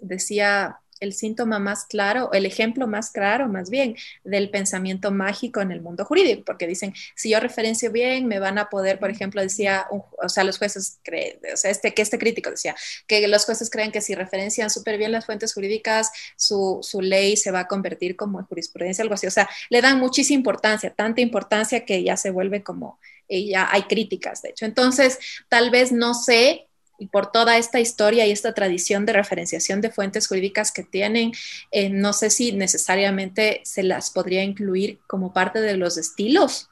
decía 0.00 0.80
el 1.00 1.12
síntoma 1.12 1.58
más 1.58 1.84
claro, 1.86 2.32
el 2.32 2.46
ejemplo 2.46 2.86
más 2.86 3.10
claro, 3.10 3.48
más 3.48 3.70
bien, 3.70 3.96
del 4.24 4.50
pensamiento 4.50 5.10
mágico 5.10 5.60
en 5.60 5.72
el 5.72 5.80
mundo 5.80 6.04
jurídico, 6.04 6.44
porque 6.44 6.66
dicen, 6.66 6.94
si 7.16 7.30
yo 7.30 7.40
referencio 7.40 7.90
bien, 7.90 8.26
me 8.26 8.38
van 8.38 8.58
a 8.58 8.68
poder, 8.68 8.98
por 8.98 9.10
ejemplo, 9.10 9.40
decía, 9.40 9.86
o 9.90 10.28
sea, 10.28 10.44
los 10.44 10.58
jueces 10.58 10.98
creen, 11.02 11.38
o 11.52 11.56
sea, 11.56 11.70
este, 11.70 11.94
que 11.94 12.02
este 12.02 12.18
crítico 12.18 12.50
decía, 12.50 12.76
que 13.06 13.26
los 13.28 13.44
jueces 13.44 13.70
creen 13.70 13.92
que 13.92 14.00
si 14.00 14.14
referencian 14.14 14.70
súper 14.70 14.98
bien 14.98 15.12
las 15.12 15.26
fuentes 15.26 15.54
jurídicas, 15.54 16.10
su, 16.36 16.78
su 16.82 17.00
ley 17.00 17.36
se 17.36 17.50
va 17.50 17.60
a 17.60 17.68
convertir 17.68 18.16
como 18.16 18.38
en 18.38 18.46
jurisprudencia, 18.46 19.02
algo 19.02 19.14
así, 19.14 19.26
o 19.26 19.30
sea, 19.30 19.48
le 19.70 19.80
dan 19.80 19.98
muchísima 19.98 20.38
importancia, 20.38 20.90
tanta 20.90 21.20
importancia 21.20 21.84
que 21.84 22.02
ya 22.02 22.16
se 22.16 22.30
vuelve 22.30 22.62
como, 22.62 22.98
ya 23.28 23.68
hay 23.70 23.82
críticas, 23.84 24.42
de 24.42 24.50
hecho. 24.50 24.64
Entonces, 24.64 25.18
tal 25.48 25.70
vez 25.70 25.92
no 25.92 26.14
sé 26.14 26.69
y 27.00 27.06
por 27.06 27.32
toda 27.32 27.56
esta 27.56 27.80
historia 27.80 28.26
y 28.26 28.30
esta 28.30 28.52
tradición 28.52 29.06
de 29.06 29.14
referenciación 29.14 29.80
de 29.80 29.90
fuentes 29.90 30.28
jurídicas 30.28 30.70
que 30.70 30.84
tienen, 30.84 31.32
eh, 31.72 31.88
no 31.88 32.12
sé 32.12 32.28
si 32.30 32.52
necesariamente 32.52 33.62
se 33.64 33.82
las 33.82 34.10
podría 34.10 34.44
incluir 34.44 35.00
como 35.06 35.32
parte 35.32 35.60
de 35.60 35.78
los 35.78 35.96
estilos, 35.96 36.68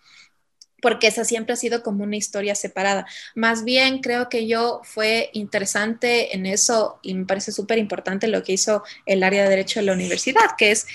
porque 0.82 1.06
esa 1.08 1.24
siempre 1.24 1.54
ha 1.54 1.56
sido 1.56 1.82
como 1.82 2.04
una 2.04 2.16
historia 2.16 2.54
separada. 2.54 3.06
Más 3.34 3.64
bien 3.64 4.00
creo 4.00 4.28
que 4.28 4.46
yo 4.46 4.82
fue 4.84 5.30
interesante 5.32 6.36
en 6.36 6.44
eso 6.44 7.00
y 7.02 7.14
me 7.14 7.24
parece 7.24 7.50
súper 7.50 7.78
importante 7.78 8.28
lo 8.28 8.42
que 8.42 8.52
hizo 8.52 8.84
el 9.06 9.22
área 9.22 9.44
de 9.44 9.50
derecho 9.50 9.80
de 9.80 9.86
la 9.86 9.94
universidad, 9.94 10.56
que 10.58 10.70
es 10.72 10.86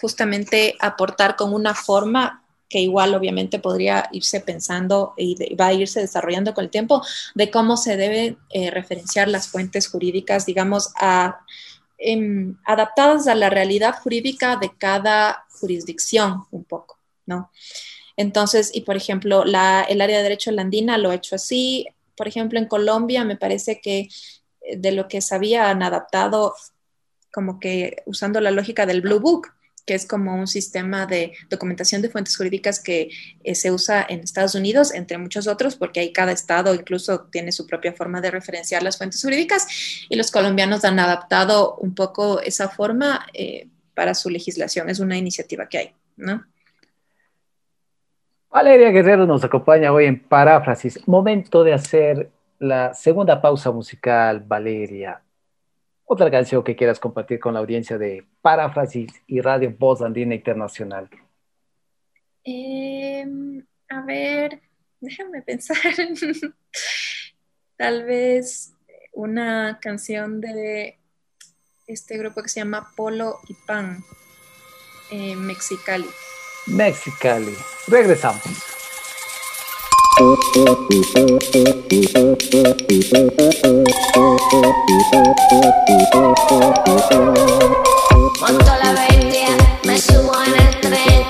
justamente 0.00 0.74
aportar 0.80 1.36
con 1.36 1.54
una 1.54 1.74
forma 1.74 2.42
que 2.70 2.78
igual 2.78 3.14
obviamente 3.14 3.58
podría 3.58 4.08
irse 4.12 4.40
pensando 4.40 5.12
y 5.16 5.54
va 5.56 5.66
a 5.66 5.72
irse 5.74 6.00
desarrollando 6.00 6.54
con 6.54 6.64
el 6.64 6.70
tiempo 6.70 7.02
de 7.34 7.50
cómo 7.50 7.76
se 7.76 7.96
deben 7.96 8.38
eh, 8.48 8.70
referenciar 8.70 9.28
las 9.28 9.48
fuentes 9.48 9.88
jurídicas, 9.88 10.46
digamos, 10.46 10.92
em, 11.98 12.56
adaptadas 12.64 13.26
a 13.26 13.34
la 13.34 13.50
realidad 13.50 13.96
jurídica 14.00 14.56
de 14.56 14.70
cada 14.78 15.44
jurisdicción 15.60 16.44
un 16.52 16.64
poco, 16.64 16.98
¿no? 17.26 17.50
Entonces, 18.16 18.70
y 18.72 18.82
por 18.82 18.96
ejemplo, 18.96 19.42
el 19.44 19.54
área 19.54 20.16
de 20.18 20.22
derecho 20.22 20.52
landina 20.52 20.96
lo 20.96 21.10
ha 21.10 21.16
hecho 21.16 21.34
así. 21.34 21.88
Por 22.16 22.28
ejemplo, 22.28 22.58
en 22.58 22.66
Colombia 22.66 23.24
me 23.24 23.36
parece 23.36 23.80
que 23.80 24.08
eh, 24.60 24.76
de 24.76 24.92
lo 24.92 25.08
que 25.08 25.20
se 25.20 25.34
habían 25.34 25.82
adaptado 25.82 26.54
como 27.32 27.58
que 27.60 28.02
usando 28.06 28.40
la 28.40 28.50
lógica 28.50 28.86
del 28.86 29.00
Blue 29.00 29.20
Book, 29.20 29.48
que 29.86 29.94
es 29.94 30.06
como 30.06 30.34
un 30.34 30.46
sistema 30.46 31.06
de 31.06 31.32
documentación 31.48 32.02
de 32.02 32.08
fuentes 32.08 32.36
jurídicas 32.36 32.80
que 32.80 33.10
eh, 33.42 33.54
se 33.54 33.70
usa 33.70 34.04
en 34.08 34.20
Estados 34.20 34.54
Unidos, 34.54 34.94
entre 34.94 35.18
muchos 35.18 35.46
otros, 35.46 35.76
porque 35.76 36.00
ahí 36.00 36.12
cada 36.12 36.32
estado 36.32 36.74
incluso 36.74 37.28
tiene 37.30 37.52
su 37.52 37.66
propia 37.66 37.92
forma 37.92 38.20
de 38.20 38.30
referenciar 38.30 38.82
las 38.82 38.98
fuentes 38.98 39.22
jurídicas 39.22 39.66
y 40.08 40.16
los 40.16 40.30
colombianos 40.30 40.84
han 40.84 40.98
adaptado 40.98 41.76
un 41.76 41.94
poco 41.94 42.40
esa 42.40 42.68
forma 42.68 43.26
eh, 43.32 43.68
para 43.94 44.14
su 44.14 44.30
legislación. 44.30 44.88
Es 44.88 45.00
una 45.00 45.16
iniciativa 45.16 45.68
que 45.68 45.78
hay, 45.78 45.94
¿no? 46.16 46.44
Valeria 48.50 48.90
Guerrero 48.90 49.26
nos 49.26 49.44
acompaña 49.44 49.92
hoy 49.92 50.06
en 50.06 50.18
Paráfrasis. 50.18 51.06
Momento 51.06 51.62
de 51.62 51.72
hacer 51.72 52.30
la 52.58 52.94
segunda 52.94 53.40
pausa 53.40 53.70
musical, 53.70 54.40
Valeria 54.40 55.22
otra 56.12 56.28
canción 56.28 56.64
que 56.64 56.74
quieras 56.74 56.98
compartir 56.98 57.38
con 57.38 57.54
la 57.54 57.60
audiencia 57.60 57.96
de 57.96 58.26
Paráfrasis 58.42 59.12
y 59.28 59.40
Radio 59.40 59.72
Voz 59.78 60.02
Andina 60.02 60.34
Internacional. 60.34 61.08
Em, 62.42 63.64
a 63.88 64.00
ver, 64.02 64.60
déjame 65.00 65.40
pensar. 65.42 65.76
Tal 67.76 68.04
vez 68.06 68.72
una 69.12 69.78
canción 69.80 70.40
de 70.40 70.98
este 71.86 72.18
grupo 72.18 72.42
que 72.42 72.48
se 72.48 72.58
llama 72.58 72.90
Polo 72.96 73.38
y 73.46 73.54
Pan, 73.64 74.02
eh, 75.12 75.36
Mexicali. 75.36 76.08
Mexicali. 76.66 77.54
Regresamos. 77.86 78.79
Monto 80.18 80.42
la 88.82 88.92
bestia, 88.92 89.56
me 89.84 89.98
subo 89.98 90.32
en 90.44 90.54
el 90.56 90.80
tren. 90.80 91.24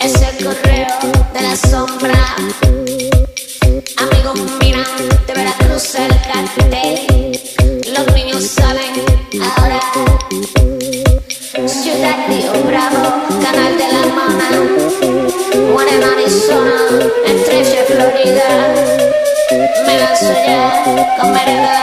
Es 0.00 0.14
el 0.22 0.44
correo 0.44 0.86
de 1.34 1.40
la 1.42 1.56
sombra. 1.56 2.36
Amigos 3.96 4.40
miran 4.60 4.84
de 5.26 5.32
Veracruz 5.34 5.94
el 5.94 6.08
cartel. 6.32 7.40
Los 7.94 8.14
niños 8.14 8.44
salen 8.44 8.94
ahora. 9.40 9.80
Ciudad 11.66 12.28
de 12.28 12.48
Bravo, 12.60 13.26
canal 13.42 13.76
de 13.76 13.88
la 13.92 14.06
Mona. 14.14 14.50
Juan 15.72 15.88
Arizona, 16.12 16.78
entre 17.26 17.64
Florida. 17.84 18.74
Me 19.86 19.98
lanzo 19.98 20.32
ya 20.46 21.16
con 21.18 21.32
merenda 21.32 21.78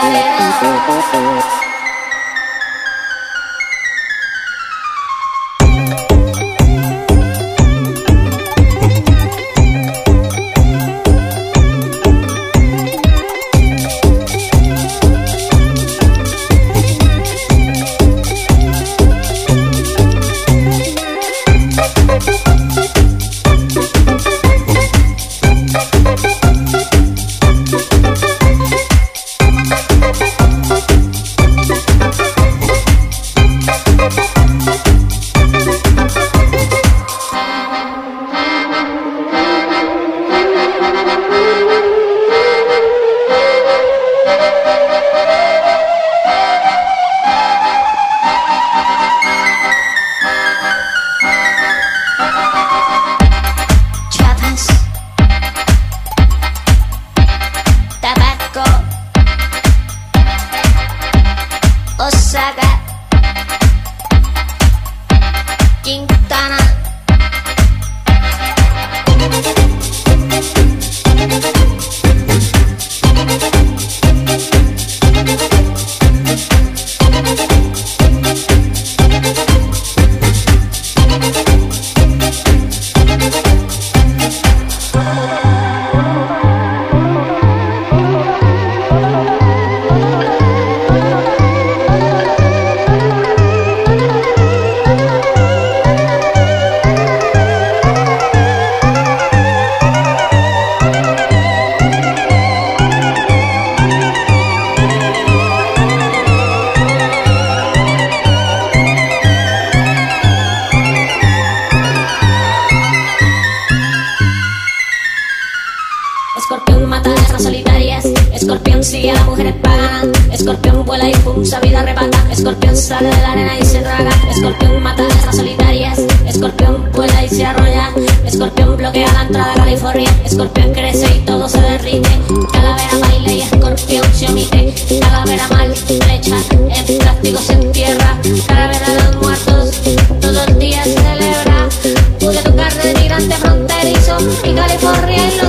corriendo. 144.78 145.45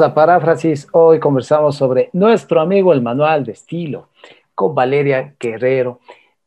A 0.00 0.12
Paráfrasis. 0.12 0.88
Hoy 0.92 1.18
conversamos 1.18 1.76
sobre 1.76 2.10
nuestro 2.12 2.60
amigo 2.60 2.92
el 2.92 3.00
manual 3.00 3.44
de 3.44 3.52
estilo 3.52 4.10
con 4.54 4.74
Valeria 4.74 5.34
Guerrero. 5.40 6.00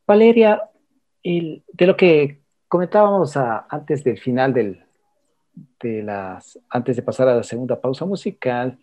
Valeria, 0.06 0.62
de 1.24 1.86
lo 1.86 1.96
que 1.96 2.38
comentábamos 2.68 3.36
antes 3.36 4.04
del 4.04 4.18
final 4.18 4.52
de 4.52 6.02
las, 6.02 6.60
antes 6.68 6.94
de 6.94 7.02
pasar 7.02 7.28
a 7.28 7.34
la 7.34 7.42
segunda 7.42 7.80
pausa 7.80 8.04
musical, 8.04 8.78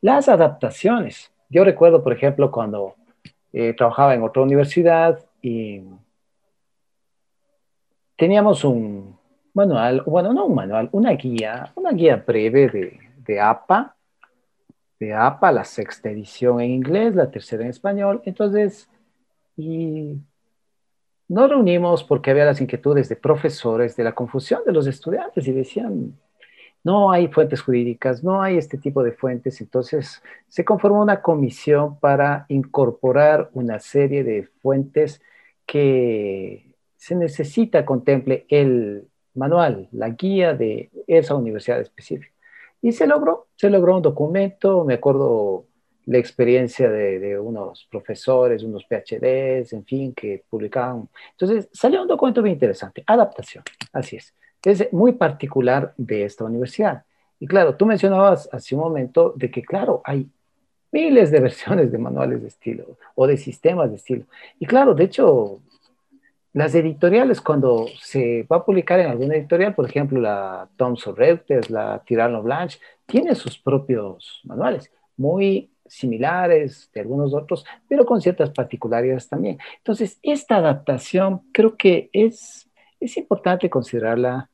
las 0.00 0.30
adaptaciones. 0.30 1.30
Yo 1.50 1.62
recuerdo, 1.64 2.02
por 2.02 2.14
ejemplo, 2.14 2.50
cuando 2.50 2.94
eh, 3.52 3.74
trabajaba 3.74 4.14
en 4.14 4.22
otra 4.22 4.42
universidad 4.42 5.18
y 5.42 5.82
teníamos 8.16 8.64
un 8.64 9.18
manual, 9.52 10.02
bueno, 10.06 10.32
no 10.32 10.46
un 10.46 10.54
manual, 10.54 10.88
una 10.92 11.10
guía, 11.10 11.70
una 11.74 11.90
guía 11.90 12.24
breve 12.26 12.98
de 13.18 13.40
APA, 13.40 13.95
de 14.98 15.14
APA, 15.14 15.52
la 15.52 15.64
sexta 15.64 16.10
edición 16.10 16.60
en 16.60 16.70
inglés, 16.70 17.14
la 17.14 17.30
tercera 17.30 17.64
en 17.64 17.70
español. 17.70 18.22
Entonces, 18.24 18.88
y 19.56 20.16
nos 21.28 21.50
reunimos 21.50 22.04
porque 22.04 22.30
había 22.30 22.44
las 22.44 22.60
inquietudes 22.60 23.08
de 23.08 23.16
profesores 23.16 23.96
de 23.96 24.04
la 24.04 24.12
confusión 24.12 24.62
de 24.64 24.72
los 24.72 24.86
estudiantes 24.86 25.46
y 25.48 25.52
decían, 25.52 26.16
no 26.84 27.10
hay 27.10 27.26
fuentes 27.28 27.62
jurídicas, 27.62 28.22
no 28.22 28.42
hay 28.42 28.58
este 28.58 28.78
tipo 28.78 29.02
de 29.02 29.10
fuentes. 29.10 29.60
Entonces, 29.60 30.22
se 30.46 30.64
conformó 30.64 31.02
una 31.02 31.20
comisión 31.20 31.98
para 31.98 32.46
incorporar 32.48 33.50
una 33.54 33.80
serie 33.80 34.22
de 34.22 34.48
fuentes 34.62 35.20
que 35.66 36.76
se 36.96 37.16
necesita 37.16 37.84
contemple 37.84 38.46
el 38.48 39.08
manual, 39.34 39.88
la 39.90 40.10
guía 40.10 40.54
de 40.54 40.90
esa 41.08 41.34
universidad 41.34 41.80
específica. 41.80 42.35
Y 42.86 42.92
se 42.92 43.04
logró, 43.04 43.48
se 43.56 43.68
logró 43.68 43.96
un 43.96 44.02
documento, 44.02 44.84
me 44.84 44.94
acuerdo 44.94 45.64
la 46.04 46.18
experiencia 46.18 46.88
de, 46.88 47.36
unos 47.36 47.84
profesores, 47.90 48.62
unos 48.62 48.84
PhDs, 48.84 49.72
en 49.72 49.84
fin, 49.84 50.14
que 50.14 50.44
publicaban. 50.48 51.08
Entonces, 51.32 51.68
salió 51.72 52.02
un 52.02 52.06
documento 52.06 52.42
muy 52.42 52.50
interesante, 52.50 53.02
adaptación, 53.04 53.64
así 53.92 54.14
es. 54.14 54.32
Es 54.62 54.92
muy 54.92 55.14
particular 55.14 55.94
de 55.96 56.26
esta 56.26 56.44
universidad. 56.44 57.02
Y 57.40 57.48
claro, 57.48 57.74
tú 57.74 57.86
mencionabas 57.86 58.48
hace 58.52 58.76
un 58.76 58.82
momento 58.82 59.34
de 59.34 59.50
que, 59.50 59.62
claro, 59.62 60.00
hay 60.04 60.30
miles 60.92 61.32
de 61.32 61.40
versiones 61.40 61.90
de 61.90 61.98
manuales 61.98 62.40
de 62.40 62.46
estilo 62.46 62.98
o 63.16 63.26
de 63.26 63.36
sistemas 63.36 63.90
de 63.90 63.96
estilo. 63.96 64.26
Y 64.60 64.66
claro, 64.66 64.94
de 64.94 65.02
hecho, 65.02 65.58
las 66.56 66.74
editoriales, 66.74 67.42
cuando 67.42 67.84
se 68.00 68.44
va 68.50 68.56
a 68.56 68.64
publicar 68.64 68.98
en 68.98 69.10
alguna 69.10 69.36
editorial, 69.36 69.74
por 69.74 69.86
ejemplo, 69.86 70.18
la 70.18 70.66
Thomson 70.78 71.14
Reuters, 71.14 71.68
la 71.68 72.02
Tirano 72.02 72.42
Blanche, 72.42 72.80
tiene 73.04 73.34
sus 73.34 73.58
propios 73.58 74.40
manuales, 74.44 74.90
muy 75.18 75.70
similares 75.84 76.90
de 76.94 77.02
algunos 77.02 77.34
otros, 77.34 77.66
pero 77.86 78.06
con 78.06 78.22
ciertas 78.22 78.48
particularidades 78.52 79.28
también. 79.28 79.58
Entonces, 79.76 80.18
esta 80.22 80.56
adaptación 80.56 81.42
creo 81.52 81.76
que 81.76 82.08
es, 82.14 82.70
es 83.00 83.18
importante 83.18 83.68
considerarla. 83.68 84.48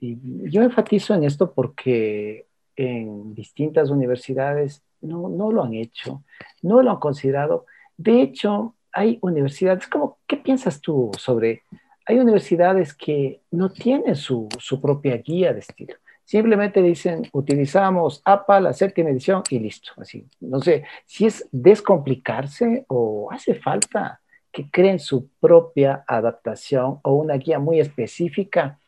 Yo 0.00 0.62
enfatizo 0.62 1.14
en 1.14 1.22
esto 1.22 1.52
porque 1.52 2.48
en 2.74 3.36
distintas 3.36 3.90
universidades 3.90 4.82
no, 5.00 5.28
no 5.28 5.52
lo 5.52 5.62
han 5.62 5.74
hecho, 5.74 6.24
no 6.62 6.82
lo 6.82 6.90
han 6.90 6.98
considerado. 6.98 7.66
De 7.96 8.20
hecho, 8.20 8.74
hay 8.96 9.18
universidades, 9.20 9.86
como, 9.86 10.18
¿qué 10.26 10.38
piensas 10.38 10.80
tú 10.80 11.10
sobre? 11.18 11.64
Hay 12.06 12.18
universidades 12.18 12.94
que 12.94 13.42
no 13.50 13.70
tienen 13.70 14.16
su, 14.16 14.48
su 14.58 14.80
propia 14.80 15.18
guía 15.18 15.52
de 15.52 15.60
estilo. 15.60 15.96
Simplemente 16.24 16.80
dicen, 16.80 17.28
utilizamos 17.32 18.22
APA, 18.24 18.58
la 18.58 18.72
séptima 18.72 19.10
edición 19.10 19.42
y 19.50 19.58
listo. 19.58 19.92
Así, 19.98 20.26
no 20.40 20.60
sé 20.62 20.84
si 21.04 21.26
es 21.26 21.46
descomplicarse 21.52 22.86
o 22.88 23.28
hace 23.30 23.56
falta 23.56 24.22
que 24.50 24.70
creen 24.70 24.98
su 24.98 25.28
propia 25.40 26.02
adaptación 26.08 26.98
o 27.02 27.16
una 27.16 27.34
guía 27.34 27.58
muy 27.58 27.80
específica 27.80 28.80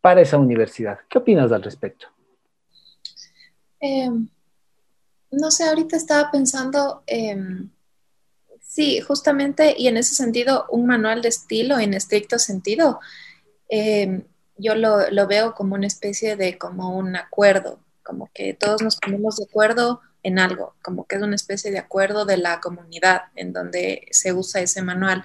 para 0.00 0.22
esa 0.22 0.38
universidad. 0.38 1.00
¿Qué 1.10 1.18
opinas 1.18 1.52
al 1.52 1.62
respecto? 1.62 2.06
Em, 3.78 4.26
no 5.30 5.50
sé, 5.50 5.68
ahorita 5.68 5.98
estaba 5.98 6.30
pensando, 6.30 7.02
eh, 7.06 7.36
Sí, 8.66 9.00
justamente, 9.00 9.74
y 9.78 9.88
en 9.88 9.96
ese 9.96 10.14
sentido, 10.14 10.66
un 10.70 10.86
manual 10.86 11.22
de 11.22 11.28
estilo 11.28 11.78
en 11.78 11.94
estricto 11.94 12.38
sentido, 12.38 12.98
em, 13.68 14.24
yo 14.56 14.74
lo, 14.74 15.10
lo, 15.10 15.26
veo 15.26 15.54
como 15.54 15.74
una 15.74 15.86
especie 15.86 16.36
de, 16.36 16.58
como 16.58 16.96
un 16.96 17.14
acuerdo, 17.14 17.78
como 18.02 18.30
que 18.34 18.54
todos 18.54 18.82
nos 18.82 18.96
ponemos 18.96 19.36
de 19.36 19.44
acuerdo 19.44 20.00
en 20.24 20.38
algo, 20.38 20.74
como 20.82 21.06
que 21.06 21.16
es 21.16 21.22
una 21.22 21.36
especie 21.36 21.70
de 21.70 21.78
acuerdo 21.78 22.24
de 22.24 22.38
la 22.38 22.60
comunidad 22.60 23.22
en 23.36 23.52
donde 23.52 24.08
se 24.10 24.32
usa 24.32 24.60
ese 24.60 24.82
manual. 24.82 25.24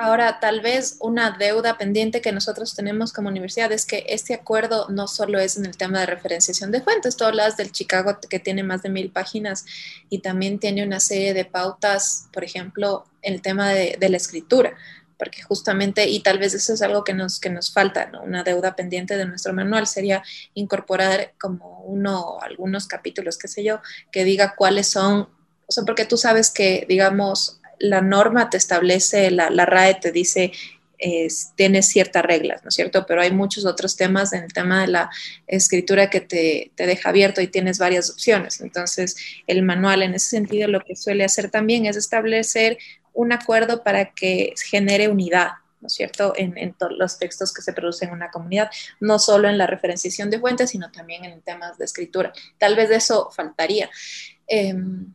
Ahora, 0.00 0.38
tal 0.38 0.60
vez 0.60 0.96
una 1.00 1.32
deuda 1.32 1.76
pendiente 1.76 2.20
que 2.20 2.30
nosotros 2.30 2.76
tenemos 2.76 3.12
como 3.12 3.30
universidad 3.30 3.72
es 3.72 3.84
que 3.84 4.04
este 4.08 4.32
acuerdo 4.32 4.86
no 4.90 5.08
solo 5.08 5.40
es 5.40 5.56
en 5.56 5.66
el 5.66 5.76
tema 5.76 5.98
de 5.98 6.06
referenciación 6.06 6.70
de 6.70 6.80
fuentes, 6.80 7.16
tú 7.16 7.24
hablas 7.24 7.56
del 7.56 7.72
Chicago 7.72 8.16
que 8.30 8.38
tiene 8.38 8.62
más 8.62 8.82
de 8.82 8.90
mil 8.90 9.10
páginas 9.10 9.66
y 10.08 10.20
también 10.20 10.60
tiene 10.60 10.84
una 10.84 11.00
serie 11.00 11.34
de 11.34 11.44
pautas, 11.44 12.28
por 12.32 12.44
ejemplo, 12.44 13.06
el 13.22 13.42
tema 13.42 13.70
de, 13.70 13.98
la 14.08 14.16
escritura, 14.16 14.76
porque 15.18 15.42
justamente, 15.42 16.06
y 16.06 16.20
tal 16.20 16.38
vez 16.38 16.54
eso 16.54 16.74
es 16.74 16.82
algo 16.82 17.02
que 17.02 17.12
nos, 17.12 17.40
que 17.40 17.50
nos 17.50 17.72
falta, 17.72 18.08
una 18.22 18.44
deuda 18.44 18.76
pendiente 18.76 19.16
de 19.16 19.26
nuestro 19.26 19.52
manual, 19.52 19.88
sería 19.88 20.22
incorporar 20.54 21.32
como 21.40 21.80
uno, 21.80 22.38
algunos 22.40 22.86
capítulos, 22.86 23.36
qué 23.36 23.48
sé 23.48 23.64
yo, 23.64 23.80
que 24.12 24.22
diga 24.22 24.54
cuáles 24.54 24.86
son, 24.86 25.28
o 25.66 25.72
sea, 25.72 25.82
porque 25.82 26.04
tú 26.04 26.16
sabes 26.16 26.52
que, 26.52 26.86
digamos, 26.88 27.58
la 27.78 28.00
norma 28.00 28.50
te 28.50 28.56
establece, 28.56 29.30
la, 29.30 29.48
RAE 29.66 29.94
te 29.94 30.12
dice, 30.12 30.52
tiene 31.54 31.82
ciertas 31.82 32.24
reglas, 32.24 32.62
¿no 32.64 32.68
es 32.68 32.74
cierto? 32.74 33.06
Pero 33.06 33.20
hay 33.20 33.30
muchos 33.30 33.64
otros 33.66 33.96
temas 33.96 34.32
en 34.32 34.42
el 34.42 34.52
tema 34.52 34.80
de 34.80 34.88
la 34.88 35.10
escritura 35.46 36.10
que 36.10 36.20
te, 36.20 36.72
deja 36.76 37.08
abierto 37.08 37.40
y 37.40 37.46
tienes 37.46 37.78
varias 37.78 38.10
opciones. 38.10 38.60
Entonces, 38.60 39.16
el 39.46 39.62
manual 39.62 40.02
en 40.02 40.14
ese 40.14 40.30
sentido 40.30 40.68
lo 40.68 40.80
que 40.80 40.96
suele 40.96 41.24
hacer 41.24 41.50
también 41.50 41.86
es 41.86 41.96
establecer 41.96 42.78
un 43.12 43.32
acuerdo 43.32 43.84
para 43.84 44.12
que 44.12 44.54
genere 44.68 45.08
unidad, 45.08 45.52
¿no 45.80 45.86
es 45.86 45.94
cierto?, 45.94 46.32
en, 46.36 46.72
todos 46.74 46.92
los 46.96 47.18
textos 47.18 47.52
que 47.52 47.62
se 47.62 47.72
producen 47.72 48.08
en 48.08 48.14
una 48.14 48.30
comunidad, 48.30 48.70
no 48.98 49.20
solo 49.20 49.48
en 49.48 49.58
la 49.58 49.68
referenciación 49.68 50.30
de 50.30 50.40
fuentes, 50.40 50.70
sino 50.70 50.90
también 50.90 51.24
en 51.24 51.40
temas 51.42 51.78
de 51.78 51.84
escritura. 51.84 52.32
Tal 52.58 52.74
vez 52.74 52.88
de 52.88 52.96
eso 52.96 53.30
faltaría. 53.30 53.88
Em, 54.48 55.14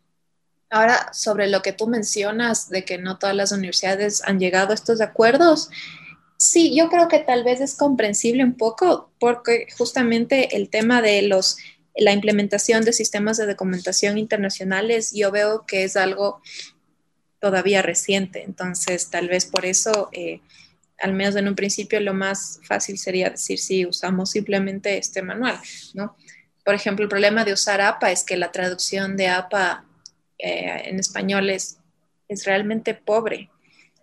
Ahora, 0.74 1.14
sobre 1.14 1.50
lo 1.50 1.62
que 1.62 1.72
tú 1.72 1.86
mencionas 1.86 2.68
de 2.68 2.84
que 2.84 2.98
no 2.98 3.20
todas 3.20 3.36
las 3.36 3.52
universidades 3.52 4.24
han 4.24 4.40
llegado 4.40 4.72
a 4.72 4.74
estos 4.74 5.02
acuerdos, 5.02 5.70
sí, 6.36 6.76
yo 6.76 6.90
creo 6.90 7.08
que 7.08 7.20
tal 7.20 7.44
vez 7.44 7.62
es 7.62 7.76
comprensible 7.76 8.44
un 8.44 8.56
poco 8.56 9.12
porque 9.20 9.68
justamente 9.78 10.56
el 10.56 10.70
tema 10.70 11.04
de 11.04 11.22
los 11.22 11.58
la 11.96 12.12
implementación 12.12 12.84
de 12.84 12.92
sistemas 12.92 13.38
de 13.38 13.46
documentación 13.46 14.18
internacionales 14.18 15.12
yo 15.14 15.30
veo 15.30 15.64
que 15.68 15.84
es 15.84 15.96
algo 15.96 16.42
todavía 17.38 17.84
reciente. 17.84 18.42
Entonces, 18.42 19.12
tal 19.12 19.28
vez 19.28 19.46
por 19.46 19.68
eso, 19.68 20.10
eh, 20.12 20.42
al 20.98 21.14
menos 21.14 21.36
en 21.36 21.48
un 21.50 21.54
principio, 21.54 22.00
lo 22.00 22.16
más 22.16 22.60
fácil 22.64 22.98
sería 22.98 23.30
decir 23.30 23.60
si 23.60 23.86
usamos 23.86 24.32
simplemente 24.32 24.98
este 24.98 25.22
manual, 25.22 25.60
¿no? 25.94 26.18
Por 26.66 26.74
ejemplo, 26.74 27.04
el 27.04 27.10
problema 27.10 27.46
de 27.46 27.54
usar 27.54 27.80
APA 27.80 28.12
es 28.12 28.24
que 28.24 28.38
la 28.38 28.52
traducción 28.52 29.16
de 29.16 29.28
APA 29.28 29.86
eh, 30.44 30.90
en 30.90 31.00
español 31.00 31.50
es, 31.50 31.78
es 32.28 32.46
realmente 32.46 32.94
pobre. 32.94 33.50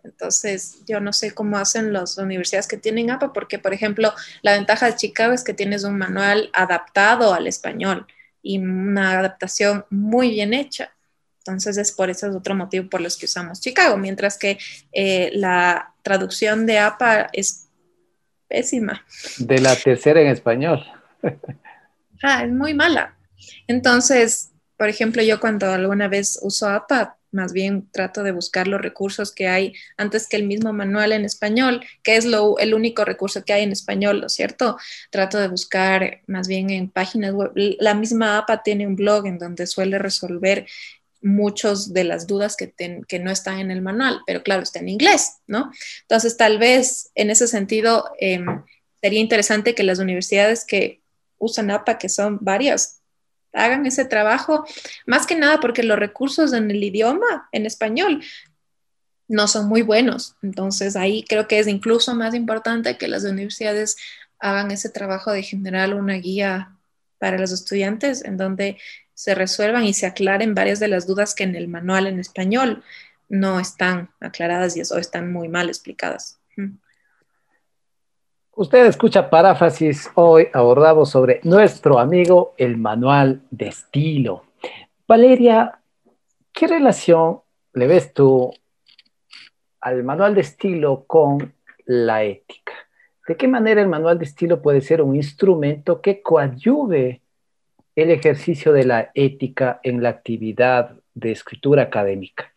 Entonces, 0.03 0.78
yo 0.86 0.99
no 0.99 1.12
sé 1.12 1.32
cómo 1.32 1.59
hacen 1.59 1.93
las 1.93 2.16
universidades 2.16 2.66
que 2.66 2.78
tienen 2.78 3.11
APA, 3.11 3.34
porque, 3.34 3.59
por 3.59 3.74
ejemplo, 3.74 4.14
la 4.41 4.53
ventaja 4.53 4.86
de 4.86 4.97
Chicago 4.97 5.34
es 5.34 5.45
que 5.45 5.53
tienes 5.53 5.84
un 5.84 5.99
manual 5.99 6.49
adaptado 6.55 7.34
al 7.34 7.47
español 7.47 8.07
y 8.43 8.59
una 8.59 9.18
adaptación 9.18 9.84
muy 9.91 10.30
bien 10.30 10.55
hecha. 10.55 10.95
Entonces, 11.41 11.76
es 11.76 11.93
por 11.93 12.09
eso 12.09 12.28
es 12.28 12.34
otro 12.34 12.55
motivo 12.55 12.88
por 12.88 13.03
los 13.03 13.18
que 13.18 13.26
usamos 13.26 13.61
Chicago, 13.61 13.99
mientras 13.99 14.38
que 14.38 14.57
eh, 14.93 15.30
la 15.34 15.93
traducción 16.03 16.64
de 16.64 16.78
APA 16.78 17.28
es 17.34 17.68
pésima. 18.49 19.05
De 19.36 19.59
la 19.59 19.76
tercera 19.76 20.22
en 20.22 20.28
español. 20.28 20.82
ah, 22.22 22.45
es 22.45 22.51
muy 22.51 22.72
mala. 22.72 23.14
Entonces, 23.66 24.49
por 24.81 24.89
ejemplo, 24.89 25.22
yo 25.22 25.41
cuando 25.41 25.70
alguna 25.70 26.09
vez 26.09 26.39
uso 26.41 26.66
APA, 26.66 27.18
más 27.33 27.53
bien 27.53 27.91
trato 27.93 28.22
de 28.22 28.33
buscar 28.33 28.66
los 28.66 28.81
recursos 28.81 29.31
que 29.31 29.47
hay 29.47 29.74
antes 29.99 30.26
que 30.26 30.39
el 30.39 30.47
mismo 30.47 30.72
manual 30.72 31.12
en 31.12 31.26
español, 31.26 31.85
que 32.03 32.16
es 32.16 32.24
lo, 32.24 32.59
el 32.59 32.72
único 32.72 33.05
recurso 33.05 33.45
que 33.45 33.53
hay 33.53 33.62
en 33.64 33.72
español, 33.72 34.22
¿no 34.22 34.28
es 34.28 34.33
cierto? 34.33 34.78
Trato 35.11 35.39
de 35.39 35.49
buscar 35.49 36.22
más 36.26 36.49
bien 36.49 36.70
en 36.70 36.89
páginas 36.89 37.35
web. 37.35 37.53
La 37.55 37.93
misma 37.93 38.39
APA 38.39 38.62
tiene 38.62 38.87
un 38.87 38.97
blog 38.97 39.26
en 39.26 39.39
donde 39.39 39.66
suele 39.66 39.99
resolver 39.99 40.66
muchas 41.20 41.93
de 41.93 42.05
las 42.05 42.26
dudas 42.26 42.57
que, 42.57 42.72
que, 43.07 43.18
no 43.18 43.31
están 43.31 43.59
en 43.59 43.70
el 43.70 43.83
manual, 43.83 44.22
pero 44.26 44.43
claro, 44.43 44.62
está 44.62 44.78
en 44.78 44.89
inglés, 44.89 45.41
¿no? 45.47 45.70
Entonces, 46.05 46.39
tal 46.39 46.57
vez 46.57 47.11
en 47.14 47.28
ese 47.28 47.49
sentido 47.49 48.07
em, 48.18 48.47
sería 49.03 49.20
interesante 49.20 49.74
que 49.74 49.83
las 49.83 49.99
universidades 49.99 50.64
que 50.64 51.03
usan 51.37 51.70
APA, 51.70 51.99
que 51.99 52.09
son 52.09 52.39
varias, 52.41 52.99
hagan 53.53 53.86
ese 53.86 54.05
trabajo, 54.05 54.64
más 55.07 55.26
que 55.26 55.36
nada 55.36 55.61
porque 55.61 55.82
los 55.82 55.98
recursos 55.98 56.53
en 56.53 56.70
el 56.70 56.82
idioma, 56.82 57.48
en 57.53 57.66
español, 57.66 58.22
no 59.28 59.46
son 59.46 59.68
muy 59.68 59.82
buenos. 59.82 60.36
Entonces 60.42 60.96
ahí 60.96 61.24
creo 61.28 61.46
que 61.46 61.59
es 61.59 61.68
incluso 61.68 62.14
más 62.14 62.34
importante 62.34 62.98
que 62.98 63.09
las 63.09 63.24
universidades 63.24 63.96
hagan 64.38 64.70
ese 64.70 64.88
trabajo 64.88 65.30
de 65.30 65.42
generar 65.42 65.94
una 65.94 66.14
guía 66.14 66.76
para 67.18 67.38
los 67.38 67.53
estudiantes 67.53 68.24
en 68.24 68.36
donde 68.36 68.78
se 69.14 69.34
resuelvan 69.34 69.84
y 69.84 69.92
se 69.92 70.07
aclaren 70.07 70.55
varias 70.55 70.80
de 70.80 70.88
las 70.88 71.07
dudas 71.07 71.34
que 71.34 71.44
en 71.44 71.55
el 71.55 71.68
manual 71.68 72.07
en 72.07 72.18
español 72.18 72.82
no 73.28 73.61
están 73.61 74.11
aclaradas 74.18 74.76
y 74.76 74.80
o 74.80 74.98
están 74.98 75.32
muy 75.32 75.48
mal 75.48 75.68
explicadas. 75.68 76.40
Usted 78.61 78.85
escucha 78.85 79.31
paráfrasis. 79.31 80.11
Hoy 80.17 80.49
abordamos 80.53 81.09
sobre 81.09 81.41
nuestro 81.45 81.99
amigo 81.99 82.53
el 82.59 82.77
manual 82.77 83.41
de 83.51 83.69
estilo. 83.69 84.45
Valeria, 85.09 85.81
¿qué 86.53 86.67
relación 86.67 87.41
le 87.73 87.87
ves 87.87 88.13
tú 88.13 88.53
al 89.81 90.05
manual 90.05 90.35
de 90.35 90.43
estilo 90.43 91.05
con 91.07 91.55
la 91.87 92.23
ética? 92.23 92.75
¿De 93.27 93.35
qué 93.35 93.49
manera 93.49 93.81
el 93.81 93.89
manual 93.89 94.19
de 94.19 94.27
estilo 94.27 94.61
puede 94.61 94.83
ser 94.83 95.01
un 95.01 95.17
instrumento 95.17 96.03
que 96.03 96.21
coadyuve 96.21 97.23
el 97.97 98.11
ejercicio 98.11 98.75
de 98.75 98.85
la 98.85 99.11
ética 99.15 99.81
en 99.83 100.03
la 100.03 100.11
actividad 100.11 100.99
de 101.15 101.33
escritura 101.33 101.85
académica? 101.85 102.53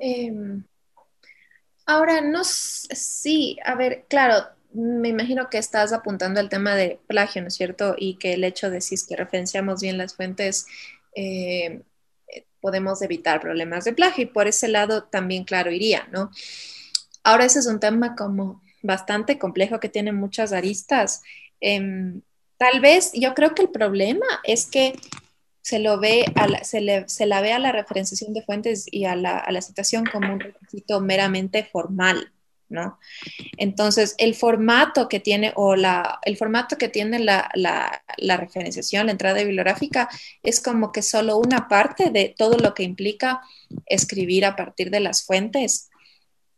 Em, 0.00 0.64
ahora, 1.86 2.20
no 2.20 2.42
sí, 2.44 3.58
a 3.64 3.74
ver, 3.74 4.04
claro, 4.08 4.46
me 4.72 5.08
imagino 5.08 5.50
que 5.50 5.58
estás 5.58 5.92
apuntando 5.92 6.40
al 6.40 6.48
tema 6.48 6.74
de 6.74 6.98
plagio, 7.06 7.42
¿no 7.42 7.48
es 7.48 7.54
cierto? 7.54 7.94
Y 7.98 8.14
que 8.14 8.34
el 8.34 8.44
hecho 8.44 8.70
de 8.70 8.80
si 8.80 8.96
que 9.06 9.16
referenciamos 9.16 9.82
bien 9.82 9.98
las 9.98 10.14
fuentes, 10.14 10.66
eh, 11.14 11.82
podemos 12.60 13.02
evitar 13.02 13.40
problemas 13.40 13.84
de 13.84 13.92
plagio 13.92 14.24
y 14.24 14.26
por 14.28 14.46
ese 14.46 14.68
lado 14.68 15.04
también, 15.04 15.44
claro, 15.44 15.70
iría, 15.70 16.08
¿no? 16.10 16.30
Ahora 17.24 17.44
ese 17.44 17.58
es 17.58 17.66
un 17.66 17.80
tema 17.80 18.16
como 18.16 18.62
bastante 18.82 19.38
complejo 19.38 19.80
que 19.80 19.88
tiene 19.88 20.12
muchas 20.12 20.52
aristas. 20.52 21.22
Em, 21.60 22.22
tal 22.56 22.80
vez 22.80 23.12
yo 23.14 23.34
creo 23.34 23.54
que 23.54 23.62
el 23.62 23.70
problema 23.70 24.26
es 24.44 24.66
que 24.66 24.94
se, 25.62 25.78
lo 25.78 25.98
ve 25.98 26.24
se, 26.62 27.26
la 27.26 27.40
ve 27.40 27.52
a 27.52 27.58
la 27.58 27.72
referenciación 27.72 28.34
de 28.34 28.42
fuentes 28.42 28.86
y 28.90 29.04
a 29.04 29.14
la, 29.14 29.38
a 29.38 29.52
la 29.52 29.62
citación 29.62 30.04
como 30.04 30.32
un 30.32 30.40
requisito 30.40 31.00
meramente 31.00 31.62
formal, 31.64 32.32
¿no? 32.68 32.98
Entonces, 33.56 34.16
el 34.18 34.34
formato 34.34 35.08
que 35.08 35.20
tiene 35.20 35.52
o 35.54 35.76
la, 35.76 36.18
el 36.24 36.36
formato 36.36 36.76
que 36.76 36.88
tiene 36.88 37.20
la, 37.20 37.48
la, 37.54 38.36
referenciación, 38.36 39.06
la 39.06 39.12
entrada 39.12 39.44
bibliográfica, 39.44 40.08
es 40.42 40.60
como 40.60 40.90
que 40.90 41.02
solo 41.02 41.36
una 41.36 41.68
parte 41.68 42.10
de 42.10 42.34
todo 42.36 42.58
lo 42.58 42.74
que 42.74 42.82
implica 42.82 43.40
escribir 43.86 44.44
a 44.44 44.56
partir 44.56 44.90
de 44.90 45.00
las 45.00 45.22
fuentes. 45.24 45.90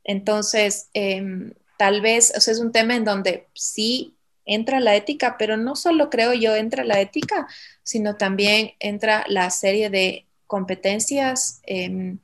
Entonces, 0.02 0.88
em, 0.94 1.52
tal 1.76 2.00
vez, 2.00 2.32
o 2.34 2.40
sea, 2.40 2.52
es 2.52 2.60
un 2.60 2.72
tema 2.72 2.96
en 2.96 3.04
donde 3.04 3.48
sí 3.54 4.13
entra 4.44 4.80
la 4.80 4.94
ética, 4.94 5.36
pero 5.38 5.56
no 5.56 5.76
solo 5.76 6.10
creo 6.10 6.32
yo 6.34 6.54
entra 6.54 6.84
la 6.84 7.00
ética, 7.00 7.46
sino 7.82 8.16
también 8.16 8.72
entra 8.80 9.24
la 9.28 9.50
serie 9.50 9.90
de 9.90 10.26
competencias 10.46 11.60
em, 11.64 12.18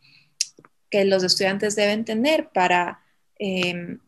que 0.90 1.04
los 1.04 1.22
estudiantes 1.22 1.76
deben 1.76 2.04
tener 2.04 2.50
para 2.50 3.00
Em, 3.42 3.98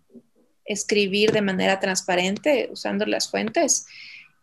escribir 0.66 1.32
de 1.32 1.40
manera 1.40 1.80
transparente 1.80 2.68
usando 2.70 3.06
las 3.06 3.30
fuentes 3.30 3.86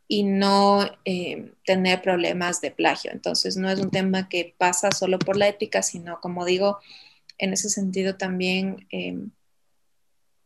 y 0.07 0.23
no 0.23 0.83
em, 1.05 1.53
tener 1.63 2.01
problemas 2.01 2.59
de 2.59 2.71
plagio. 2.71 3.11
Entonces, 3.13 3.55
no 3.55 3.69
es 3.69 3.79
un 3.79 3.91
tema 3.91 4.27
que 4.27 4.55
pasa 4.57 4.89
solo 4.91 5.19
por 5.19 5.37
la 5.37 5.47
ética, 5.47 5.83
sino, 5.83 6.19
como 6.21 6.43
digo, 6.43 6.79
en 7.37 7.53
ese 7.53 7.69
sentido 7.69 8.17
también 8.17 8.87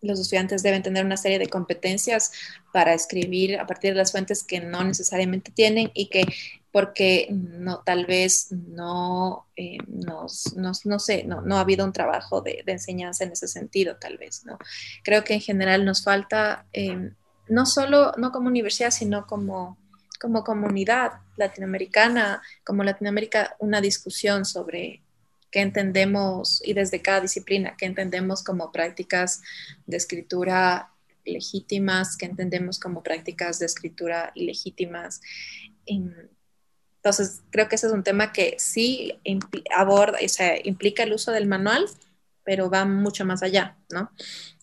los 0.03 0.19
estudiantes 0.19 0.61
deben 0.61 0.83
tener 0.83 1.05
una 1.05 1.17
serie 1.17 1.39
de 1.39 1.47
competencias 1.47 2.31
para 2.71 2.93
escribir 2.93 3.57
a 3.57 3.65
partir 3.65 3.91
de 3.91 3.97
las 3.97 4.11
fuentes 4.11 4.43
que 4.43 4.59
no 4.59 4.83
necesariamente 4.83 5.51
tienen 5.51 5.91
y 5.93 6.07
que 6.07 6.25
porque 6.71 7.27
no, 7.29 7.83
tal 7.85 8.07
vez 8.07 8.51
no, 8.51 9.45
eh, 9.55 9.77
no, 9.87 10.27
sé, 10.27 11.23
no, 11.23 11.41
no, 11.41 11.57
ha 11.57 11.61
habido 11.61 11.85
un 11.85 11.93
trabajo 11.93 12.41
de, 12.41 12.63
enseñanza 12.65 13.23
en 13.23 13.31
ese 13.31 13.47
sentido, 13.47 13.97
tal 13.97 14.17
vez, 14.17 14.43
¿no? 14.43 14.57
Creo 15.03 15.23
que 15.23 15.35
en 15.35 15.41
general 15.41 15.85
nos 15.85 16.03
falta, 16.03 16.65
em, 16.73 17.13
no 17.47 17.67
solo, 17.67 18.13
no 18.17 18.31
como 18.31 18.47
universidad, 18.47 18.89
sino 18.89 19.27
como, 19.27 19.77
como 20.19 20.43
comunidad 20.43 21.11
latinoamericana, 21.37 22.41
como 22.63 22.83
Latinoamérica, 22.83 23.55
una 23.59 23.79
discusión 23.79 24.43
sobre 24.43 25.03
qué 25.53 25.61
entendemos 25.61 26.63
y 26.65 26.73
desde 26.73 27.03
cada 27.03 27.21
disciplina, 27.21 27.75
qué 27.77 27.85
entendemos 27.85 28.43
como 28.43 28.71
prácticas 28.71 29.43
de 29.85 29.97
escritura 29.97 30.89
legítimas, 31.25 32.17
qué 32.17 32.25
entendemos 32.25 32.79
como 32.79 33.03
prácticas 33.03 33.59
de 33.59 33.67
escritura 33.67 34.31
ilegítimas. 34.33 35.21
Entonces, 35.85 37.43
creo 37.51 37.69
que 37.69 37.75
ese 37.75 37.85
es 37.85 37.93
un 37.93 38.03
tema 38.03 38.33
que 38.33 38.55
sí 38.57 39.19
aborda, 39.77 40.17
o 40.25 40.27
sea, 40.27 40.55
implica 40.63 41.03
el 41.03 41.13
uso 41.13 41.31
del 41.31 41.45
manual, 41.45 41.85
pero 42.43 42.71
va 42.71 42.83
mucho 42.85 43.23
más 43.23 43.43
allá, 43.43 43.77
¿no? 43.91 44.09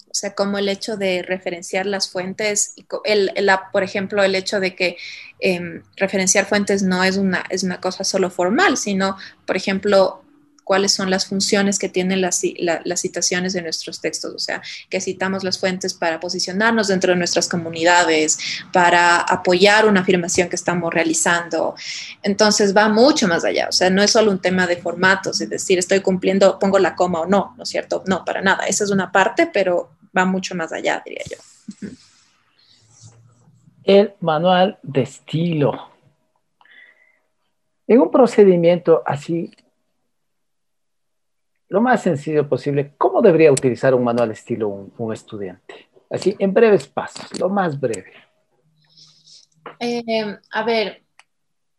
O 0.09 0.15
sea, 0.15 0.35
como 0.35 0.59
el 0.59 0.69
hecho 0.69 0.97
de 0.97 1.23
referenciar 1.23 1.87
las 1.87 2.11
fuentes, 2.11 2.75
el, 3.05 3.31
por 3.73 3.85
ejemplo, 3.85 4.25
el 4.25 4.35
hecho 4.35 4.59
de 4.59 4.75
que 4.75 4.97
em, 5.39 5.85
referenciar 5.95 6.47
fuentes 6.47 6.83
no 6.83 7.05
es 7.05 7.17
una, 7.17 7.45
es 7.49 7.63
una 7.63 7.81
cosa 7.81 8.03
solo 8.03 8.29
formal, 8.29 8.77
sino, 8.77 9.17
por 9.47 9.57
ejemplo, 9.57 10.25
cuáles 10.71 10.93
son 10.93 11.11
las 11.11 11.27
funciones 11.27 11.81
que 11.81 11.89
tienen 11.89 12.21
las, 12.21 12.39
citaciones 12.95 13.55
de 13.55 13.61
nuestros 13.61 14.01
textos, 14.01 14.33
o 14.33 14.39
sea, 14.39 14.63
que 14.89 15.01
citamos 15.01 15.43
las 15.43 15.59
fuentes 15.59 15.95
para 15.95 16.21
posicionarnos 16.21 16.87
dentro 16.87 17.11
de 17.13 17.19
nuestras 17.19 17.49
comunidades, 17.49 18.39
para 18.73 19.17
apoyar 19.17 19.89
una 19.89 20.03
afirmación 20.03 20.49
que 20.49 20.55
estamos 20.55 20.95
realizando. 20.95 21.75
Entonces 22.23 22.73
va 22.73 22.89
mucho 22.89 23.27
más 23.27 23.45
allá, 23.45 23.67
o 23.69 23.73
sea, 23.73 23.91
no 23.91 24.01
es 24.01 24.13
solo 24.13 24.31
un 24.31 24.39
tema 24.39 24.69
de 24.69 24.77
formatos, 24.77 25.41
es 25.41 25.51
decir, 25.51 25.77
estoy 25.77 26.03
cumpliendo, 26.03 26.57
pongo 26.61 26.79
la 26.79 26.95
coma 26.95 27.23
o 27.23 27.27
no, 27.27 27.53
¿no 27.57 27.65
es 27.65 27.69
cierto? 27.69 28.05
No, 28.07 28.25
para 28.25 28.41
nada, 28.41 28.65
esa 28.67 28.85
es 28.85 28.91
una 28.93 29.11
parte, 29.11 29.51
pero 29.53 29.91
va 30.17 30.25
mucho 30.25 30.55
más 30.55 30.73
allá, 30.73 31.03
diría 31.05 31.25
yo. 31.29 31.89
El 33.83 34.15
manual 34.21 34.79
de 34.85 35.03
estilo. 35.03 35.91
En 37.89 38.01
un 38.01 38.11
procedimiento 38.13 39.03
así 39.05 39.51
lo 41.71 41.81
más 41.81 42.03
sencillo 42.03 42.49
posible, 42.49 42.95
¿cómo 42.99 43.23
debería 43.23 43.53
utilizar 43.53 43.95
un 43.95 44.05
manual 44.05 44.33
estilo 44.33 44.69
un, 44.69 45.13
estudiante? 45.13 45.89
Así, 46.11 46.35
en 46.41 46.53
breves 46.53 46.89
pasos, 46.89 47.39
lo 47.39 47.49
más 47.49 47.79
breve. 47.79 48.13
Eh, 49.79 50.37
a 50.51 50.65
ver, 50.65 51.03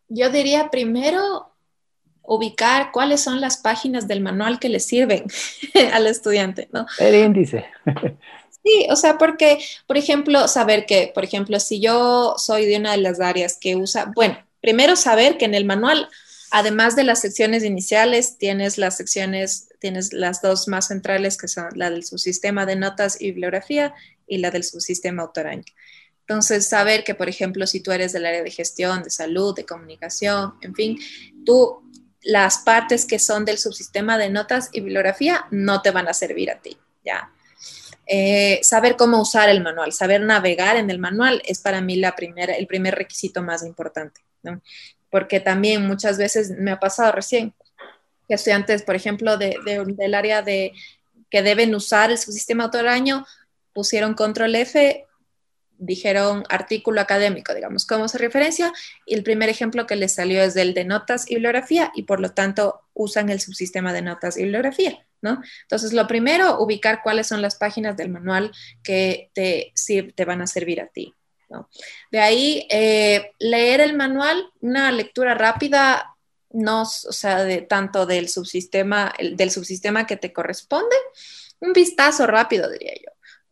yo 0.07 0.29
diría 0.29 0.69
primero 0.71 1.51
ubicar 2.23 2.91
cuáles 2.93 3.19
son 3.19 3.41
las 3.41 3.57
páginas 3.57 4.07
del 4.07 4.21
manual 4.21 4.59
que 4.59 4.69
le 4.69 4.79
sirven 4.79 5.25
al 5.93 6.07
estudiante, 6.07 6.69
¿no? 6.71 6.85
El 6.97 7.15
índice. 7.15 7.65
Sí, 8.63 8.87
o 8.89 8.95
sea, 8.95 9.17
porque, 9.17 9.59
por 9.87 9.97
ejemplo, 9.97 10.47
saber 10.47 10.85
que, 10.85 11.11
por 11.13 11.25
ejemplo, 11.25 11.59
si 11.59 11.81
yo 11.81 12.35
soy 12.37 12.65
de 12.65 12.77
una 12.77 12.91
de 12.91 12.99
las 12.99 13.19
áreas 13.19 13.57
que 13.59 13.75
usa, 13.75 14.09
bueno, 14.15 14.37
primero 14.61 14.95
saber 14.95 15.37
que 15.37 15.45
en 15.45 15.55
el 15.55 15.65
manual 15.65 16.07
Además 16.51 16.97
de 16.97 17.05
las 17.05 17.21
secciones 17.21 17.63
iniciales, 17.63 18.37
tienes 18.37 18.77
las 18.77 18.97
secciones, 18.97 19.69
tienes 19.81 20.13
las 20.13 20.41
dos 20.41 20.67
más 20.67 20.87
centrales 20.87 21.37
que 21.37 21.47
son 21.47 21.69
la 21.75 21.89
del 21.89 22.05
subsistema 22.05 22.65
de 22.65 22.75
notas 22.75 23.19
y 23.19 23.31
bibliografía 23.31 23.93
y 24.27 24.37
la 24.37 24.51
del 24.51 24.63
subsistema 24.63 25.23
autoraño. 25.23 25.65
Entonces, 26.21 26.69
saber 26.69 27.03
que, 27.03 27.15
por 27.15 27.27
ejemplo, 27.27 27.65
si 27.67 27.81
tú 27.81 27.91
eres 27.91 28.13
del 28.13 28.27
área 28.27 28.43
de 28.43 28.51
gestión, 28.51 29.03
de 29.03 29.09
salud, 29.09 29.55
de 29.55 29.65
comunicación, 29.65 30.53
en 30.61 30.75
fin, 30.75 30.99
tú, 31.45 31.81
las 32.21 32.59
partes 32.59 33.05
que 33.05 33.17
son 33.17 33.43
del 33.43 33.57
subsistema 33.57 34.19
de 34.19 34.29
notas 34.29 34.69
y 34.71 34.81
bibliografía 34.81 35.45
no 35.49 35.81
te 35.81 35.89
van 35.89 36.07
a 36.07 36.13
servir 36.13 36.51
a 36.51 36.61
ti, 36.61 36.77
¿ya? 37.03 37.31
Eh, 38.05 38.59
saber 38.61 38.95
cómo 38.95 39.19
usar 39.19 39.49
el 39.49 39.61
manual, 39.61 39.91
saber 39.93 40.21
navegar 40.21 40.77
en 40.77 40.91
el 40.91 40.99
manual 40.99 41.41
es 41.45 41.59
para 41.59 41.81
mí 41.81 41.95
la 41.95 42.15
primera, 42.15 42.53
el 42.53 42.67
primer 42.67 42.93
requisito 42.95 43.41
más 43.41 43.65
importante. 43.65 44.21
¿no? 44.43 44.61
porque 45.11 45.41
también 45.41 45.85
muchas 45.85 46.17
veces 46.17 46.51
me 46.57 46.71
ha 46.71 46.79
pasado 46.79 47.11
recién 47.11 47.53
estudiantes, 48.27 48.83
por 48.83 48.95
ejemplo, 48.95 49.37
de, 49.37 49.57
del 49.65 50.13
área 50.13 50.41
de 50.41 50.73
que 51.29 51.41
deben 51.41 51.73
usar 51.75 52.11
el 52.11 52.17
subsistema 52.17 52.65
autoraño, 52.65 53.25
pusieron 53.73 54.13
control 54.13 54.55
F, 54.55 55.05
dijeron 55.77 56.43
artículo 56.49 57.01
académico, 57.01 57.53
digamos, 57.53 57.85
como 57.85 58.07
se 58.07 58.17
referencia, 58.17 58.71
y 59.05 59.15
el 59.15 59.23
primer 59.23 59.49
ejemplo 59.49 59.87
que 59.87 59.95
les 59.95 60.13
salió 60.13 60.43
es 60.43 60.53
del 60.53 60.73
de 60.73 60.85
notas 60.85 61.29
y 61.29 61.35
bibliografía, 61.35 61.91
y 61.95 62.03
por 62.03 62.19
lo 62.19 62.31
tanto 62.31 62.81
usan 62.93 63.29
el 63.29 63.39
subsistema 63.39 63.93
de 63.93 64.01
notas 64.01 64.37
y 64.37 64.43
bibliografía, 64.43 65.05
¿no? 65.21 65.41
Entonces, 65.63 65.93
lo 65.93 66.05
primero, 66.07 66.59
ubicar 66.59 67.01
cuáles 67.01 67.27
son 67.27 67.41
las 67.41 67.55
páginas 67.55 67.97
del 67.97 68.09
manual 68.09 68.51
que 68.83 69.31
te, 69.33 69.73
te 70.15 70.25
van 70.25 70.41
a 70.41 70.47
servir 70.47 70.81
a 70.81 70.87
ti. 70.87 71.15
De 72.11 72.19
ahí, 72.19 72.67
eh, 72.69 73.31
leer 73.39 73.81
el 73.81 73.93
manual, 73.93 74.51
una 74.61 74.91
lectura 74.91 75.33
rápida, 75.33 76.10
no, 76.53 76.83
o 76.83 76.85
sea, 76.85 77.43
de, 77.43 77.61
tanto 77.61 78.05
del 78.05 78.29
subsistema, 78.29 79.13
del 79.19 79.51
subsistema 79.51 80.05
que 80.05 80.17
te 80.17 80.33
corresponde, 80.33 80.95
un 81.59 81.73
vistazo 81.73 82.27
rápido, 82.27 82.69
diría 82.69 82.93
yo 82.95 83.11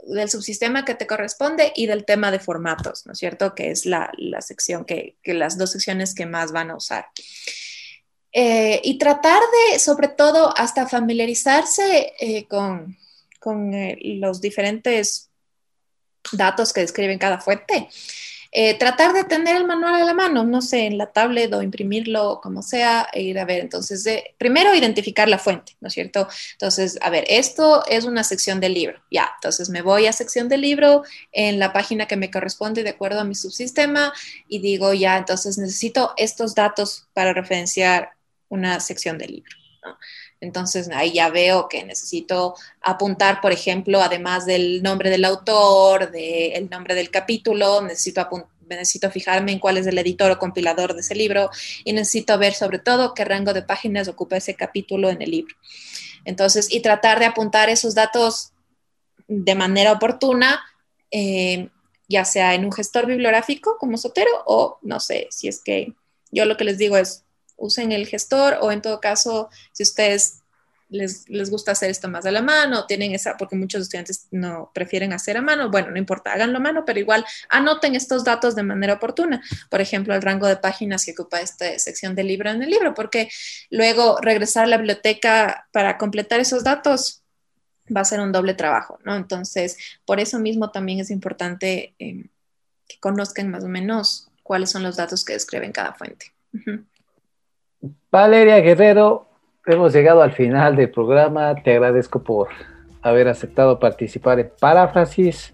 del 0.09 0.29
subsistema 0.29 0.85
que 0.85 0.95
te 0.95 1.07
corresponde 1.07 1.71
y 1.75 1.85
del 1.85 2.05
tema 2.05 2.31
de 2.31 2.39
formatos, 2.39 3.05
¿no 3.05 3.13
es 3.13 3.19
cierto? 3.19 3.53
Que 3.53 3.71
es 3.71 3.85
la, 3.85 4.11
sección 4.39 4.85
que, 4.85 5.17
las 5.23 5.57
dos 5.57 5.71
secciones 5.71 6.15
que 6.15 6.25
más 6.25 6.51
van 6.51 6.71
a 6.71 6.75
usar. 6.75 7.07
Eh, 8.31 8.79
y 8.83 8.97
tratar 8.97 9.41
de, 9.71 9.79
sobre 9.79 10.07
todo, 10.07 10.53
hasta 10.57 10.87
familiarizarse 10.87 12.13
eh, 12.19 12.47
con, 12.47 12.97
eh, 13.73 13.97
los 14.19 14.41
diferentes 14.41 15.29
datos 16.31 16.73
que 16.73 16.81
describen 16.81 17.19
cada 17.19 17.39
fuente. 17.39 17.89
Tratar 18.79 19.13
de 19.13 19.23
tener 19.23 19.55
el 19.55 19.65
manual 19.65 19.95
a 19.95 20.03
la 20.03 20.13
mano, 20.13 20.43
no 20.43 20.61
sé, 20.61 20.87
en 20.87 20.97
la 20.97 21.11
tablet 21.11 21.53
o 21.53 21.61
imprimirlo, 21.61 22.39
como 22.41 22.61
sea, 22.61 23.07
e 23.13 23.21
ir 23.21 23.37
a 23.39 23.45
ver. 23.45 23.61
Entonces, 23.61 24.05
primero 24.37 24.73
identificar 24.73 25.29
la 25.29 25.37
fuente, 25.37 25.75
¿no 25.81 25.87
es 25.87 25.93
cierto? 25.93 26.27
Entonces, 26.53 26.97
a 27.01 27.09
ver, 27.09 27.25
esto 27.27 27.85
es 27.87 28.05
una 28.05 28.23
sección 28.23 28.59
del 28.59 28.73
libro, 28.73 29.01
ya. 29.11 29.29
Entonces, 29.35 29.69
me 29.69 29.81
voy 29.81 30.07
a 30.07 30.13
sección 30.13 30.49
del 30.49 30.61
libro 30.61 31.03
en 31.31 31.59
la 31.59 31.73
página 31.73 32.07
que 32.07 32.15
me 32.15 32.31
corresponde 32.31 32.83
de 32.83 32.89
acuerdo 32.89 33.19
a 33.19 33.23
mi 33.23 33.35
subsistema 33.35 34.13
y 34.47 34.59
digo, 34.59 34.93
ya, 34.93 35.17
entonces 35.17 35.57
necesito 35.57 36.13
estos 36.17 36.55
datos 36.55 37.07
para 37.13 37.33
referenciar 37.33 38.11
una 38.49 38.79
sección 38.79 39.17
del 39.17 39.31
libro. 39.33 39.55
Entonces 40.41 40.89
ahí 40.89 41.13
ya 41.13 41.29
veo 41.29 41.67
que 41.67 41.83
necesito 41.83 42.55
apuntar, 42.81 43.41
por 43.41 43.51
ejemplo, 43.51 44.01
además 44.01 44.45
del 44.45 44.81
nombre 44.81 45.09
del 45.09 45.25
autor, 45.25 46.11
del 46.11 46.69
nombre 46.69 46.95
del 46.95 47.09
capítulo, 47.09 47.81
necesito, 47.81 48.27
necesito 48.67 49.11
fijarme 49.11 49.51
en 49.51 49.59
cuál 49.59 49.77
es 49.77 49.87
el 49.87 49.97
editor 49.97 50.31
o 50.31 50.39
compilador 50.39 50.93
de 50.93 51.01
ese 51.01 51.15
libro 51.15 51.49
y 51.83 51.91
necesito 51.91 52.37
ver 52.37 52.53
sobre 52.53 52.79
todo 52.79 53.13
qué 53.13 53.25
rango 53.25 53.53
de 53.53 53.63
páginas 53.63 54.07
ocupa 54.07 54.37
ese 54.37 54.55
capítulo 54.55 55.09
en 55.09 55.21
el 55.21 55.31
libro. 55.31 55.55
Entonces, 56.23 56.71
y 56.71 56.81
tratar 56.81 57.19
de 57.19 57.25
apuntar 57.25 57.69
esos 57.69 57.95
datos 57.95 58.53
de 59.27 59.55
manera 59.55 59.91
oportuna, 59.91 60.61
eh, 61.11 61.69
ya 62.07 62.25
sea 62.25 62.55
en 62.55 62.65
un 62.65 62.71
gestor 62.71 63.05
bibliográfico 63.05 63.77
como 63.77 63.97
Sotero 63.97 64.31
o 64.45 64.79
no 64.81 64.99
sé, 64.99 65.27
si 65.31 65.47
es 65.47 65.61
que 65.61 65.93
yo 66.31 66.45
lo 66.45 66.57
que 66.57 66.63
les 66.63 66.77
digo 66.77 66.97
es 66.97 67.25
usen 67.59 67.91
el 67.91 68.07
gestor 68.07 68.57
o 68.61 68.71
en 68.71 68.81
todo 68.81 68.99
caso, 68.99 69.49
si 69.71 69.83
ustedes 69.83 70.39
les, 70.89 71.49
gusta 71.49 71.71
hacer 71.71 71.89
esto 71.89 72.09
más 72.09 72.25
a 72.25 72.31
la 72.31 72.41
mano, 72.41 72.85
tienen 72.85 73.13
esa, 73.13 73.37
porque 73.37 73.55
muchos 73.55 73.83
estudiantes 73.83 74.27
no 74.31 74.71
prefieren 74.73 75.13
hacer 75.13 75.37
a 75.37 75.41
mano, 75.41 75.69
bueno, 75.69 75.91
no 75.91 75.97
importa, 75.97 76.33
háganlo 76.33 76.57
a 76.57 76.61
mano, 76.61 76.83
pero 76.85 76.99
igual 76.99 77.25
anoten 77.49 77.95
estos 77.95 78.23
datos 78.23 78.55
de 78.55 78.63
manera 78.63 78.93
oportuna. 78.93 79.41
Por 79.69 79.81
ejemplo, 79.81 80.15
el 80.15 80.21
rango 80.21 80.47
de 80.47 80.57
páginas 80.57 81.05
que 81.05 81.11
ocupa 81.11 81.41
esta 81.41 81.77
sección 81.77 82.15
del 82.15 82.27
libro 82.27 82.49
en 82.49 82.63
el 82.63 82.69
libro, 82.69 82.93
porque 82.93 83.29
luego 83.69 84.17
regresar 84.21 84.65
a 84.65 84.67
la 84.67 84.77
biblioteca 84.77 85.67
para 85.71 85.97
completar 85.97 86.39
esos 86.39 86.63
datos 86.63 87.21
va 87.95 88.01
a 88.01 88.05
ser 88.05 88.19
un 88.19 88.31
doble 88.31 88.53
trabajo, 88.53 88.99
¿no? 89.03 89.15
Entonces, 89.15 89.77
por 90.05 90.19
eso 90.19 90.39
mismo 90.39 90.71
también 90.71 90.99
es 90.99 91.11
importante 91.11 91.93
eh, 91.99 92.25
que 92.87 92.99
conozcan 92.99 93.49
más 93.49 93.63
o 93.63 93.67
menos 93.67 94.29
cuáles 94.43 94.71
son 94.71 94.83
los 94.83 94.97
datos 94.97 95.23
que 95.23 95.33
describen 95.33 95.71
cada 95.71 95.93
fuente. 95.93 96.33
Valeria 98.11 98.59
Guerrero, 98.59 99.27
hemos 99.65 99.93
llegado 99.93 100.21
al 100.21 100.31
final 100.31 100.75
del 100.75 100.89
programa. 100.89 101.55
Te 101.55 101.75
agradezco 101.75 102.21
por 102.23 102.47
haber 103.01 103.27
aceptado 103.27 103.79
participar 103.79 104.39
en 104.39 104.51
Paráfrasis. 104.59 105.53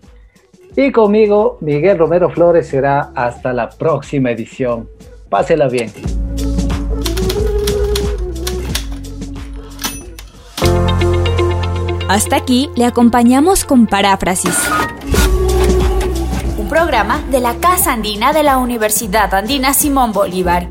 Y 0.75 0.91
conmigo, 0.91 1.57
Miguel 1.61 1.97
Romero 1.97 2.29
Flores, 2.29 2.67
será 2.67 3.11
hasta 3.15 3.53
la 3.53 3.69
próxima 3.69 4.31
edición. 4.31 4.89
Pásela 5.29 5.67
bien. 5.67 5.89
Hasta 12.07 12.35
aquí 12.35 12.69
le 12.75 12.85
acompañamos 12.85 13.65
con 13.65 13.87
Paráfrasis. 13.87 14.57
Un 16.57 16.69
programa 16.69 17.21
de 17.31 17.39
la 17.39 17.55
Casa 17.55 17.93
Andina 17.93 18.31
de 18.31 18.43
la 18.43 18.57
Universidad 18.57 19.33
Andina 19.33 19.73
Simón 19.73 20.13
Bolívar. 20.13 20.69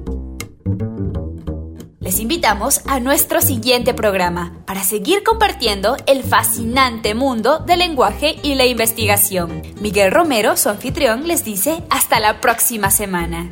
Les 2.04 2.20
invitamos 2.20 2.82
a 2.86 3.00
nuestro 3.00 3.40
siguiente 3.40 3.94
programa 3.94 4.52
para 4.66 4.84
seguir 4.84 5.22
compartiendo 5.24 5.96
el 6.06 6.22
fascinante 6.22 7.14
mundo 7.14 7.60
del 7.60 7.78
lenguaje 7.78 8.36
y 8.42 8.56
la 8.56 8.66
investigación. 8.66 9.62
Miguel 9.80 10.12
Romero, 10.12 10.58
su 10.58 10.68
anfitrión, 10.68 11.26
les 11.26 11.46
dice 11.46 11.82
hasta 11.88 12.20
la 12.20 12.42
próxima 12.42 12.90
semana. 12.90 13.48